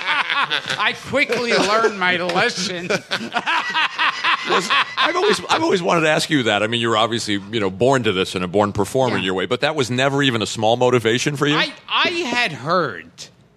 [0.04, 2.88] I quickly learned my lesson.
[4.50, 6.64] Was- I've always I've always wanted to ask you that.
[6.64, 9.34] I mean, you're obviously you know born to this and a born performer in your
[9.36, 11.56] way, but that was never even a small motivation for you.
[11.56, 13.10] I, I had heard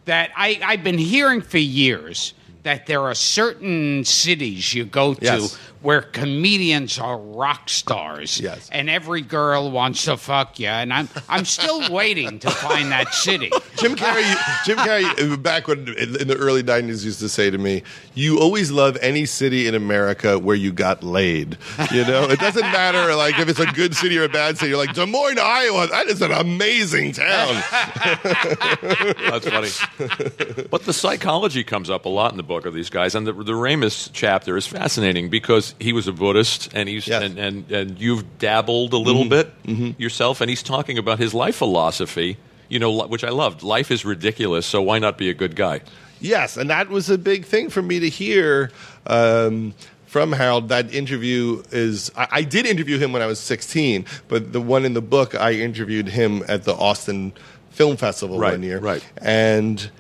[0.05, 5.25] that I, I've been hearing for years that there are certain cities you go to
[5.25, 5.59] Yes.
[5.85, 8.41] Where comedians are rock stars.
[8.41, 8.71] Yes.
[8.73, 10.69] And every girl wants to fuck you.
[10.69, 13.51] And I'm, I'm still waiting to find that city.
[13.77, 17.59] Jim Carrey, Jim Carrey, back when in in the early '90s, used to say to
[17.59, 17.83] me,
[18.15, 21.59] "You always love any city in America where you got laid.
[21.93, 24.71] You know, it doesn't matter like if it's a good city or a bad city.
[24.71, 25.87] You're like Des Moines, Iowa.
[25.89, 27.63] That is an amazing town.
[28.33, 30.65] That's funny.
[30.71, 33.33] but the psychology comes up a lot in the book of these guys, and the,
[33.33, 37.23] the Ramis chapter is fascinating because he was a Buddhist, and he's Yes.
[37.23, 39.53] and, and and you've dabbled a little bit
[39.99, 42.37] yourself, and he's talking about his life philosophy.
[42.69, 43.63] You know, which I loved.
[43.63, 45.83] Life is ridiculous, so why not be a good guy?
[46.21, 48.71] Yes, and that was a big thing for me to hear
[49.07, 49.75] um,
[50.07, 50.71] from Harold.
[50.71, 52.11] That interview is.
[52.17, 55.35] I, I did interview him when I was 16, but the one in the book,
[55.35, 57.33] I interviewed him at the Austin
[57.71, 58.79] Film Festival Right, one year.
[58.79, 59.05] right.
[59.19, 59.91] And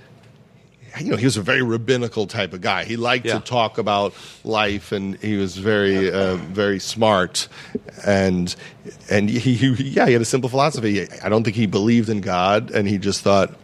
[1.01, 2.84] you know, he was a very rabbinical type of guy.
[2.84, 3.34] He liked Yeah.
[3.34, 4.14] to talk about
[4.45, 7.49] life, and he was very, uh, very smart.
[8.07, 8.55] And
[9.11, 11.09] and he, he, yeah, he had a simple philosophy.
[11.22, 13.55] I don't think he believed in God, and he just thought,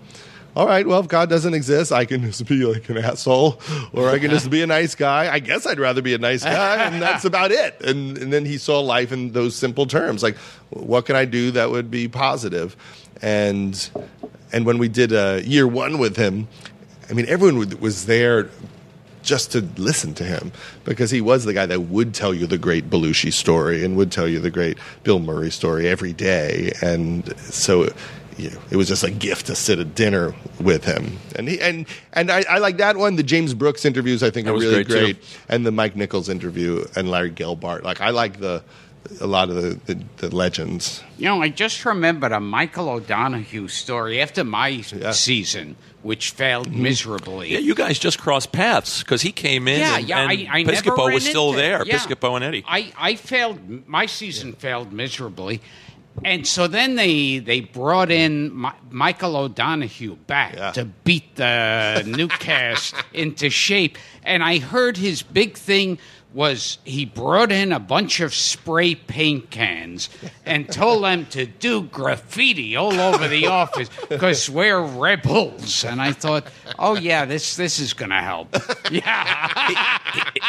[0.56, 3.60] all right, well, if God doesn't exist, I can just be like an asshole,
[3.92, 5.32] or I can just be a nice guy.
[5.32, 7.80] I guess I'd rather be a nice guy, and that's about it.
[7.82, 10.36] And, and then he saw life in those simple terms, like,
[10.70, 12.10] what can I do that would be?
[13.22, 13.90] And
[14.52, 16.48] and when we did uh, year one with him,
[17.10, 18.48] I mean, everyone was there
[19.22, 20.50] just to listen to him
[20.84, 24.10] because he was the guy that would tell you the great Belushi story and would
[24.10, 27.88] tell you the great Bill Murray story every day, and so
[28.38, 31.18] you know, it was just a gift to sit at dinner with him.
[31.36, 33.16] And he and and I, I like that one.
[33.16, 36.30] The James Brooks interviews I think That are really great, great, and the Mike Nichols
[36.30, 37.82] interview and Larry Gelbart.
[37.82, 38.62] Like I like the
[39.20, 41.02] a lot of the, the, the legends.
[41.18, 45.10] You know, I just remembered a Michael O'Donoghue story after my Yeah.
[45.12, 46.82] season, which failed mm-hmm.
[46.82, 47.52] miserably.
[47.52, 49.80] Yeah, you guys just crossed paths because he came in.
[49.80, 51.84] Yeah, and, yeah, and I, I Piscopo was still into- there.
[51.84, 51.98] yeah.
[51.98, 52.64] Piscopo and Eddie.
[52.66, 53.86] I, I failed.
[53.86, 55.60] My season failed miserably,
[56.24, 60.70] and so then they they brought in Mi- Michael O'Donoghue back Yeah.
[60.72, 63.98] to beat the new cast into shape.
[64.22, 65.98] And I heard his big thing
[66.32, 70.08] was he brought in a bunch of spray paint cans
[70.46, 75.84] and told them to do graffiti all over the office because we're rebels.
[75.84, 76.46] And I thought,
[76.78, 78.54] oh yeah, this this is going to help.
[78.90, 79.98] Yeah.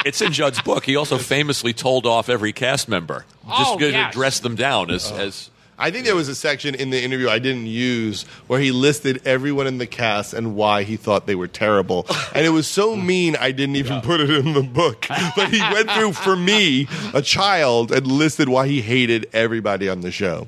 [0.05, 0.84] It's in Judd's book.
[0.86, 4.13] He also famously told off every cast member just Oh, to yes.
[4.13, 5.49] dress them down as as.
[5.82, 9.21] I think there was a section in the interview I didn't use where he listed
[9.25, 12.05] everyone in the cast and why he thought they were terrible.
[12.34, 15.07] And it was so mean I didn't even put it in the book.
[15.36, 20.01] But he went through for me, a child, and listed why he hated everybody on
[20.01, 20.47] the show.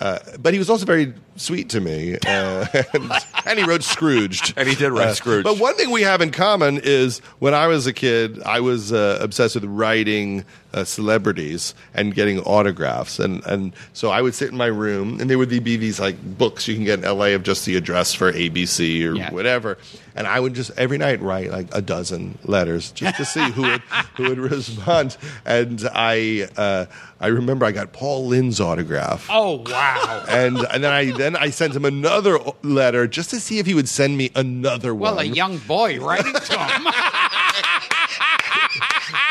[0.00, 3.12] Uh, but he was also very sweet to me, uh, and,
[3.46, 4.52] and he wrote Scrooged.
[4.56, 5.44] And he did write Uh, Scrooge.
[5.44, 8.92] But one thing we have in common is when I was a kid, I was
[8.92, 10.44] uh, obsessed with writing
[10.74, 15.30] uh, celebrities and getting autographs, and and so I would sit in my room, and
[15.30, 17.32] there would be these like books you can get in L.A.
[17.34, 19.32] of just the address for ABC or Yeah.
[19.32, 19.78] whatever,
[20.16, 23.62] and I would just every night write like a dozen letters just to see who
[23.62, 23.80] would
[24.16, 25.16] who would respond,
[25.46, 26.86] and I uh,
[27.20, 29.28] I remember I got Paul Lynde's autograph.
[29.30, 30.24] oh wow.
[30.28, 33.74] And, and then I then I sent him another letter just to see if he
[33.74, 35.02] would send me another one.
[35.14, 36.86] Well, a young boy writing to him.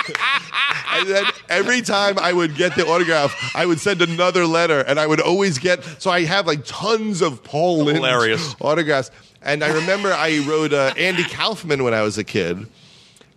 [1.00, 5.00] And then every time I would get the autograph, I would send another letter, and
[5.00, 5.84] I would always get.
[6.00, 8.56] So I have like tons of Paul Lynde Hilarious.
[8.62, 9.12] autographs.
[9.42, 12.66] And I remember I wrote uh, Andy Kaufman when I was a kid,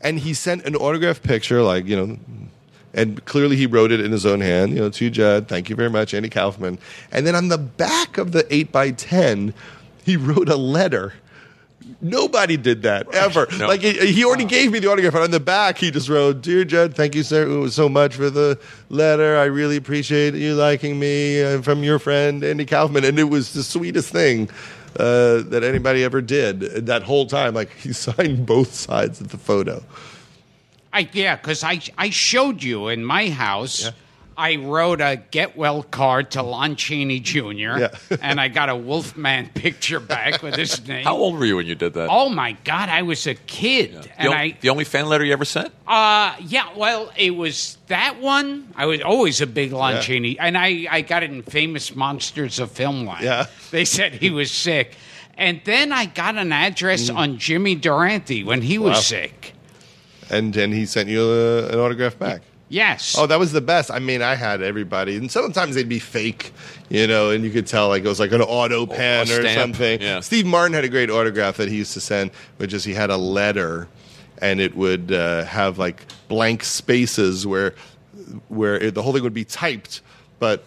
[0.01, 2.19] and he sent an autograph picture, like you know.
[2.95, 4.73] And clearly, he wrote it in his own hand.
[4.73, 6.79] You know, to Judd, thank you very much, Andy Kaufman.
[7.13, 9.53] And then on the back of the eight by ten,
[10.05, 11.13] he wrote a letter.
[12.01, 13.47] Nobody did that ever.
[13.59, 13.69] No.
[13.69, 16.65] Like he, already gave me the autograph, and on the back he just wrote, "Dear
[16.65, 18.59] Judd, thank you so so much for the
[18.89, 19.37] letter.
[19.37, 23.53] I really appreciate you liking me uh, from your friend Andy Kaufman." And it was
[23.53, 24.51] the sweetest thing
[24.99, 26.61] uh, that anybody ever did.
[26.87, 29.83] That whole time, like he signed both sides of the photo.
[30.93, 33.91] I, yeah, because I, I showed you in my house.
[34.39, 37.41] I wrote a get well card to Lon Chaney Jr.
[37.51, 37.89] Yeah.
[38.23, 41.05] and I got a Wolfman picture back with his name.
[41.05, 42.09] How old were you when you did that?
[42.11, 45.25] Oh my God, I was a kid, the, and o- I the only fan letter
[45.25, 45.73] you ever sent?
[45.87, 48.69] uh yeah, well, it was that one.
[48.77, 50.01] I was always a big Lon Yeah.
[50.03, 53.21] Chaney, and I I got it in Famous Monsters of Filmland.
[53.23, 53.47] Yeah.
[53.71, 54.95] they said he was sick,
[55.39, 58.95] and then I got an address on Jimmy Durante when he was Mm.
[58.97, 59.01] Wow.
[59.01, 59.53] sick.
[60.29, 62.43] And then he sent you a, an autograph back.
[62.69, 63.17] Yes.
[63.17, 63.91] Oh, that was the best.
[63.91, 66.53] I mean, I had everybody, and sometimes they'd be fake,
[66.89, 69.61] you know, and you could tell like it was like an auto pen or stamp,
[69.77, 70.01] something.
[70.01, 70.21] yeah.
[70.21, 73.11] Steve Martin had a great autograph that he used to send, which is he had
[73.11, 73.87] a letter,
[74.39, 77.75] and it would uh, have like blank spaces where
[78.49, 80.01] where it, the whole thing would be typed,
[80.41, 80.65] but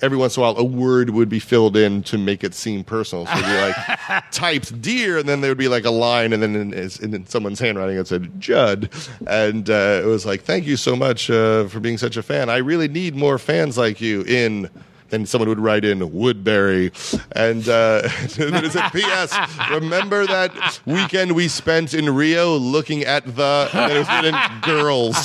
[0.00, 2.84] every once in a while a word would be filled in to make it seem
[2.84, 3.26] personal.
[3.26, 6.42] So it'd be like typed dear, and then there would be like a line, and
[6.42, 8.90] then in, in someone's handwriting it said Judd,
[9.26, 12.48] and uh, it was like thank you so much uh, for being such a fan.
[12.48, 14.70] I really need more fans like you in.
[15.10, 16.92] Then someone would write in Woodbury,
[17.32, 18.02] and uh,
[18.36, 19.36] then it said, "P.S.
[19.70, 25.16] Remember that weekend we spent in Rio looking at the?" And it was written girls.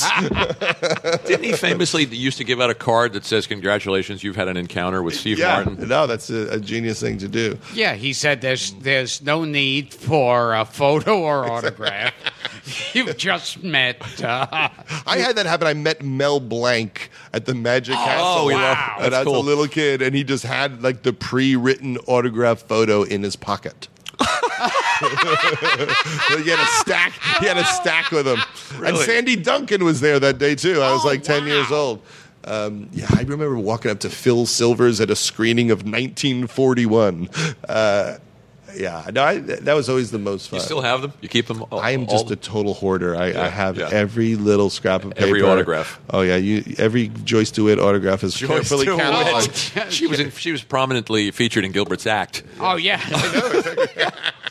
[1.25, 4.57] Didn't he famously used to give out a card that says, "Congratulations, you've had an
[4.57, 5.87] encounter with Steve yeah, Martin"?
[5.87, 7.57] no, that's a, a genius thing to do.
[7.73, 12.13] Yeah, he said there's there's no need for a photo or autograph.
[12.93, 14.23] You've just met.
[14.23, 14.69] Uh,
[15.05, 15.67] I had that happen.
[15.67, 18.45] I met Mel Blanc at the Magic Castle.
[18.45, 19.41] we love- And that's I was cool.
[19.41, 23.87] a little kid, and he just had like the pre-written autograph photo in his pocket.
[24.19, 24.25] he
[26.49, 27.13] had a stack.
[27.39, 28.39] He had a stack with him.
[28.83, 30.81] And Sandy Duncan was there that day too.
[30.81, 32.01] I was Oh, like ten years old.
[32.45, 37.29] Um, yeah, I remember walking up to Phil Silvers at a screening of 1941.
[37.67, 38.17] Uh,
[38.75, 40.59] yeah, no, I, that was always the most fun.
[40.59, 41.13] You still have them?
[41.21, 41.63] You keep them?
[41.69, 43.15] All, I am just all- a total hoarder.
[43.15, 43.89] I, I have yeah.
[43.91, 45.27] every little scrap of paper.
[45.27, 45.99] Every autograph.
[46.09, 49.01] Oh yeah, you every Joyce DeWitt autograph is Joyce carefully DeWitt.
[49.01, 49.89] cataloged.
[49.91, 52.43] she was in, she was prominently featured in Gilbert's act.
[52.59, 52.99] oh yeah,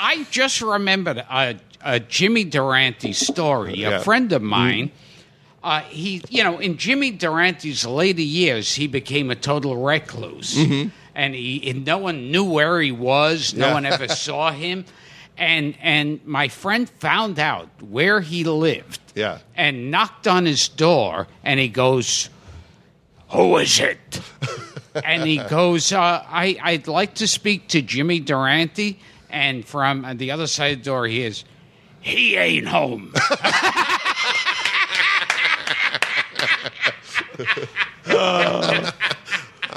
[0.00, 3.74] I just remembered a, a Jimmy Durante story.
[3.74, 3.98] Yeah.
[3.98, 4.90] A friend of mine.
[5.64, 10.58] Uh, he, you know, in Jimmy Durante's later years, he became a total recluse,
[11.14, 13.54] and he and no one knew where he was.
[13.54, 13.74] No Yeah.
[13.74, 14.84] one ever saw him,
[15.38, 19.00] and and my friend found out where he lived.
[19.14, 19.38] Yeah.
[19.54, 22.30] and knocked on his door, and he goes,
[23.30, 24.20] "Who is it?"
[25.04, 28.98] and he goes, uh, I, "I'd like to speak to Jimmy Durante."
[29.28, 31.44] And from the other side of the door, he is,
[32.00, 33.12] "He ain't home."
[38.06, 38.90] Uh,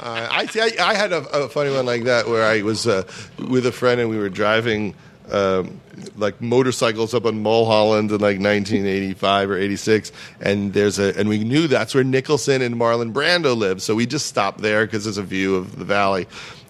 [0.08, 0.60] I see.
[0.60, 3.02] I, I had a, a funny one like that where I was uh,
[3.48, 4.94] with a friend and we were driving
[5.30, 5.80] um,
[6.16, 11.42] like motorcycles up on Mulholland in like 1985 or 86, and there's a and we
[11.42, 15.18] knew that's where Nicholson and Marlon Brando lived, so we just stopped there because there's
[15.18, 16.28] a view of the valley,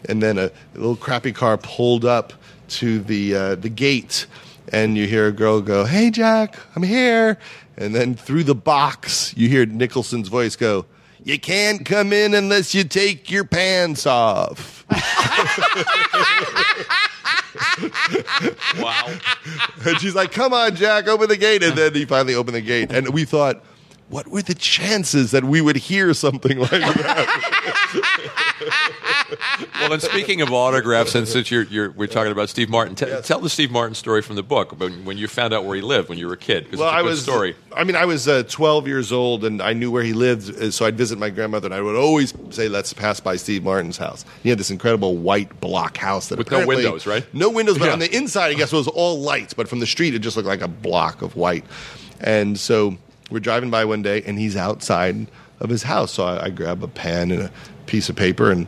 [0.09, 2.33] and then a, little crappy car pulled up
[2.69, 4.27] to the uh, the gate,
[4.73, 7.39] and you hear a girl go, "Hey Jack, I'm here,"
[7.77, 10.87] and then through the box you hear Nicholson's voice go.
[11.27, 14.85] You can't come in unless you take your pants off.
[18.79, 19.13] Wow.
[19.85, 22.61] And she's like, "Come on, Jack, open the gate." And then he finally opened the
[22.61, 23.61] gate, and we thought,
[24.09, 28.33] what were the chances that we would hear something like that?
[29.81, 33.07] Well, and speaking of autographs, and since you're, you're we're talking about Steve Martin, t-
[33.23, 35.83] tell the Steve Martin story from the book when, when you found out where he
[35.83, 36.65] lived when you were a kid.
[36.73, 37.23] well, it's a I good was.
[37.23, 37.57] story.
[37.75, 40.71] I mean, I was uh, 12 years old, and I knew where he lived, uh,
[40.71, 43.99] so I'd visit my grandmother, and I would always say, "Let's pass by Steve Martin's
[43.99, 47.25] house." He had this incredible white block house that With no windows, right?
[47.35, 47.93] No windows, but Yeah.
[47.93, 50.37] on the inside, I guess it was all lights, but from the street, it just
[50.37, 51.65] looked like a block of white.
[52.21, 52.97] And so
[53.31, 55.27] we're driving by one day, and he's outside
[55.61, 56.13] of his house.
[56.13, 57.51] So I, I grab a pen and a
[57.87, 58.67] piece of paper, and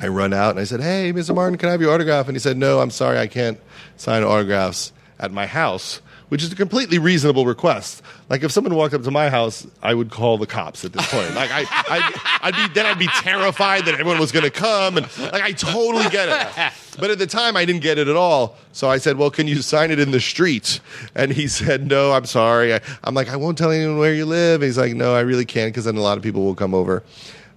[0.00, 1.34] I run out, and I said, "Hey, Mr.
[1.34, 3.58] Martin, can I have your autograph?" And he said, "No, I'm sorry, I can't
[3.96, 6.00] sign autographs at my house."
[6.34, 8.02] Which is a completely reasonable request.
[8.28, 11.08] Like if someone walked up to my house, I would call the cops at this
[11.08, 11.32] point.
[11.36, 12.12] Like I, I'd,
[12.42, 15.52] I'd be then I'd be terrified that everyone was going to come, and like I
[15.52, 16.72] totally get it.
[16.98, 18.56] But at the time, I didn't get it at all.
[18.72, 20.80] So I said, "Well, can you sign it in the street?"
[21.14, 24.26] And he said, "No, I'm sorry." I, I'm like, "I won't tell anyone where you
[24.26, 26.56] live." And He's like, "No, I really can't because then a lot of people will
[26.56, 27.04] come over."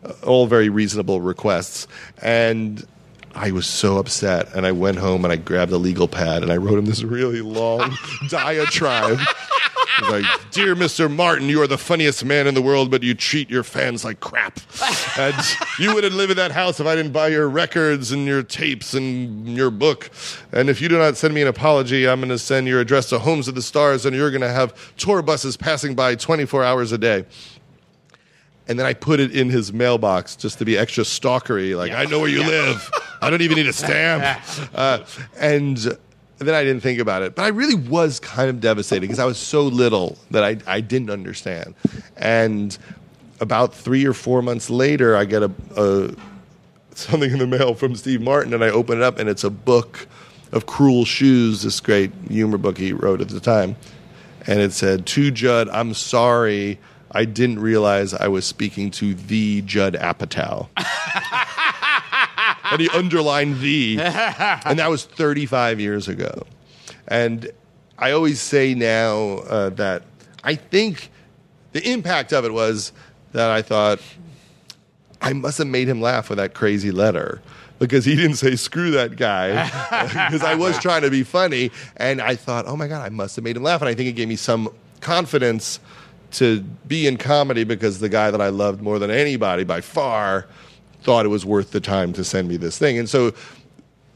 [0.04, 1.88] Uh, all very reasonable requests,
[2.22, 2.86] and
[3.38, 4.54] I was so upset.
[4.56, 7.04] And I went home and I grabbed a legal pad and I wrote him this
[7.04, 7.96] really long
[8.30, 9.20] diatribe.
[10.02, 11.14] Like, Dear Mr.
[11.14, 14.20] Martin, you are the funniest man in the world, but you treat your fans like
[14.20, 14.60] crap.
[15.18, 15.36] And
[15.80, 18.94] you wouldn't live in that house if I didn't buy your records and your tapes
[18.94, 20.12] and your book.
[20.52, 23.10] And if you do not send me an apology, I'm going to send your address
[23.10, 26.64] to Homes of the Stars and you're going to have tour buses passing by 24
[26.64, 27.26] hours a day.
[28.68, 31.76] And then I put it in his mailbox just to be extra stalkery.
[31.76, 32.92] Like, I know where you live.
[33.22, 34.24] I don't even need a stamp.
[34.74, 35.04] Uh,
[35.40, 35.78] and
[36.38, 37.36] then I didn't think about it.
[37.36, 40.82] But I really was kind of devastated because I was so little that I, I
[40.82, 41.74] didn't understand.
[42.16, 42.78] And
[43.40, 46.16] about three or four months later, I get a, a
[46.96, 49.50] something in the mail from Steve Martin, and I open it up, and it's a
[49.50, 50.08] book
[50.52, 53.76] of Cruel Shoes, this great humor book he wrote at the time.
[54.46, 56.80] And it said, To Judd, I'm sorry.
[57.12, 60.68] I didn't realize I was speaking to the Judd Apatow.
[62.72, 64.00] and he underlined the.
[64.66, 66.46] And that was 35 years ago.
[67.08, 67.50] And
[67.98, 70.04] I always say now uh, that
[70.44, 71.10] I think
[71.72, 72.92] the impact of it was
[73.32, 74.00] that I thought,
[75.22, 77.42] I must have made him laugh with that crazy letter
[77.80, 79.66] because he didn't say screw that guy
[80.30, 83.36] because I was trying to be funny and I thought oh my god I must
[83.36, 84.70] have made him laugh and I think it gave me some
[85.02, 85.80] confidence
[86.32, 90.48] to be in comedy because the guy that I loved more than anybody by far
[91.02, 93.34] thought it was worth the time to send me this thing and so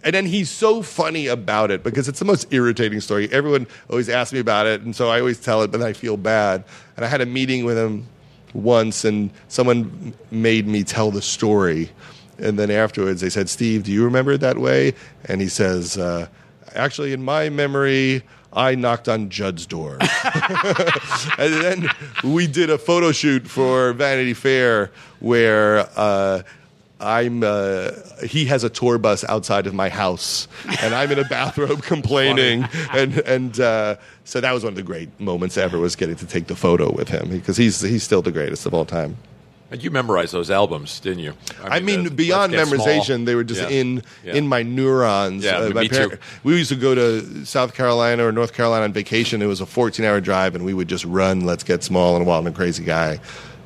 [0.04, 3.32] and then he's so funny about it because it's the most irritating story.
[3.32, 6.18] Everyone always asks me about it, and so I always tell it, but I feel
[6.18, 6.64] bad.
[6.96, 8.08] And I had a meeting with him
[8.54, 11.92] once, and someone made me tell the story.
[12.40, 14.96] And then afterwards, they said, Steve, do you remember it that way?
[15.26, 16.28] And he says, uh,
[16.74, 18.24] Actually, in my memory,
[18.54, 19.98] I knocked on Judd's door.
[21.38, 21.90] and then
[22.24, 25.90] we did a photo shoot for Vanity Fair where.
[25.96, 26.42] Uh,
[27.02, 27.92] I'm uh,
[28.26, 30.48] he has a tour bus outside of my house,
[30.82, 34.84] and I'm in a bathrobe complaining, and and uh, so that was one of the
[34.84, 38.22] great moments ever was getting to take the photo with him because he's he's still
[38.22, 39.18] the greatest of all time.
[39.72, 41.34] And you memorized those albums, didn't you?
[41.64, 43.26] I mean, the beyond memorization, Small.
[43.26, 43.70] they were just Yeah.
[43.70, 44.34] in Yeah.
[44.34, 45.46] in my neurons.
[45.46, 46.12] Yeah, my me too.
[46.44, 49.42] We used to go to South Carolina or North Carolina on vacation.
[49.42, 52.26] It was a 14 hour drive, and we would just run "Let's Get Small" and
[52.26, 53.22] "Wild and Crazy Guy"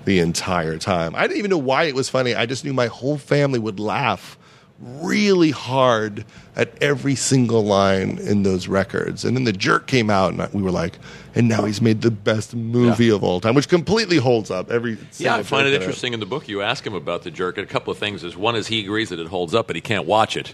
[0.05, 1.15] the entire time.
[1.15, 2.33] I didn't even know why it was funny.
[2.35, 4.37] I just knew my whole family would laugh
[4.79, 6.25] really hard
[6.55, 9.23] at every single line in those records.
[9.23, 10.99] And then the jerk came out, and we were like,
[11.33, 13.15] and now he's made the best movie Yeah.
[13.15, 14.69] of all time, which completely holds up.
[14.71, 16.47] Every Yeah, I find it in interesting in the book.
[16.47, 18.81] You ask him about the jerk, and a couple of things is one is he
[18.81, 20.53] agrees that it holds up, but he can't watch it.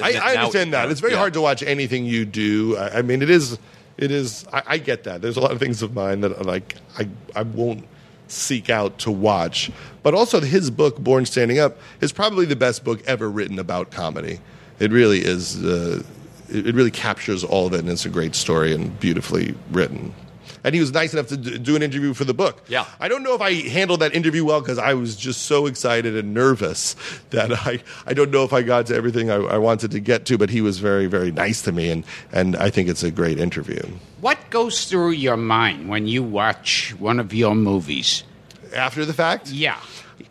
[0.00, 0.90] I, I Now- understand that.
[0.90, 1.18] It's very yeah.
[1.18, 2.76] hard to watch anything you do.
[2.76, 3.58] I, I mean, it is.
[3.96, 4.46] It is.
[4.52, 5.20] I, I get that.
[5.20, 7.84] There's a lot of things of mine that like I I won't
[8.30, 9.70] seek out to watch.
[10.02, 13.90] But also, his book, Born Standing Up, is probably the best book ever written about
[13.90, 14.40] comedy.
[14.78, 15.64] It really is.
[15.64, 16.02] Uh,
[16.50, 20.14] it, really captures all of it, and it's a great story and beautifully written.
[20.64, 22.62] And he was nice enough to do an interview for the book.
[22.68, 22.86] Yeah.
[23.00, 26.16] I don't know if I handled that interview well because I was just so excited
[26.16, 26.96] and nervous
[27.30, 30.24] that I, I don't know if I got to everything I, I wanted to get
[30.26, 33.10] to, but he was very, very nice to me, and, and I think it's a
[33.10, 33.82] great interview.
[34.20, 38.24] What goes through your mind when you watch one of your movies?
[38.74, 39.48] After the fact?
[39.50, 39.78] Yeah.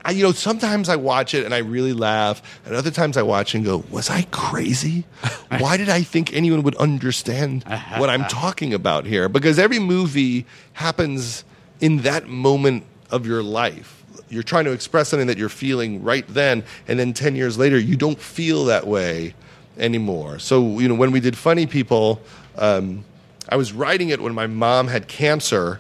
[0.03, 3.21] I, you know, sometimes I watch it and I really laugh, and other times I
[3.23, 5.05] watch and go, "Was I crazy?
[5.59, 7.63] Why did I think anyone would understand
[7.97, 11.43] what I'm talking about here?" Because every movie happens
[11.79, 14.03] in that moment of your life.
[14.29, 17.77] You're trying to express something that you're feeling right then, and then ten years later,
[17.79, 19.33] you don't feel that way
[19.77, 20.39] anymore.
[20.39, 22.21] So, you know, when we did Funny People,
[22.57, 23.05] um,
[23.49, 25.79] I was writing it when my mom had cancer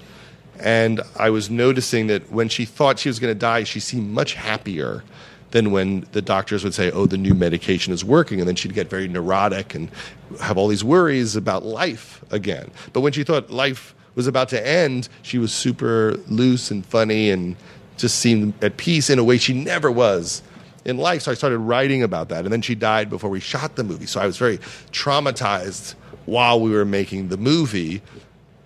[0.59, 4.11] and I was noticing that when she thought she was going to die, she seemed
[4.11, 5.03] much happier
[5.51, 8.73] than when the doctors would say, "Oh, the new medication is working," and then she'd
[8.73, 9.89] get very neurotic and
[10.41, 12.69] have all these worries about life again.
[12.93, 17.29] But when she thought life was about to end, she was super loose and funny
[17.29, 17.55] and
[17.97, 20.41] just seemed at peace in a way she never was
[20.85, 21.23] in life.
[21.23, 24.05] So I started writing about that, and then she died before we shot the movie.
[24.05, 24.57] So I was very
[24.91, 25.95] traumatized
[26.25, 28.01] while we were making the movie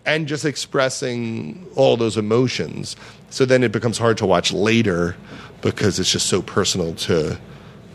[0.06, 2.96] and just expressing all those emotions.
[3.30, 5.16] So then it becomes hard to watch later
[5.62, 7.40] because it's just so personal to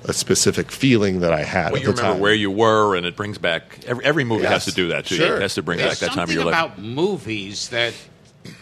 [0.05, 2.21] a specific feeling that I had Well, at you the remember time.
[2.21, 5.07] where you were, and it brings back every, every movie Yes, has to do that
[5.07, 5.17] too.
[5.17, 5.37] sure.
[5.37, 6.55] It has to bring There's back that time of something your life.
[6.55, 7.93] about movies that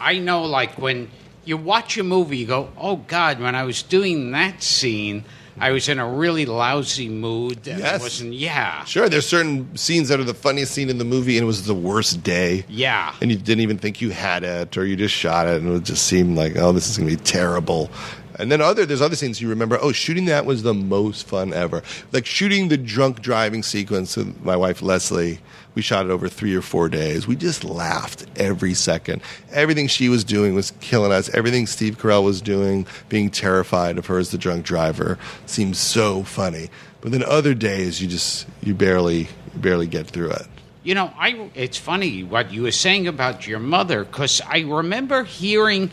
[0.01, 1.11] I know, like when
[1.45, 5.25] you watch a movie, you go, "Oh God!" When I was doing that scene,
[5.59, 7.67] I was in a really lousy mood.
[7.69, 8.01] And Yes.
[8.01, 8.33] I wasn't.
[8.35, 8.85] Yeah.
[8.85, 11.67] Sure, there's certain scenes that are the funniest scene in the movie, and it was
[11.67, 12.65] the worst day.
[12.69, 13.15] Yeah.
[13.21, 15.85] and you didn't even think you had it, or you just shot it, and it
[15.85, 17.91] just seemed like, oh, this is going to be terrible.
[18.37, 19.79] And then other, there's other scenes you remember.
[19.81, 21.83] Oh, shooting that was the most fun ever.
[22.11, 25.39] Like shooting the drunk driving sequence with my wife Leslie.
[25.75, 27.27] We shot it over three or four days.
[27.27, 29.23] We just laughed every second.
[29.51, 31.29] Everything she was doing was killing us.
[31.31, 36.23] Everything Steve Carell was doing, being terrified of her as the drunk driver, seemed so
[36.23, 36.71] funny.
[37.01, 40.47] But then other days, you just you barely you barely get through it.
[40.85, 41.51] You know, I.
[41.55, 45.91] It's funny what you were saying about your mother because I remember hearing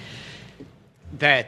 [1.19, 1.47] that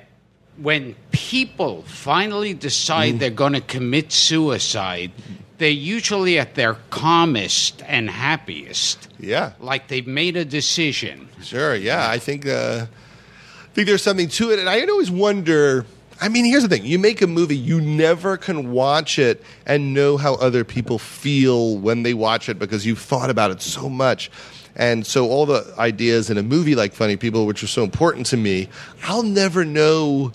[0.58, 3.20] when people finally decide mm.
[3.20, 5.12] they're going to commit suicide,
[5.58, 9.08] they're usually at their calmest and happiest.
[9.20, 11.30] Yeah, Like they've made a decision.
[11.42, 11.76] Sure.
[11.76, 15.86] Yeah, I think uh, I think there's something to it, and I always wonder.
[16.22, 19.94] I mean, here's the thing: you make a movie, you never can watch it and
[19.94, 23.90] know how other people feel when they watch it because you've thought about it so
[23.90, 24.30] much.
[24.76, 28.26] And so, all the ideas in a movie like Funny People, which are so important
[28.28, 28.70] to me,
[29.04, 30.32] I'll never know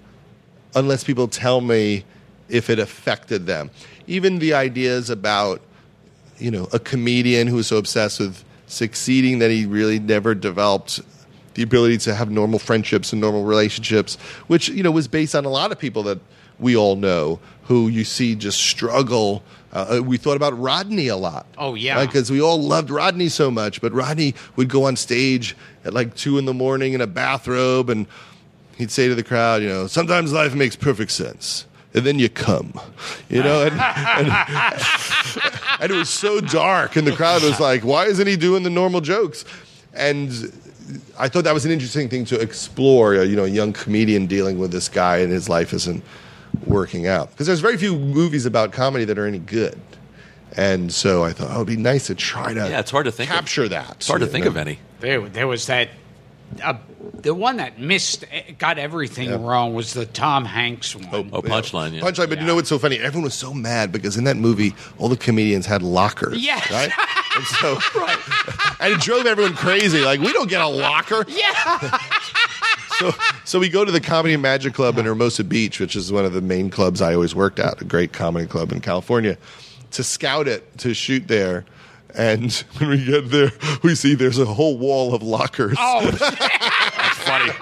[0.74, 2.04] unless people tell me
[2.48, 3.70] if it affected them.
[4.08, 5.60] Even the ideas about
[6.38, 11.00] you know, a comedian who was so obsessed with succeeding that he really never developed
[11.54, 15.44] the ability to have normal friendships and normal relationships, which, you know, was based on
[15.44, 16.18] a lot of people that
[16.58, 19.42] we all know who you see just struggle.
[19.72, 21.46] Uh, we thought about Rodney a lot.
[21.56, 22.04] Oh, yeah.
[22.04, 26.14] Because we all loved Rodney so much, but Rodney would go on stage at like
[26.14, 28.06] two in the morning in a bathrobe and
[28.76, 31.66] he'd say to the crowd, you know, sometimes life makes perfect sense.
[31.98, 32.72] And then you come,
[33.28, 34.28] you know, and, and
[35.80, 38.70] and it was so dark, and the crowd was like, "Why isn't he doing the
[38.70, 39.44] normal jokes?"
[39.94, 40.30] And
[41.18, 43.16] I thought that was an interesting thing to explore.
[43.16, 46.04] uh, You know, a young comedian dealing with this guy, and his life isn't
[46.66, 49.78] working out because there's very few movies about comedy that are any good.
[50.56, 53.12] And so I thought, oh, it'd be nice to try to Yeah, it's hard to
[53.12, 53.96] think of- capture that.
[53.96, 54.50] It's hard to think know?
[54.52, 54.78] of any.
[55.00, 55.88] There, there was that.
[56.62, 56.74] Uh,
[57.14, 61.08] the one that missed, eh, got everything wrong was the Tom Hanks one.
[61.32, 61.94] Oh, punchline.
[61.94, 62.00] Yeah.
[62.00, 62.98] Punchline, but you know what's so funny?
[62.98, 66.42] Everyone was so mad because in that movie, all the comedians had lockers.
[66.42, 66.70] Yes.
[66.70, 66.92] Right?
[67.36, 68.18] And so, right.
[68.80, 70.00] and it drove everyone crazy.
[70.00, 71.24] Like, we don't get a locker.
[71.38, 71.98] Yeah.
[72.98, 73.12] So,
[73.44, 76.24] so we go to the Comedy and Magic Club in Hermosa Beach, which is one
[76.24, 79.38] of the main clubs I always worked at, a great comedy club in California,
[79.92, 81.64] to scout it, to shoot there.
[82.14, 83.52] And when we get there,
[83.82, 85.76] we see there's a whole wall of lockers.
[85.78, 87.52] Oh, that's funny.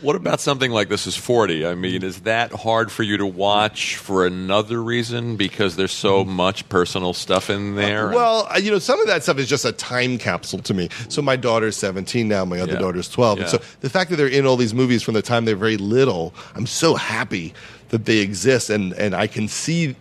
[0.00, 1.66] what about something like This Is 40?
[1.66, 5.36] I mean, is that hard for you to watch for another reason?
[5.36, 8.08] Because there's so much personal stuff in there?
[8.10, 10.88] Well, uh, you know, some of that stuff is just a time capsule to me.
[11.08, 12.78] So my daughter's 17 now, my other Yeah.
[12.80, 13.40] daughter's 12.
[13.40, 15.76] And so the fact that they're in all these movies from the time they're very
[15.76, 17.54] little, I'm so happy
[17.90, 19.94] that they exist and, and I can see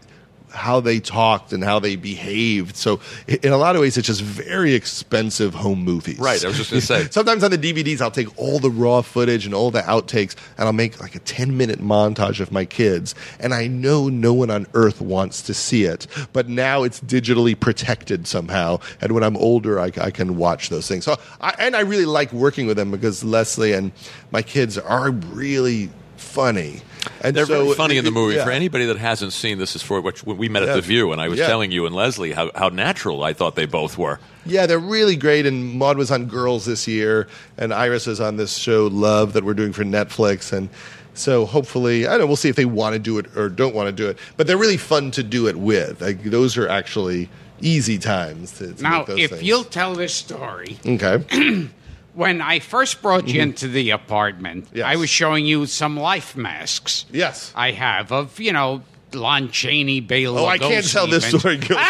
[0.51, 2.75] how they talked and how they behaved.
[2.75, 6.19] So in a lot of ways, it's just very expensive home movies.
[6.19, 7.07] Right, I was just gonna say.
[7.09, 10.65] Sometimes on the DVDs, I'll take all the raw footage and all the outtakes, and
[10.67, 13.15] I'll make like a ten minute montage of my kids.
[13.39, 17.59] And I know no one on earth wants to see it, but now it's digitally
[17.59, 18.79] protected somehow.
[18.99, 21.05] And when I'm older, I, I can watch those things.
[21.05, 23.91] So, I, and I really like working with them because Leslie and
[24.31, 26.81] my kids are really funny.
[27.23, 28.35] And They're so very funny in the movie.
[28.35, 28.43] yeah.
[28.43, 30.75] For anybody that hasn't seen this, is for which we met at Yeah.
[30.75, 31.47] the View, and I was Yeah.
[31.47, 34.19] telling you and Leslie how, how natural I thought they both were.
[34.45, 35.45] Yeah, they're really great.
[35.45, 39.43] And Maud was on Girls this year, and Iris is on this show Love that
[39.43, 40.51] we're doing for Netflix.
[40.53, 40.69] And
[41.13, 43.73] so hopefully, I don't know, we'll see if they want to do it or don't
[43.75, 44.17] want to do it.
[44.37, 46.01] But they're really fun to do it with.
[46.01, 47.29] Like, those are actually
[47.61, 49.43] easy times to, to Now, make those if things.
[49.43, 51.23] you'll tell this story, Okay.
[52.13, 54.77] when I first brought you into the apartment, Mm-hmm.
[54.77, 54.85] Yes.
[54.85, 57.05] I was showing you some life masks.
[57.11, 57.51] yes.
[57.55, 58.81] I have of you know
[59.13, 61.57] Lon Chaney, Bela Oh, I can't Lugosi, tell this story.
[61.57, 61.77] Gil.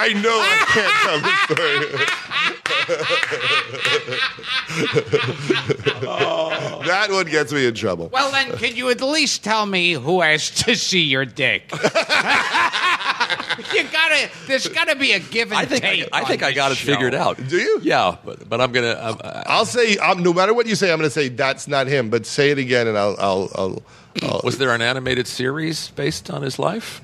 [0.00, 2.04] I know I can't tell this story.
[6.86, 8.08] that one gets me in trouble.
[8.12, 11.70] Well, then, could you at least tell me who has to see your dick?
[13.74, 14.30] you gotta.
[14.46, 16.08] There's gotta be a give and I think I, take.
[16.12, 16.92] I on think I this got it show.
[16.92, 17.36] figured out.
[17.48, 17.80] Do you?
[17.82, 18.98] Yeah, but, but I'm gonna.
[19.00, 21.66] Um, uh, I'll say, um, no matter what you say, I'm going to say that's
[21.68, 22.08] not him.
[22.10, 23.82] But say it again, and I'll, I'll, I'll,
[24.22, 27.00] I'll was there an animated series based on his life?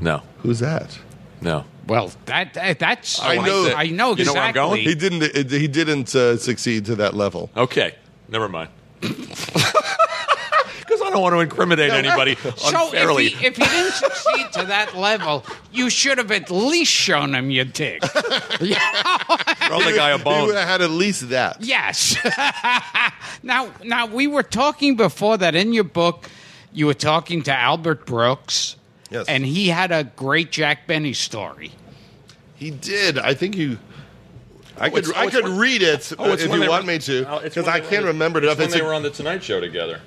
[0.00, 0.98] No, who's that?
[1.40, 1.64] no.
[1.86, 3.20] Well, that, that that's.
[3.20, 4.52] I know- I, know You know where I'm exactly.
[4.52, 4.80] going?
[4.82, 5.50] He didn't.
[5.50, 7.50] He didn't uh, succeed to that level.
[7.54, 7.94] Okay,
[8.28, 8.70] never mind.
[11.14, 13.26] Because I don't want to incriminate anybody So unfairly.
[13.26, 17.34] if he, if he didn't succeed to that level, you should have at least shown
[17.34, 18.02] him your dick.
[18.60, 18.78] Yeah.
[19.68, 20.46] Throw the guy a He bone.
[20.46, 21.60] would have had at least that.
[21.60, 22.16] Yes.
[23.42, 26.28] now, now we were talking before that in your book.
[26.72, 28.76] You were talking to Albert Brooks,
[29.10, 29.26] Yes.
[29.28, 31.72] and he had a great Jack Benny story.
[32.56, 33.18] He did.
[33.18, 33.78] I think you.
[34.78, 35.16] I oh, oh, it's- could.
[35.16, 36.98] oh, I it's could when- read it Oh, it's if when you they want me
[36.98, 38.44] to, Oh, it's because when I they can't remember it.
[38.44, 40.00] it's If when it's they a- were on the Tonight Show together.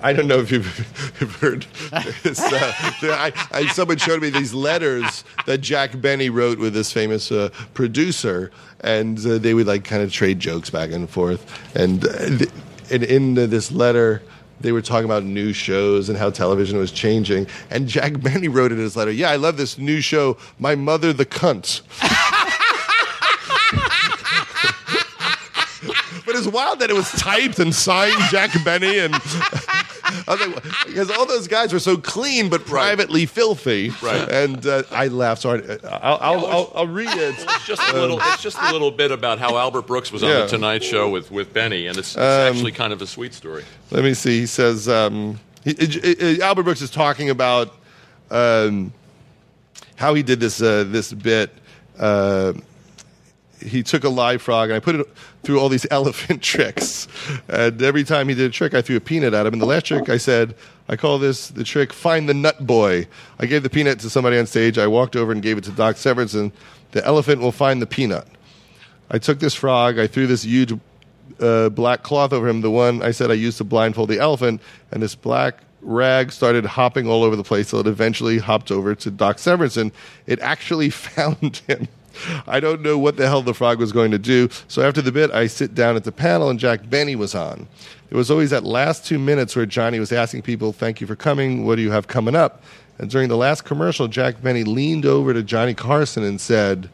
[0.00, 0.66] I don't know if you've,
[1.40, 1.66] heard.
[2.22, 2.72] This, uh,
[3.02, 7.50] I, I, someone showed me these letters that Jack Benny wrote with this famous uh,
[7.74, 11.44] producer, and uh, they would like kind of trade jokes back and forth.
[11.74, 12.50] And, uh, th-
[12.90, 14.22] and in this letter,
[14.60, 17.46] they were talking about new shows and how television was changing.
[17.70, 21.12] And Jack Benny wrote in his letter, "Yeah, I love this new show, My Mother
[21.12, 21.82] the Cunt."
[26.28, 29.14] But it's wild that it was typed and signed Jack Benny, and
[30.08, 33.90] I was like, because all those guys were so clean but privately filthy.
[34.02, 34.28] Right.
[34.28, 35.84] And uh, I laughed so hard.
[35.84, 37.34] I'll, I'll, I'll, I'll read it.
[37.38, 38.18] It's just a little.
[38.20, 40.40] It's just a little bit about how Albert Brooks was on Yeah.
[40.42, 43.64] the Tonight Show with, with Benny, and it's, it's actually kind of a sweet story.
[43.90, 44.40] Let me see.
[44.40, 47.74] He says um, he, uh, uh, Albert Brooks is talking about
[48.30, 48.92] um,
[49.96, 51.50] how he did this uh, this bit.
[51.98, 52.52] Uh,
[53.60, 55.06] he took a live frog and I put it
[55.42, 57.08] through all these elephant tricks.
[57.48, 59.52] And every time he did a trick, I threw a peanut at him.
[59.52, 60.54] And the last trick, I said,
[60.88, 63.06] I call this the trick "Find the Nut Boy."
[63.38, 64.78] I gave the peanut to somebody on stage.
[64.78, 66.52] I walked over and gave it to Doc Severinsen.
[66.92, 68.26] The elephant will find the peanut.
[69.10, 69.98] I took this frog.
[69.98, 70.72] I threw this huge
[71.40, 74.60] uh, black cloth over him, the one I said I used to blindfold the elephant,
[74.90, 78.94] and this black rag started hopping all over the place till it eventually hopped over
[78.94, 79.92] to Doc Severinsen.
[80.26, 81.88] It actually found him.
[82.46, 84.48] I don't know what the hell the frog was going to do.
[84.68, 87.68] So after the bit, I sit down at the panel, and Jack Benny was on.
[88.10, 91.16] It was always that last two minutes where Johnny was asking people, Thank you for
[91.16, 91.66] coming.
[91.66, 92.62] What do you have coming up?
[92.98, 96.90] And during the last commercial, Jack Benny leaned over to Johnny Carson and said,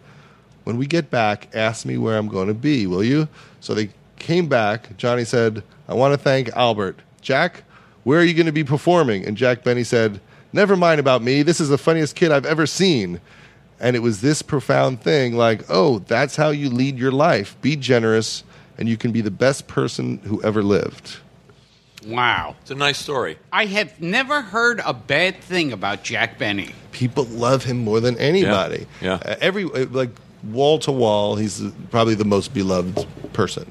[0.65, 3.29] when we get back, ask me where I'm going to be, will you?
[3.61, 4.97] So they came back.
[4.97, 6.99] Johnny said, I want to thank Albert.
[7.21, 7.63] Jack,
[8.03, 9.27] where are you going to be performing?
[9.27, 10.21] And Jack Benny said,
[10.53, 11.43] Never mind about me.
[11.43, 13.21] This is the funniest kid I've ever seen.
[13.81, 17.57] And it was this profound thing like, oh, that's how you lead your life.
[17.61, 18.45] Be generous,
[18.79, 21.19] and you can be the best person who ever lived.
[22.07, 22.57] Wow.
[22.63, 23.39] It's a nice story.
[23.53, 26.71] I have never heard a bad thing about Jack Benny.
[26.93, 28.87] People love him more than anybody.
[29.01, 29.15] Yeah.
[29.15, 30.11] Uh, every uh, like
[30.45, 33.71] wall to wall, he's probably the most beloved person.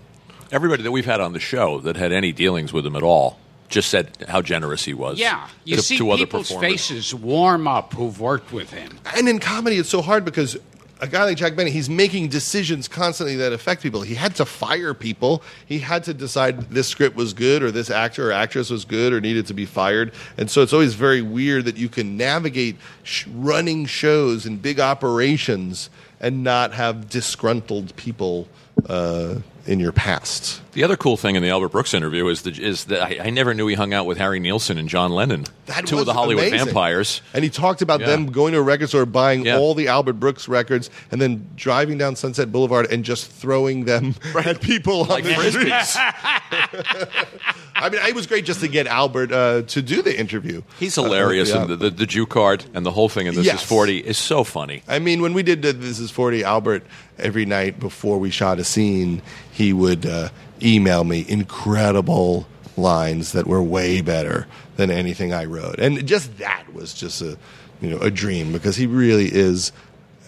[0.51, 3.39] Everybody that we've had on the show that had any dealings with him at all
[3.73, 5.19] just said how generous he was.
[5.19, 6.87] Yeah, you to, see to other people's performers.
[6.87, 8.97] faces warm up who've worked with him.
[9.17, 10.57] And in comedy, it's so hard because
[11.01, 14.03] a guy like Jack Benny, he's making decisions constantly that affect people.
[14.03, 15.43] He had to fire people.
[15.65, 19.11] He had to decide this script was good or this actor or actress was good
[19.11, 20.13] or needed to be fired.
[20.37, 24.79] And so it's always very weird that you can navigate sh- running shows and big
[24.79, 25.89] operations
[26.21, 28.47] and not have disgruntled people
[28.87, 29.35] uh,
[29.65, 30.61] in your past.
[30.73, 33.29] The other cool thing in the Albert Brooks interview is, the, is that I, I
[33.29, 36.13] never knew he hung out with Harry Nilsson and John Lennon, That two of the
[36.13, 36.65] Hollywood amazing.
[36.65, 37.21] vampires.
[37.33, 38.07] And he talked about Yeah.
[38.07, 39.57] them going to a record store, buying Yeah.
[39.59, 44.15] all the Albert Brooks records, and then driving down Sunset Boulevard and just throwing them
[44.35, 45.67] at people Like on the street.
[45.67, 47.43] frisbees.
[47.75, 50.61] I mean, it was great just to get Albert uh, to do the interview.
[50.79, 51.61] He's hilarious, Uh, yeah.
[51.63, 53.61] and the, the, the Jew card and the whole thing in This Yes.
[53.61, 54.83] Is 40 is so funny.
[54.87, 56.83] I mean, when we did This Is 40, Albert,
[57.19, 59.21] every night before we shot a scene,
[59.51, 60.29] he would uh,
[60.63, 65.79] email me incredible lines that were way better than anything I wrote.
[65.79, 67.37] And just that was just a,
[67.81, 69.71] you know, a dream because he really is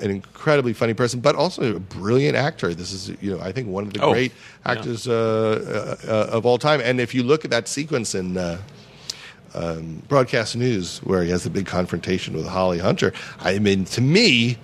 [0.02, 2.74] an incredibly funny person, but also a brilliant actor.
[2.74, 4.32] This is, you know, I think one of the Oh, great
[4.66, 4.72] yeah.
[4.72, 6.82] actors uh, uh, uh, of all time.
[6.82, 8.60] And if you look at that sequence in uh,
[9.54, 14.02] um, broadcast news where he has the big confrontation with Holly Hunter, I mean, to
[14.02, 14.58] me,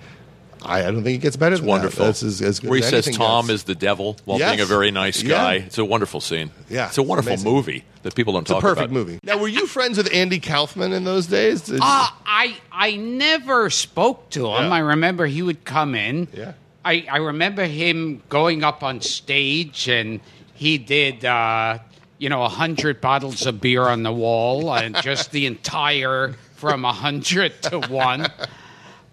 [0.64, 1.56] I, I don't think it gets better.
[1.56, 2.00] than Wonderful.
[2.04, 2.10] That.
[2.10, 3.54] That's as, as good Where he as says Tom gets.
[3.54, 4.50] is the devil while Yes.
[4.50, 5.36] being a very nice Yeah.
[5.36, 5.54] guy.
[5.54, 6.50] It's a wonderful scene.
[6.70, 7.52] Yeah, It's a wonderful amazing.
[7.52, 8.92] movie that people don't It's a talk perfect about.
[8.92, 9.18] movie.
[9.22, 11.62] Now, were you friends with Andy Kaufman in those days?
[11.62, 14.64] Did- Uh, I I never spoke to him.
[14.64, 14.70] Yeah.
[14.74, 16.28] I remember he would come in.
[16.36, 16.52] Yeah.
[16.84, 20.20] I, I remember him going up on stage and
[20.54, 21.78] he did uh,
[22.18, 26.84] you know a hundred bottles of beer on the wall and just the entire from
[26.84, 28.26] a hundred to one.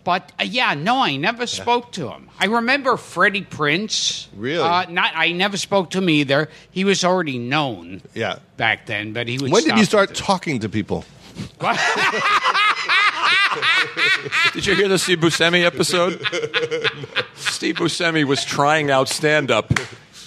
[0.10, 2.32] But uh, yeah, no, I never spoke to him.
[2.40, 4.26] I remember Freddie Prinze.
[4.36, 4.64] Really?
[4.64, 6.50] Uh, not I never spoke to him either.
[6.72, 8.40] He was already known yeah.
[8.58, 9.52] back then, but he was.
[9.52, 11.06] When did you stop start talking to people?
[14.54, 16.14] Did you hear the Steve Buscemi episode?
[17.36, 19.72] Steve Buscemi was trying out stand up.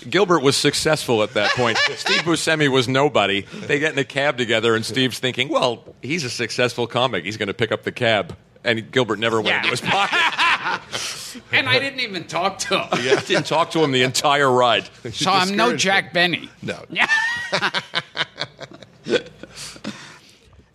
[0.08, 1.76] Gilbert was successful at that point.
[1.96, 3.40] Steve Buscemi was nobody.
[3.40, 7.24] They get in a cab together, and Steve's thinking, well, he's a successful comic.
[7.24, 8.36] He's going to pick up the cab.
[8.64, 9.58] And Gilbert never went Yeah.
[9.58, 11.42] into his pocket.
[11.52, 12.88] and I didn't even talk to him.
[12.92, 14.88] I didn't talk to him the entire ride.
[15.12, 16.48] So I'm no discouraged Jack Benny.
[16.62, 16.84] No.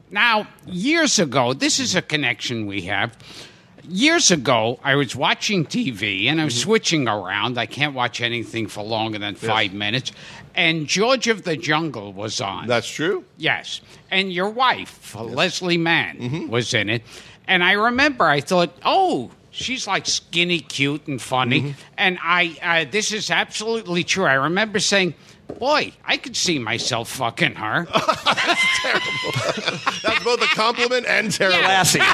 [0.09, 3.17] Now, years ago, this is a connection we have.
[3.83, 6.63] Years ago, I was watching TV and I was mm-hmm.
[6.63, 7.57] switching around.
[7.57, 10.11] I can't watch anything for longer than five minutes.
[10.55, 12.67] And George of the Jungle was on.
[12.67, 13.23] That's true.
[13.37, 13.81] Yes.
[14.09, 16.47] And your wife, Leslie Mann, mm-hmm.
[16.47, 17.03] was in it.
[17.47, 21.75] And I remember I thought, oh, she's like skinny, cute, and funny.
[21.97, 24.25] And I, uh, this is absolutely true.
[24.25, 25.13] I remember saying,
[25.59, 27.87] boy, I could see myself fucking her.
[27.93, 29.31] That's terrible.
[30.03, 31.59] That's both a compliment and terrible.
[31.61, 31.99] Lassie.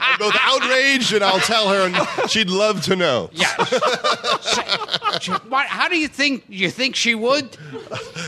[0.00, 3.30] I'm both outraged, and I'll tell her, and she'd love to know.
[3.32, 3.48] Yeah.
[3.64, 6.44] So, what, how do you think?
[6.48, 7.56] You think she would?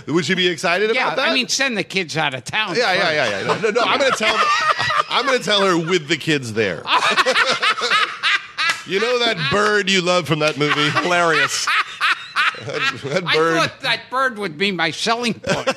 [0.08, 1.06] Would she be excited Yeah.
[1.08, 1.28] about that?
[1.28, 2.74] I mean, send the kids out of town.
[2.76, 3.14] yeah, yeah, first.
[3.14, 3.60] yeah, yeah.
[3.60, 4.36] No, no, I'm going to tell.
[5.14, 6.78] I'm going to tell her with the kids there.
[8.86, 10.90] you know that bird you love from that movie?
[10.90, 11.66] Hilarious.
[12.66, 13.56] That I bird.
[13.58, 15.68] thought that bird would be my selling point.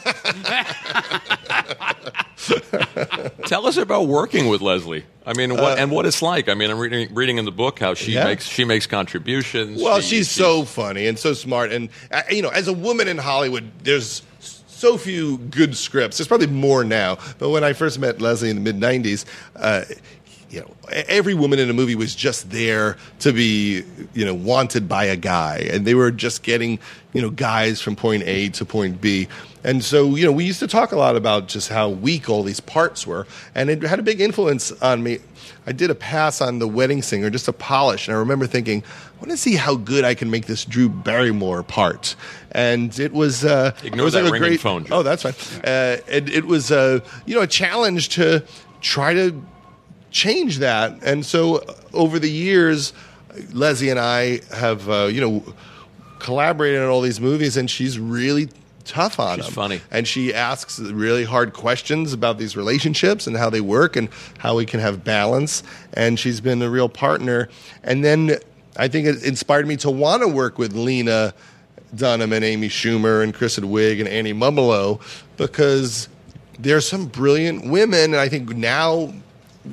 [3.48, 5.04] Tell us about working with Leslie.
[5.26, 6.48] I mean, what, and what it's like.
[6.50, 8.24] I mean, I'm reading, reading in the book how she Yeah.
[8.26, 9.82] makes she makes contributions.
[9.82, 13.08] Well, She- she's so funny and so smart, and uh, you know, as a woman
[13.08, 14.22] in Hollywood, there's
[14.78, 16.18] so few good scripts.
[16.18, 19.26] There's probably more now, but when I first met Leslie in the mid '90s.
[19.56, 19.84] Uh,
[20.50, 23.84] you know, every woman in a movie was just there to be,
[24.14, 26.80] you know, wanted by a guy, and they were just getting,
[27.12, 29.28] you know, guys from point A to point B.
[29.66, 32.44] And so, you know, we used to talk a lot about just how weak all
[32.44, 35.20] these parts were, and it had a big influence on me.
[35.66, 38.84] I did a pass on The Wedding Singer just to polish, and I remember thinking,
[39.18, 42.16] I want to see how good I can make this Drew Barrymore part.
[42.52, 44.86] And it was uh, Ignore it was that like a ringing great phone.
[44.92, 45.34] Oh, that's fine.
[45.64, 48.44] Uh, and it was uh, you know a challenge to
[48.82, 49.44] try to
[50.12, 51.04] change that.
[51.04, 52.94] And so uh, over the years,
[53.54, 55.44] Leslie and I have uh, you know
[56.20, 58.50] collaborated on all these movies, and she's really
[58.86, 59.54] tough on She's them.
[59.54, 59.82] funny.
[59.92, 64.08] and she asks really hard questions about these relationships and how they work and
[64.38, 65.62] how we can have balance.
[65.94, 67.50] And she's been a real partner.
[67.84, 68.38] And then
[68.78, 71.34] I think it inspired me to want to work with Lena
[71.96, 75.02] Dunham and Amy Schumer and Kristen Wiig and Annie Mumolo
[75.38, 76.10] because
[76.60, 79.14] there's some brilliant women, and I think now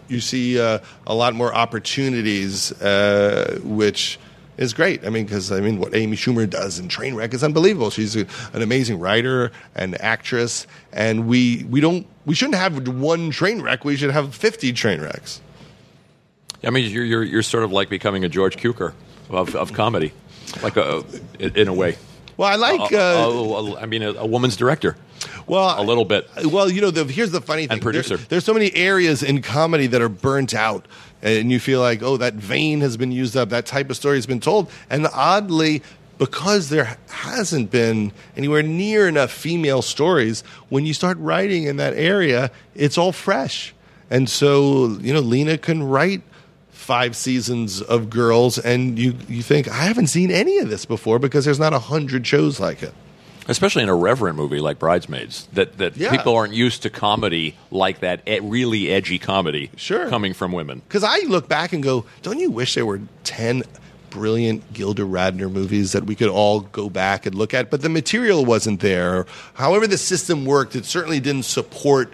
[0.08, 4.18] you see uh, a lot more opportunities, uh, which
[4.56, 5.04] is great.
[5.04, 7.90] I mean, because I mean, what Amy Schumer does in Trainwreck is unbelievable.
[7.90, 13.30] She's a, an amazing writer and actress, and we we don't we shouldn't have one
[13.30, 13.84] train wreck.
[13.84, 15.40] We should have fifty train wrecks.
[16.66, 18.92] I mean, you're, you're you're sort of like becoming a George Cukor
[19.30, 20.12] of, of comedy,
[20.62, 21.04] like a
[21.38, 21.96] in a way.
[22.36, 22.92] Well, I like.
[22.92, 22.96] Uh,
[23.30, 24.96] Uh, uh, I mean, a, a woman's director.
[25.46, 26.28] well, a little bit.
[26.44, 27.74] Well, you know, the, here's the funny thing.
[27.74, 28.16] And producer.
[28.16, 30.86] There- there's so many areas in comedy that are burnt out,
[31.22, 34.16] and you feel like, oh, that vein has been used up, that type of story
[34.16, 35.82] has been told, and oddly,
[36.18, 41.94] because there hasn't been anywhere near enough female stories, when you start writing in that
[41.94, 43.72] area, it's all fresh.
[44.10, 46.22] And so, you know, Lena can write
[46.84, 51.18] five seasons of girls and you, you think, I haven't seen any of this before
[51.18, 52.92] because there's not a hundred shows like it.
[53.48, 56.10] Especially in a reverent movie like Bridesmaids, that, that Yeah.
[56.10, 60.08] people aren't used to comedy like that, really edgy comedy Sure.
[60.08, 60.82] coming from women.
[60.86, 63.62] Because I look back and go, don't you wish there were 10
[64.10, 67.70] brilliant Gilda Radner movies that we could all go back and look at?
[67.70, 69.26] But the material wasn't there.
[69.54, 72.12] However, the system worked, it certainly didn't support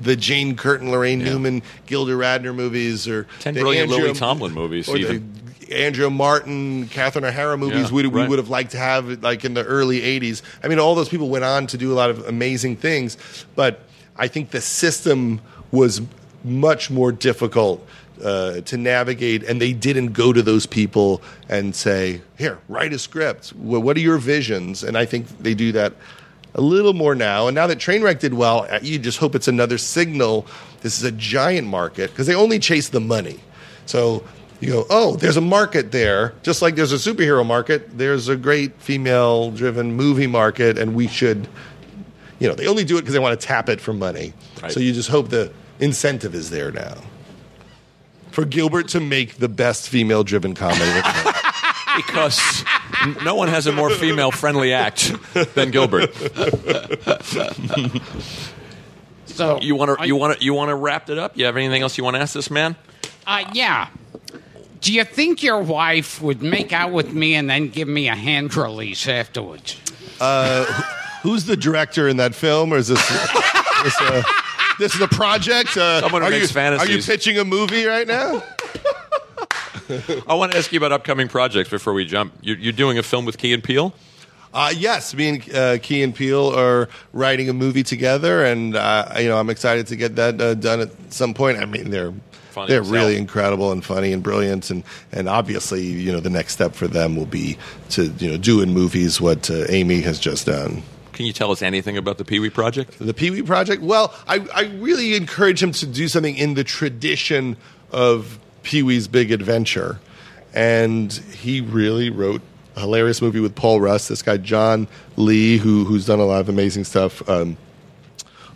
[0.00, 4.52] the Jane Curtin, Laraine Newman, Gilda Radner movies or 10 the brilliant Andrea- Lily Tomlin
[4.52, 5.32] movies, Or even.
[5.68, 9.44] the Andrea Martin, Catherine O'Hara movies Yeah, we, we would have liked to have like
[9.44, 10.42] in the early 80s.
[10.62, 13.16] I mean, all those people went on to do a lot of amazing things,
[13.54, 13.80] but
[14.16, 15.40] I think the system
[15.70, 16.02] was
[16.44, 17.86] much more difficult
[18.22, 22.98] uh, to navigate, and they didn't go to those people and say, Here, write a
[22.98, 23.50] script.
[23.50, 24.82] Wh- What are your visions?
[24.84, 25.94] And I think they do that
[26.54, 27.48] a little more now.
[27.48, 30.46] And now that Trainwreck did well, uh, you just hope it's another signal.
[30.80, 33.40] This is a giant market because they only chase the money.
[33.86, 34.24] So
[34.60, 36.34] you go, oh, there's a market there.
[36.42, 41.08] Just like there's a superhero market, there's a great female driven movie market, and we
[41.08, 41.48] should,
[42.38, 44.32] you know, they only do it because they want to tap it for money.
[44.62, 44.70] Right.
[44.70, 46.94] So you just hope the incentive is there now.
[48.30, 51.02] For Gilbert to make the best female driven comedy.
[51.96, 52.64] Because
[53.24, 55.12] no one has a more female friendly act
[55.54, 56.10] than Gilbert.
[59.26, 61.36] So You want to you want to you want to wrap it up?
[61.38, 62.76] You have anything else you want to ask this man?
[63.26, 63.88] Uh, yeah.
[64.82, 68.14] Do you think your wife would make out with me and then give me a
[68.14, 69.80] hand release afterwards?
[71.22, 74.22] Who's the director in that film, or is this this, uh,
[74.78, 75.76] this is a project?
[75.76, 76.88] Uh, Someone who are makes you, fantasies.
[76.88, 78.42] Are you pitching a movie right now?
[80.26, 82.32] I want to ask you about upcoming projects before we jump.
[82.40, 83.94] You're, you're doing a film with Key and Peele.
[84.54, 89.08] Uh, yes, me and uh, Key and Peele are writing a movie together, and uh,
[89.18, 91.58] you know I'm excited to get that uh, done at some point.
[91.58, 92.12] I mean, they're
[92.52, 96.52] Funny they're really incredible and funny and brilliant, and and obviously you know the next
[96.52, 97.56] step for them will be
[97.90, 100.82] to you know do in movies what uh, Amy has just done.
[101.14, 102.98] Can you tell us anything about the Pee Wee Project?
[102.98, 103.82] The Pee Wee Project.
[103.82, 107.56] Well, I, I really encourage him to do something in the tradition
[107.90, 109.98] of Pee Wee's Big Adventure,
[110.54, 112.42] and he really wrote
[112.76, 114.08] a hilarious movie with Paul Rust.
[114.08, 117.28] This guy John Lee, who who's done a lot of amazing stuff.
[117.28, 117.56] Um,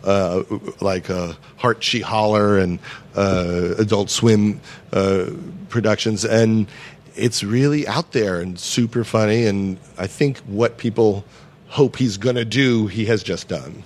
[0.03, 0.43] uh,
[0.79, 2.79] like uh, Heart She Holler and
[3.15, 4.61] uh, Adult Swim
[4.93, 5.31] uh,
[5.69, 6.67] productions, and
[7.15, 9.45] it's really out there and super funny.
[9.45, 11.25] And I think what people
[11.67, 13.83] hope he's going to do, he has just done.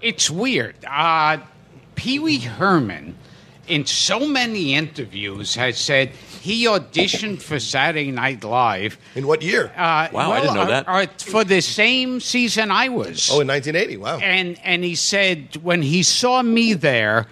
[0.00, 0.74] It's weird.
[0.88, 1.38] Uh,
[1.94, 3.14] Pee Wee Herman,
[3.72, 6.10] in so many interviews, has said
[6.42, 8.98] he auditioned for Saturday Night Live.
[9.14, 9.72] In what year?
[9.74, 10.88] Uh, Wow, I didn't know uh, that.
[10.88, 13.30] uh, for the same season I was.
[13.32, 13.96] oh, in 1980.
[13.96, 14.18] Wow.
[14.18, 17.28] and and he said when he saw me there,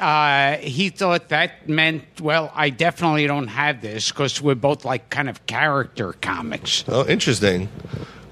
[0.00, 5.10] uh, he thought that meant well, I definitely don't have this because we're both like
[5.10, 6.84] kind of character comics.
[6.88, 7.68] Oh, interesting.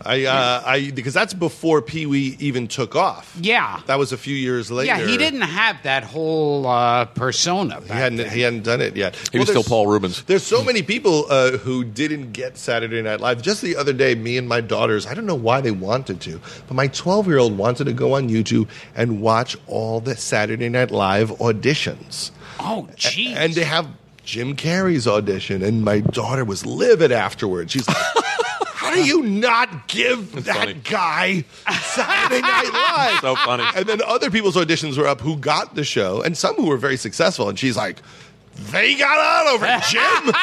[0.05, 3.37] I, uh, I because that's before Pee Wee even took off.
[3.41, 3.81] Yeah.
[3.87, 4.87] that was a few years later.
[4.87, 7.81] Yeah, he didn't have that whole uh, persona.
[7.81, 8.31] He hadn't, then.
[8.31, 9.17] he hadn't done it yet.
[9.33, 10.23] He was still Paul Reubens.
[10.23, 13.43] There's so many people uh, who didn't get Saturday Night Live.
[13.43, 16.41] Just the other day, me and my daughters, I don't know why they wanted to,
[16.67, 20.69] but my 12 year old wanted to go on YouTube and watch all the Saturday
[20.69, 22.31] Night Live auditions.
[22.61, 23.35] Oh, jeez.
[23.35, 23.89] And they have
[24.25, 27.73] Jim Carrey's audition, and my daughter was livid afterwards.
[27.73, 27.97] She's like,
[28.93, 30.75] How do you not give that funny.
[30.75, 31.45] guy
[31.83, 33.21] Saturday Night Live?
[33.21, 33.65] So funny.
[33.75, 36.77] And then other people's auditions were up who got the show, and some who were
[36.77, 37.49] very successful.
[37.49, 37.99] And she's like,
[38.71, 40.35] they got on over Jim.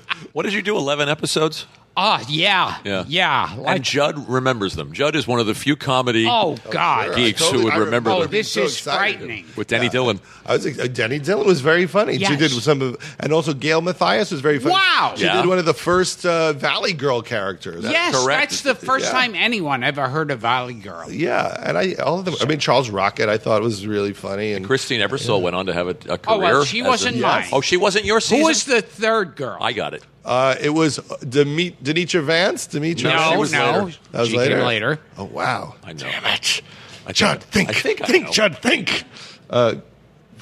[0.32, 0.76] What did you do?
[0.76, 1.66] Eleven episodes.
[1.96, 3.04] Oh, yeah, Yeah.
[3.06, 3.54] yeah.
[3.56, 4.92] Like, and Judd remembers them.
[4.92, 7.06] Judd is one of the few comedy oh God.
[7.06, 7.14] sure.
[7.14, 8.30] geeks I totally- who would I remember Oh, them.
[8.32, 9.44] this so is frightening.
[9.54, 10.18] with Denny Dillon.
[10.44, 12.18] I was uh, Denny Dillon was very funny.
[12.18, 14.74] She did some of, and also Gail Matthius was very funny.
[14.74, 15.14] Wow.
[15.16, 15.36] she Yeah.
[15.40, 17.84] did one of the first uh, Valley Girl characters.
[17.84, 18.50] yes, correct.
[18.50, 19.12] that's the first Yeah.
[19.12, 21.08] time anyone ever heard of Valley Girl.
[21.12, 22.34] Yeah, and I all of them.
[22.40, 25.72] I mean, Charles Rocket, I thought was really funny, and Christine Ebersole went on to
[25.72, 26.20] have a, a career.
[26.26, 27.22] Oh, well, she wasn't Yes.
[27.22, 27.46] mine.
[27.52, 28.38] Oh, she wasn't your season.
[28.38, 29.58] Who was the third girl?
[29.60, 30.02] I got it.
[30.24, 30.96] Uh, it was
[31.28, 32.66] Demi- Danitra Vance.
[32.66, 33.04] Demetra.
[33.04, 33.58] No, no, she was no.
[33.84, 33.98] later.
[34.12, 34.56] That was she later.
[34.56, 35.00] came later.
[35.18, 35.74] Oh wow!
[35.84, 35.98] I know.
[35.98, 36.62] Damn it,
[37.06, 38.32] I Judd, think, I think I think.
[38.32, 39.04] Judd, think.
[39.50, 39.74] Uh,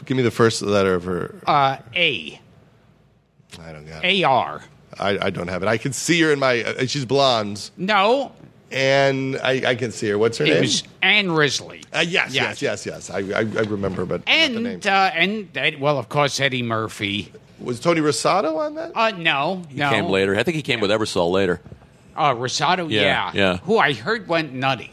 [0.05, 1.35] give me the first letter of her.
[1.47, 2.41] Uh, A.
[3.61, 4.09] I don't got it.
[4.09, 4.63] A R.
[4.99, 5.69] I, I don't have it.
[5.69, 6.63] I can see her in my.
[6.63, 7.71] Uh, she's blonde.
[7.77, 8.33] No.
[8.73, 10.19] Anne, I, I can see her.
[10.19, 10.61] What's her It name?
[10.63, 11.83] was Ann Risley.
[11.95, 13.11] uh, yes, yes, yes, yes.
[13.11, 14.67] I, I, I remember, but not the name.
[14.67, 17.33] And uh, and uh, well, of course, Eddie Murphy.
[17.61, 18.93] was Tony Rosato on that?
[18.95, 19.91] Uh, no, He no.
[19.91, 20.37] came later.
[20.37, 21.61] I think he came with Ebersol later.
[22.17, 23.57] Uh, Rosato, Yeah, yeah, yeah.
[23.59, 24.91] Who I heard went nutty.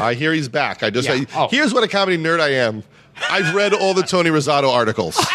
[0.00, 0.82] I hear he's back.
[0.82, 1.14] I just Yeah.
[1.14, 1.48] I, Oh.
[1.48, 2.82] here's what a comedy nerd I am.
[3.30, 5.16] I've read all the Tony Rosato articles.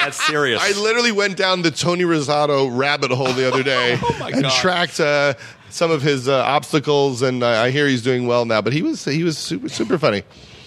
[0.00, 0.60] That's serious.
[0.60, 4.52] I literally went down the Tony Rosato rabbit hole the other day my and God.
[4.60, 5.34] tracked uh,
[5.76, 8.62] some of his uh, obstacles, and uh, I hear he's doing well now.
[8.62, 10.22] But he was he was super super funny.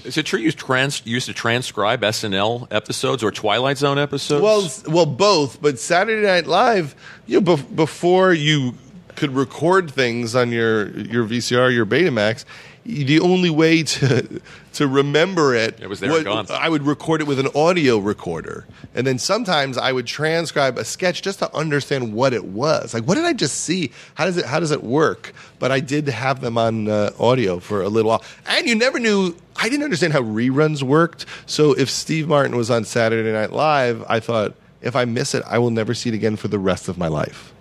[0.05, 4.41] Is it true you trans- used to transcribe SNL episodes or Twilight Zone episodes?
[4.87, 5.61] Well, well, both.
[5.61, 6.95] But Saturday Night Live,
[7.27, 8.75] you know, bef- before you
[9.15, 12.45] could record things on your your VCR, your Betamax,
[12.89, 14.41] the only way to
[14.73, 16.47] to remember it, It was there gone.
[16.49, 20.85] I would record it with an audio recorder, and then sometimes I would transcribe a
[20.85, 22.93] sketch just to understand what it was.
[22.93, 23.91] Like, what did I just see?
[24.15, 25.33] How does it How does it work?
[25.59, 28.99] But I did have them on uh, audio for a little while, and you never
[28.99, 29.35] knew.
[29.55, 31.25] I didn't understand how reruns worked.
[31.45, 35.43] So if Steve Martin was on Saturday Night Live, I thought if I miss it,
[35.45, 37.53] I will never see it again for the rest of my life.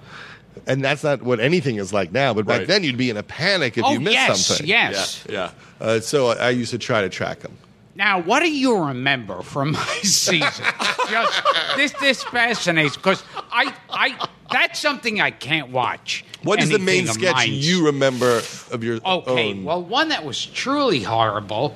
[0.67, 2.35] And that's not what anything is like now.
[2.35, 2.69] But back Right.
[2.69, 4.67] then, you'd be in a panic if oh you missed yes, something.
[4.67, 5.25] yes.
[5.29, 5.51] yeah.
[5.81, 7.57] Uh, so I used to try to track them.
[7.95, 10.65] Now, what do you remember from my season?
[11.11, 11.43] Just,
[11.77, 16.25] this this fascinates because I I that's something I can't watch.
[16.45, 17.51] What is the main sketch mine.
[17.53, 18.39] you remember
[18.71, 19.65] of your Okay, own?
[19.65, 21.75] well, one that was truly horrible.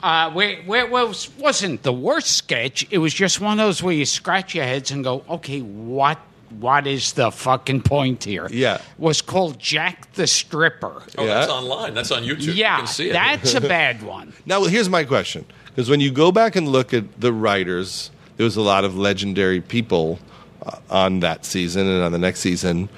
[0.00, 2.86] Uh, where, where was wasn't the worst sketch.
[2.90, 6.18] It was just one of those where you scratch your heads and go, "Okay, what
[6.52, 8.78] what is the fucking point here?" Yeah.
[8.98, 11.02] was called Jack the Stripper.
[11.16, 11.34] Oh, Yeah.
[11.34, 11.94] that's online.
[11.94, 12.42] That's on YouTube.
[12.42, 13.12] you yeah, can see it.
[13.12, 14.32] that's a bad one.
[14.46, 18.10] Now, well, here's my question: because when you go back and look at the writers,
[18.36, 20.18] there was a lot of legendary people
[20.64, 22.88] uh, on that season and on the next season.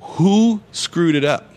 [0.00, 1.51] Who screwed it up?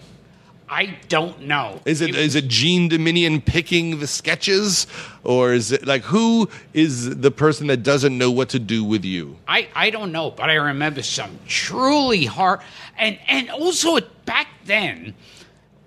[0.67, 1.79] I don't know.
[1.85, 4.87] Is it is it Jean Doumanian picking the sketches,
[5.23, 9.05] or is it like who is the person that doesn't know what to do with
[9.05, 9.37] you?
[9.47, 12.61] I, I don't know, but I remember some truly hard
[12.97, 15.13] and and also back then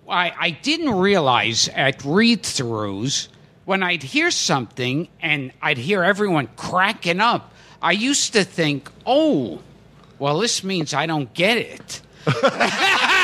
[0.08, 3.28] I I didn't realize at read throughs
[3.64, 7.52] when I'd hear something and I'd hear everyone cracking up,
[7.82, 9.60] I used to think, oh,
[10.20, 12.00] well this means I don't get it.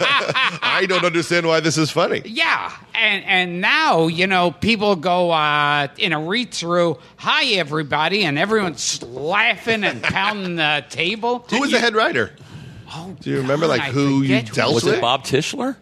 [0.00, 2.22] I don't understand why this is funny.
[2.24, 6.98] Yeah, and and now you know people go uh, in a read through.
[7.16, 11.46] Hi everybody, and everyone's laughing and pounding the table.
[11.50, 12.32] Who was the head writer?
[12.96, 14.94] Oh, Do you remember, like, God, I who you forget dealt Was with?
[14.94, 15.76] it Bob Tischler?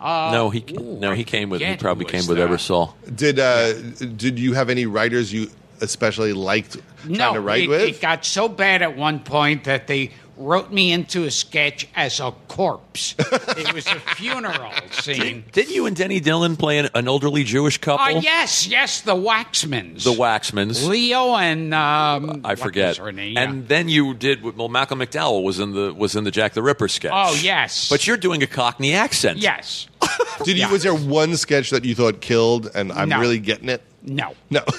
[0.00, 2.48] no, he ooh, no he came with he probably came with that.
[2.48, 2.92] Ebersol.
[3.14, 3.72] Did uh,
[4.16, 5.50] did you have any writers you
[5.80, 7.82] especially liked trying no, to write it, with?
[7.82, 12.20] it got so bad at one point that they wrote me into a sketch as
[12.20, 13.14] a corpse.
[13.18, 15.44] it was a funeral scene.
[15.52, 18.06] Didn't you and Denny Dillon play an, an elderly Jewish couple?
[18.06, 20.88] Oh yes, yes, the Waxmans, The Waxmans.
[20.88, 22.88] Leo and um, I forget.
[22.90, 23.36] was her name?
[23.36, 24.68] And then you did well.
[24.68, 27.12] Malcolm McDowell was in the was in the Jack the Ripper sketch.
[27.14, 27.88] Oh, yes.
[27.88, 29.38] but you're doing a Cockney accent.
[29.38, 29.88] yes,
[30.44, 30.68] Did you?
[30.70, 33.18] Was there one sketch that you thought killed, and I'm No.
[33.20, 33.82] really getting it?
[34.02, 34.34] no.
[34.50, 34.62] No.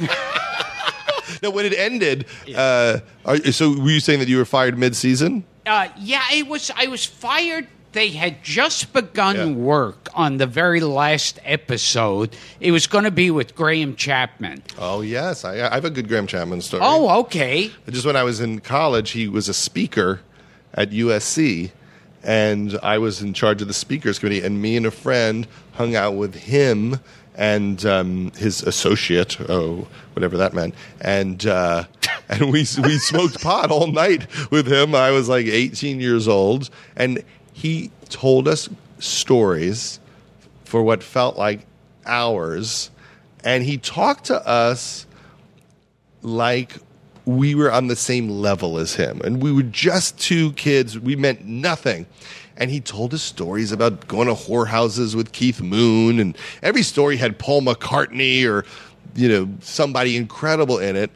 [1.42, 1.50] no.
[1.50, 2.26] When it ended,
[2.56, 5.44] uh, are, so were you saying that you were fired mid-season?
[5.66, 6.70] Uh, yeah, it was.
[6.76, 7.66] I was fired.
[7.92, 9.46] They had just begun Yeah.
[9.56, 12.36] work on the very last episode.
[12.60, 14.62] It was going to be with Graham Chapman.
[14.78, 16.82] Oh yes, I, I have a good Graham Chapman story.
[16.84, 17.70] Oh, okay.
[17.88, 20.20] just when I was in college, he was a speaker
[20.74, 21.72] at USC,
[22.22, 24.40] and I was in charge of the speakers committee.
[24.42, 27.00] And me and a friend hung out with him
[27.40, 31.84] and um, his associate, oh, whatever that meant, and uh,
[32.28, 34.94] and we we smoked pot all night with him.
[34.94, 38.68] I was like 18 years old, and he told us
[38.98, 40.00] stories
[40.64, 41.60] for what felt like
[42.04, 42.90] hours,
[43.42, 45.06] and he talked to us
[46.20, 46.74] like
[47.24, 49.20] we were on the same level as him.
[49.22, 50.98] And we were just two kids.
[50.98, 52.06] We meant nothing.
[52.60, 56.20] And he told his stories about going to whorehouses with Keith Moon.
[56.20, 58.66] And every story had Paul McCartney or,
[59.16, 61.10] you know, somebody incredible in it.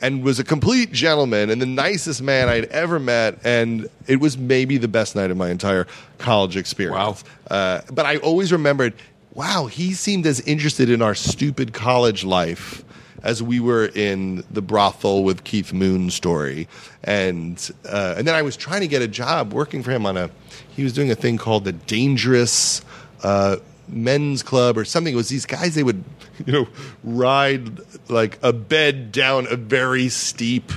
[0.00, 3.38] And was a complete gentleman and the nicest man I'd ever met.
[3.44, 5.86] And it was maybe the best night of my entire
[6.18, 7.24] college experience.
[7.50, 8.94] Uh, but I always remembered,
[9.34, 12.84] wow, he seemed as interested in our stupid college life
[13.28, 16.66] as we were in the brothel with Keith Moon story,
[17.04, 20.16] and uh, and then I was trying to get a job working for him on
[20.16, 20.30] a.
[20.74, 22.80] He was doing a thing called the Dangerous
[23.22, 23.56] uh,
[23.86, 25.12] Men's Club or something.
[25.12, 26.02] It was these guys they would
[26.46, 26.68] you know
[27.04, 27.78] ride
[28.08, 30.72] like a bed down a very steep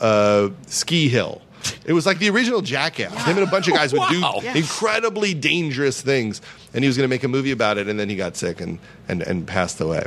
[0.00, 1.42] uh, ski hill.
[1.84, 3.12] It was like the original Jackass.
[3.24, 4.38] Him and a bunch of guys would Wow.
[4.40, 6.40] do incredibly dangerous things,
[6.74, 8.60] and he was going to make a movie about it, and then he got sick
[8.60, 8.78] and
[9.08, 10.06] and, and passed away.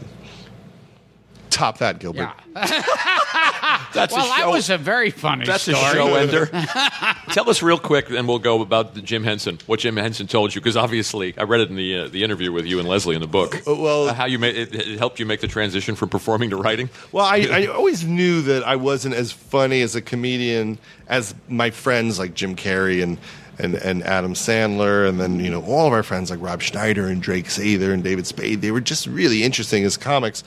[1.56, 2.30] Top that, Gilbert.
[2.56, 2.64] Yeah.
[3.94, 5.78] That's Well, a that was a very funny That's story.
[5.78, 6.46] a show ender.
[7.32, 9.58] Tell us real quick, and we'll go about the Jim Henson.
[9.66, 12.52] What Jim Henson told you, because obviously I read it in the uh, the interview
[12.52, 13.56] with you and Leslie in the book.
[13.66, 16.50] Uh, well- Uh, how you made it, it helped you make the transition from performing
[16.50, 16.90] to writing.
[17.14, 20.78] Well, I, I always knew that I wasn't as funny as a comedian
[21.08, 23.18] as my friends like Jim Carrey and,
[23.58, 27.08] and, and Adam Sandler, and then you know all of our friends like Rob Schneider
[27.08, 28.60] and Drake Sather and David Spade.
[28.62, 30.44] They were just really interesting as comics,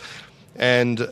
[0.59, 1.11] and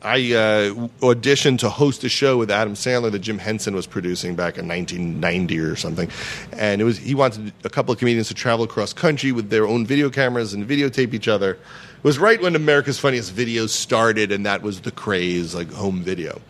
[0.00, 4.36] I uh, auditioned to host a show with Adam Sandler that Jim Henson was producing
[4.36, 6.08] back in 1990 or something,
[6.52, 9.66] and it was he wanted a couple of comedians to travel across country with their
[9.66, 11.52] own video cameras and videotape each other.
[11.52, 16.02] It was right when America's Funniest Videos started, and that was the craze, like home
[16.02, 16.40] video.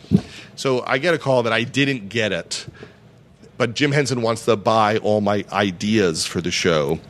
[0.57, 2.66] So I get a call that I didn't get it,
[3.57, 7.01] but Jim Henson wants to buy all my ideas for the show,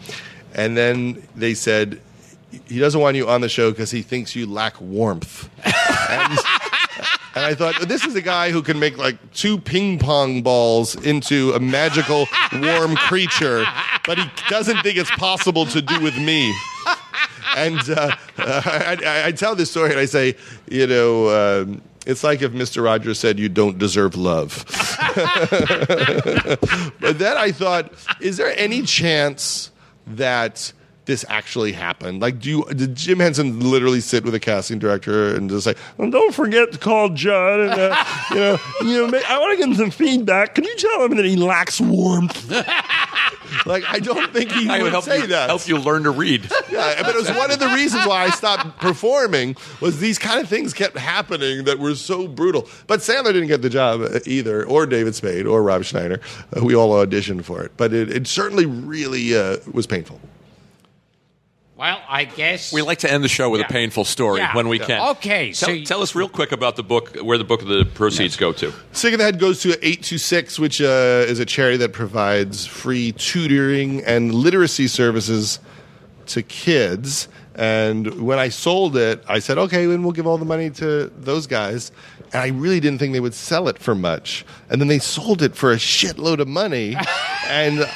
[0.55, 2.01] and then they said
[2.66, 5.49] he doesn't want you on the show because he thinks you lack warmth.
[5.65, 6.39] and,
[7.35, 10.95] and I thought this is a guy who can make like two ping pong balls
[10.95, 13.65] into a magical warm creature,
[14.07, 16.55] but he doesn't think it's possible to do with me.
[17.57, 20.37] And uh, I, I, I tell this story and I say,
[20.70, 22.83] you know, um, it's like if Mr.
[22.83, 24.65] Rogers said you don't deserve love.
[27.01, 29.70] but then I thought, is there any chance
[30.07, 30.73] that
[31.09, 32.21] this actually happened?
[32.21, 35.75] Like, do you, did Jim Henson literally sit with a casting director and just say,
[35.97, 39.57] well, "Don't forget to call Judd," and uh, you know, you know, I want to
[39.57, 40.55] give him some feedback.
[40.55, 42.51] Can you tell him that he lacks warmth?
[43.67, 45.49] like, I don't think he I would, help say you, that.
[45.49, 46.49] help you learn to read.
[46.71, 50.39] Yeah, but it was one of the reasons why I stopped performing was these kind
[50.39, 52.69] of things kept happening that were so brutal.
[52.87, 56.21] But Sandler didn't get the job either, or David Spade, or Rob Schneider.
[56.55, 60.21] Uh, we all auditioned for it, but it, it certainly really uh, was painful.
[61.79, 63.67] Well, I guess We like to end the show with Yeah.
[63.67, 64.53] a painful story Yeah.
[64.57, 64.87] when we Yeah.
[64.87, 65.01] can.
[65.11, 67.69] Okay, Tell, so you- tell us real quick about the book, where the book of
[67.69, 68.73] the proceeds go to.
[68.91, 73.13] Sick of the Head goes to 826, which uh, is a charity that provides free
[73.13, 75.61] tutoring and literacy services
[76.27, 77.29] to kids.
[77.55, 81.13] And when I sold it, I said, okay, then we'll give all the money to
[81.17, 81.93] those guys.
[82.33, 84.45] And I really didn't think they would sell it for much.
[84.69, 86.97] And then they sold it for a shitload of money.
[87.49, 87.89] and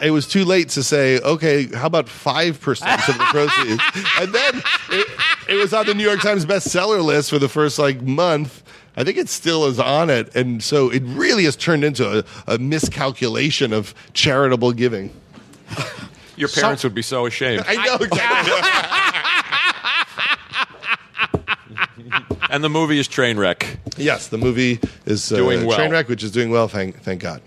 [0.00, 3.82] it was too late to say, okay, how about 5% of the proceeds?
[4.20, 5.06] and then it,
[5.48, 8.62] it was on the New York Times bestseller list for the first like month.
[8.96, 10.34] I think it still is on it.
[10.34, 12.24] And so it really has turned into a,
[12.54, 15.12] a miscalculation of charitable giving.
[16.36, 17.64] Your parents would be so ashamed.
[17.66, 18.52] I know exactly.
[22.50, 23.78] and the movie is Trainwreck.
[23.96, 25.78] yes, the movie is uh, Doing well.
[25.78, 27.40] Trainwreck, which is doing well, thank, thank God.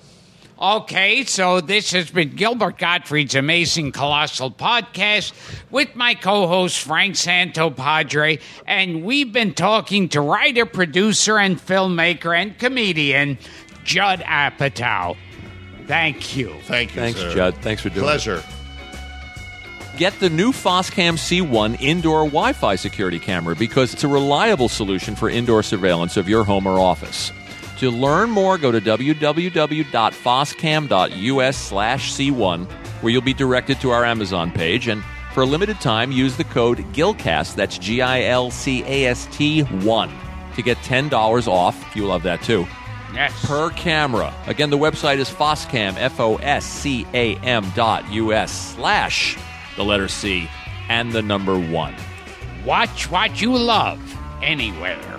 [0.62, 5.32] Okay, so this has been Gilbert Gottfried's Amazing Colossal Podcast
[5.72, 12.38] with my co host Frank Santopadre, and we've been talking to writer, producer, and filmmaker
[12.38, 13.38] and comedian
[13.86, 15.16] Judd Apatow.
[15.88, 16.54] Thank you.
[16.64, 17.02] Thank you.
[17.02, 17.34] Thanks, sir.
[17.34, 17.56] Judd.
[17.62, 18.08] Thanks for doing it.
[18.10, 18.44] Pleasure.
[19.96, 25.16] Get the new Foscam C1 indoor Wi Fi security camera because it's a reliable solution
[25.16, 27.32] for indoor surveillance of your home or office.
[27.80, 32.70] To learn more, go to www.foscam.us slash C1,
[33.02, 34.90] where you'll be directed to our Amazon page.
[34.90, 35.02] And
[35.34, 39.30] for a limited time, use the code GILCAST, that's G I L C A S
[39.32, 40.12] T 1,
[40.56, 41.96] to get $10 off.
[41.96, 42.68] You love that too.
[43.14, 43.32] Yes.
[43.46, 44.34] Per camera.
[44.48, 49.38] Again, the website is Foscam, F O S C A M dot U S slash
[49.78, 50.50] the letter C
[50.90, 51.96] and the number one.
[52.66, 54.02] Watch what you love
[54.44, 55.19] anywhere.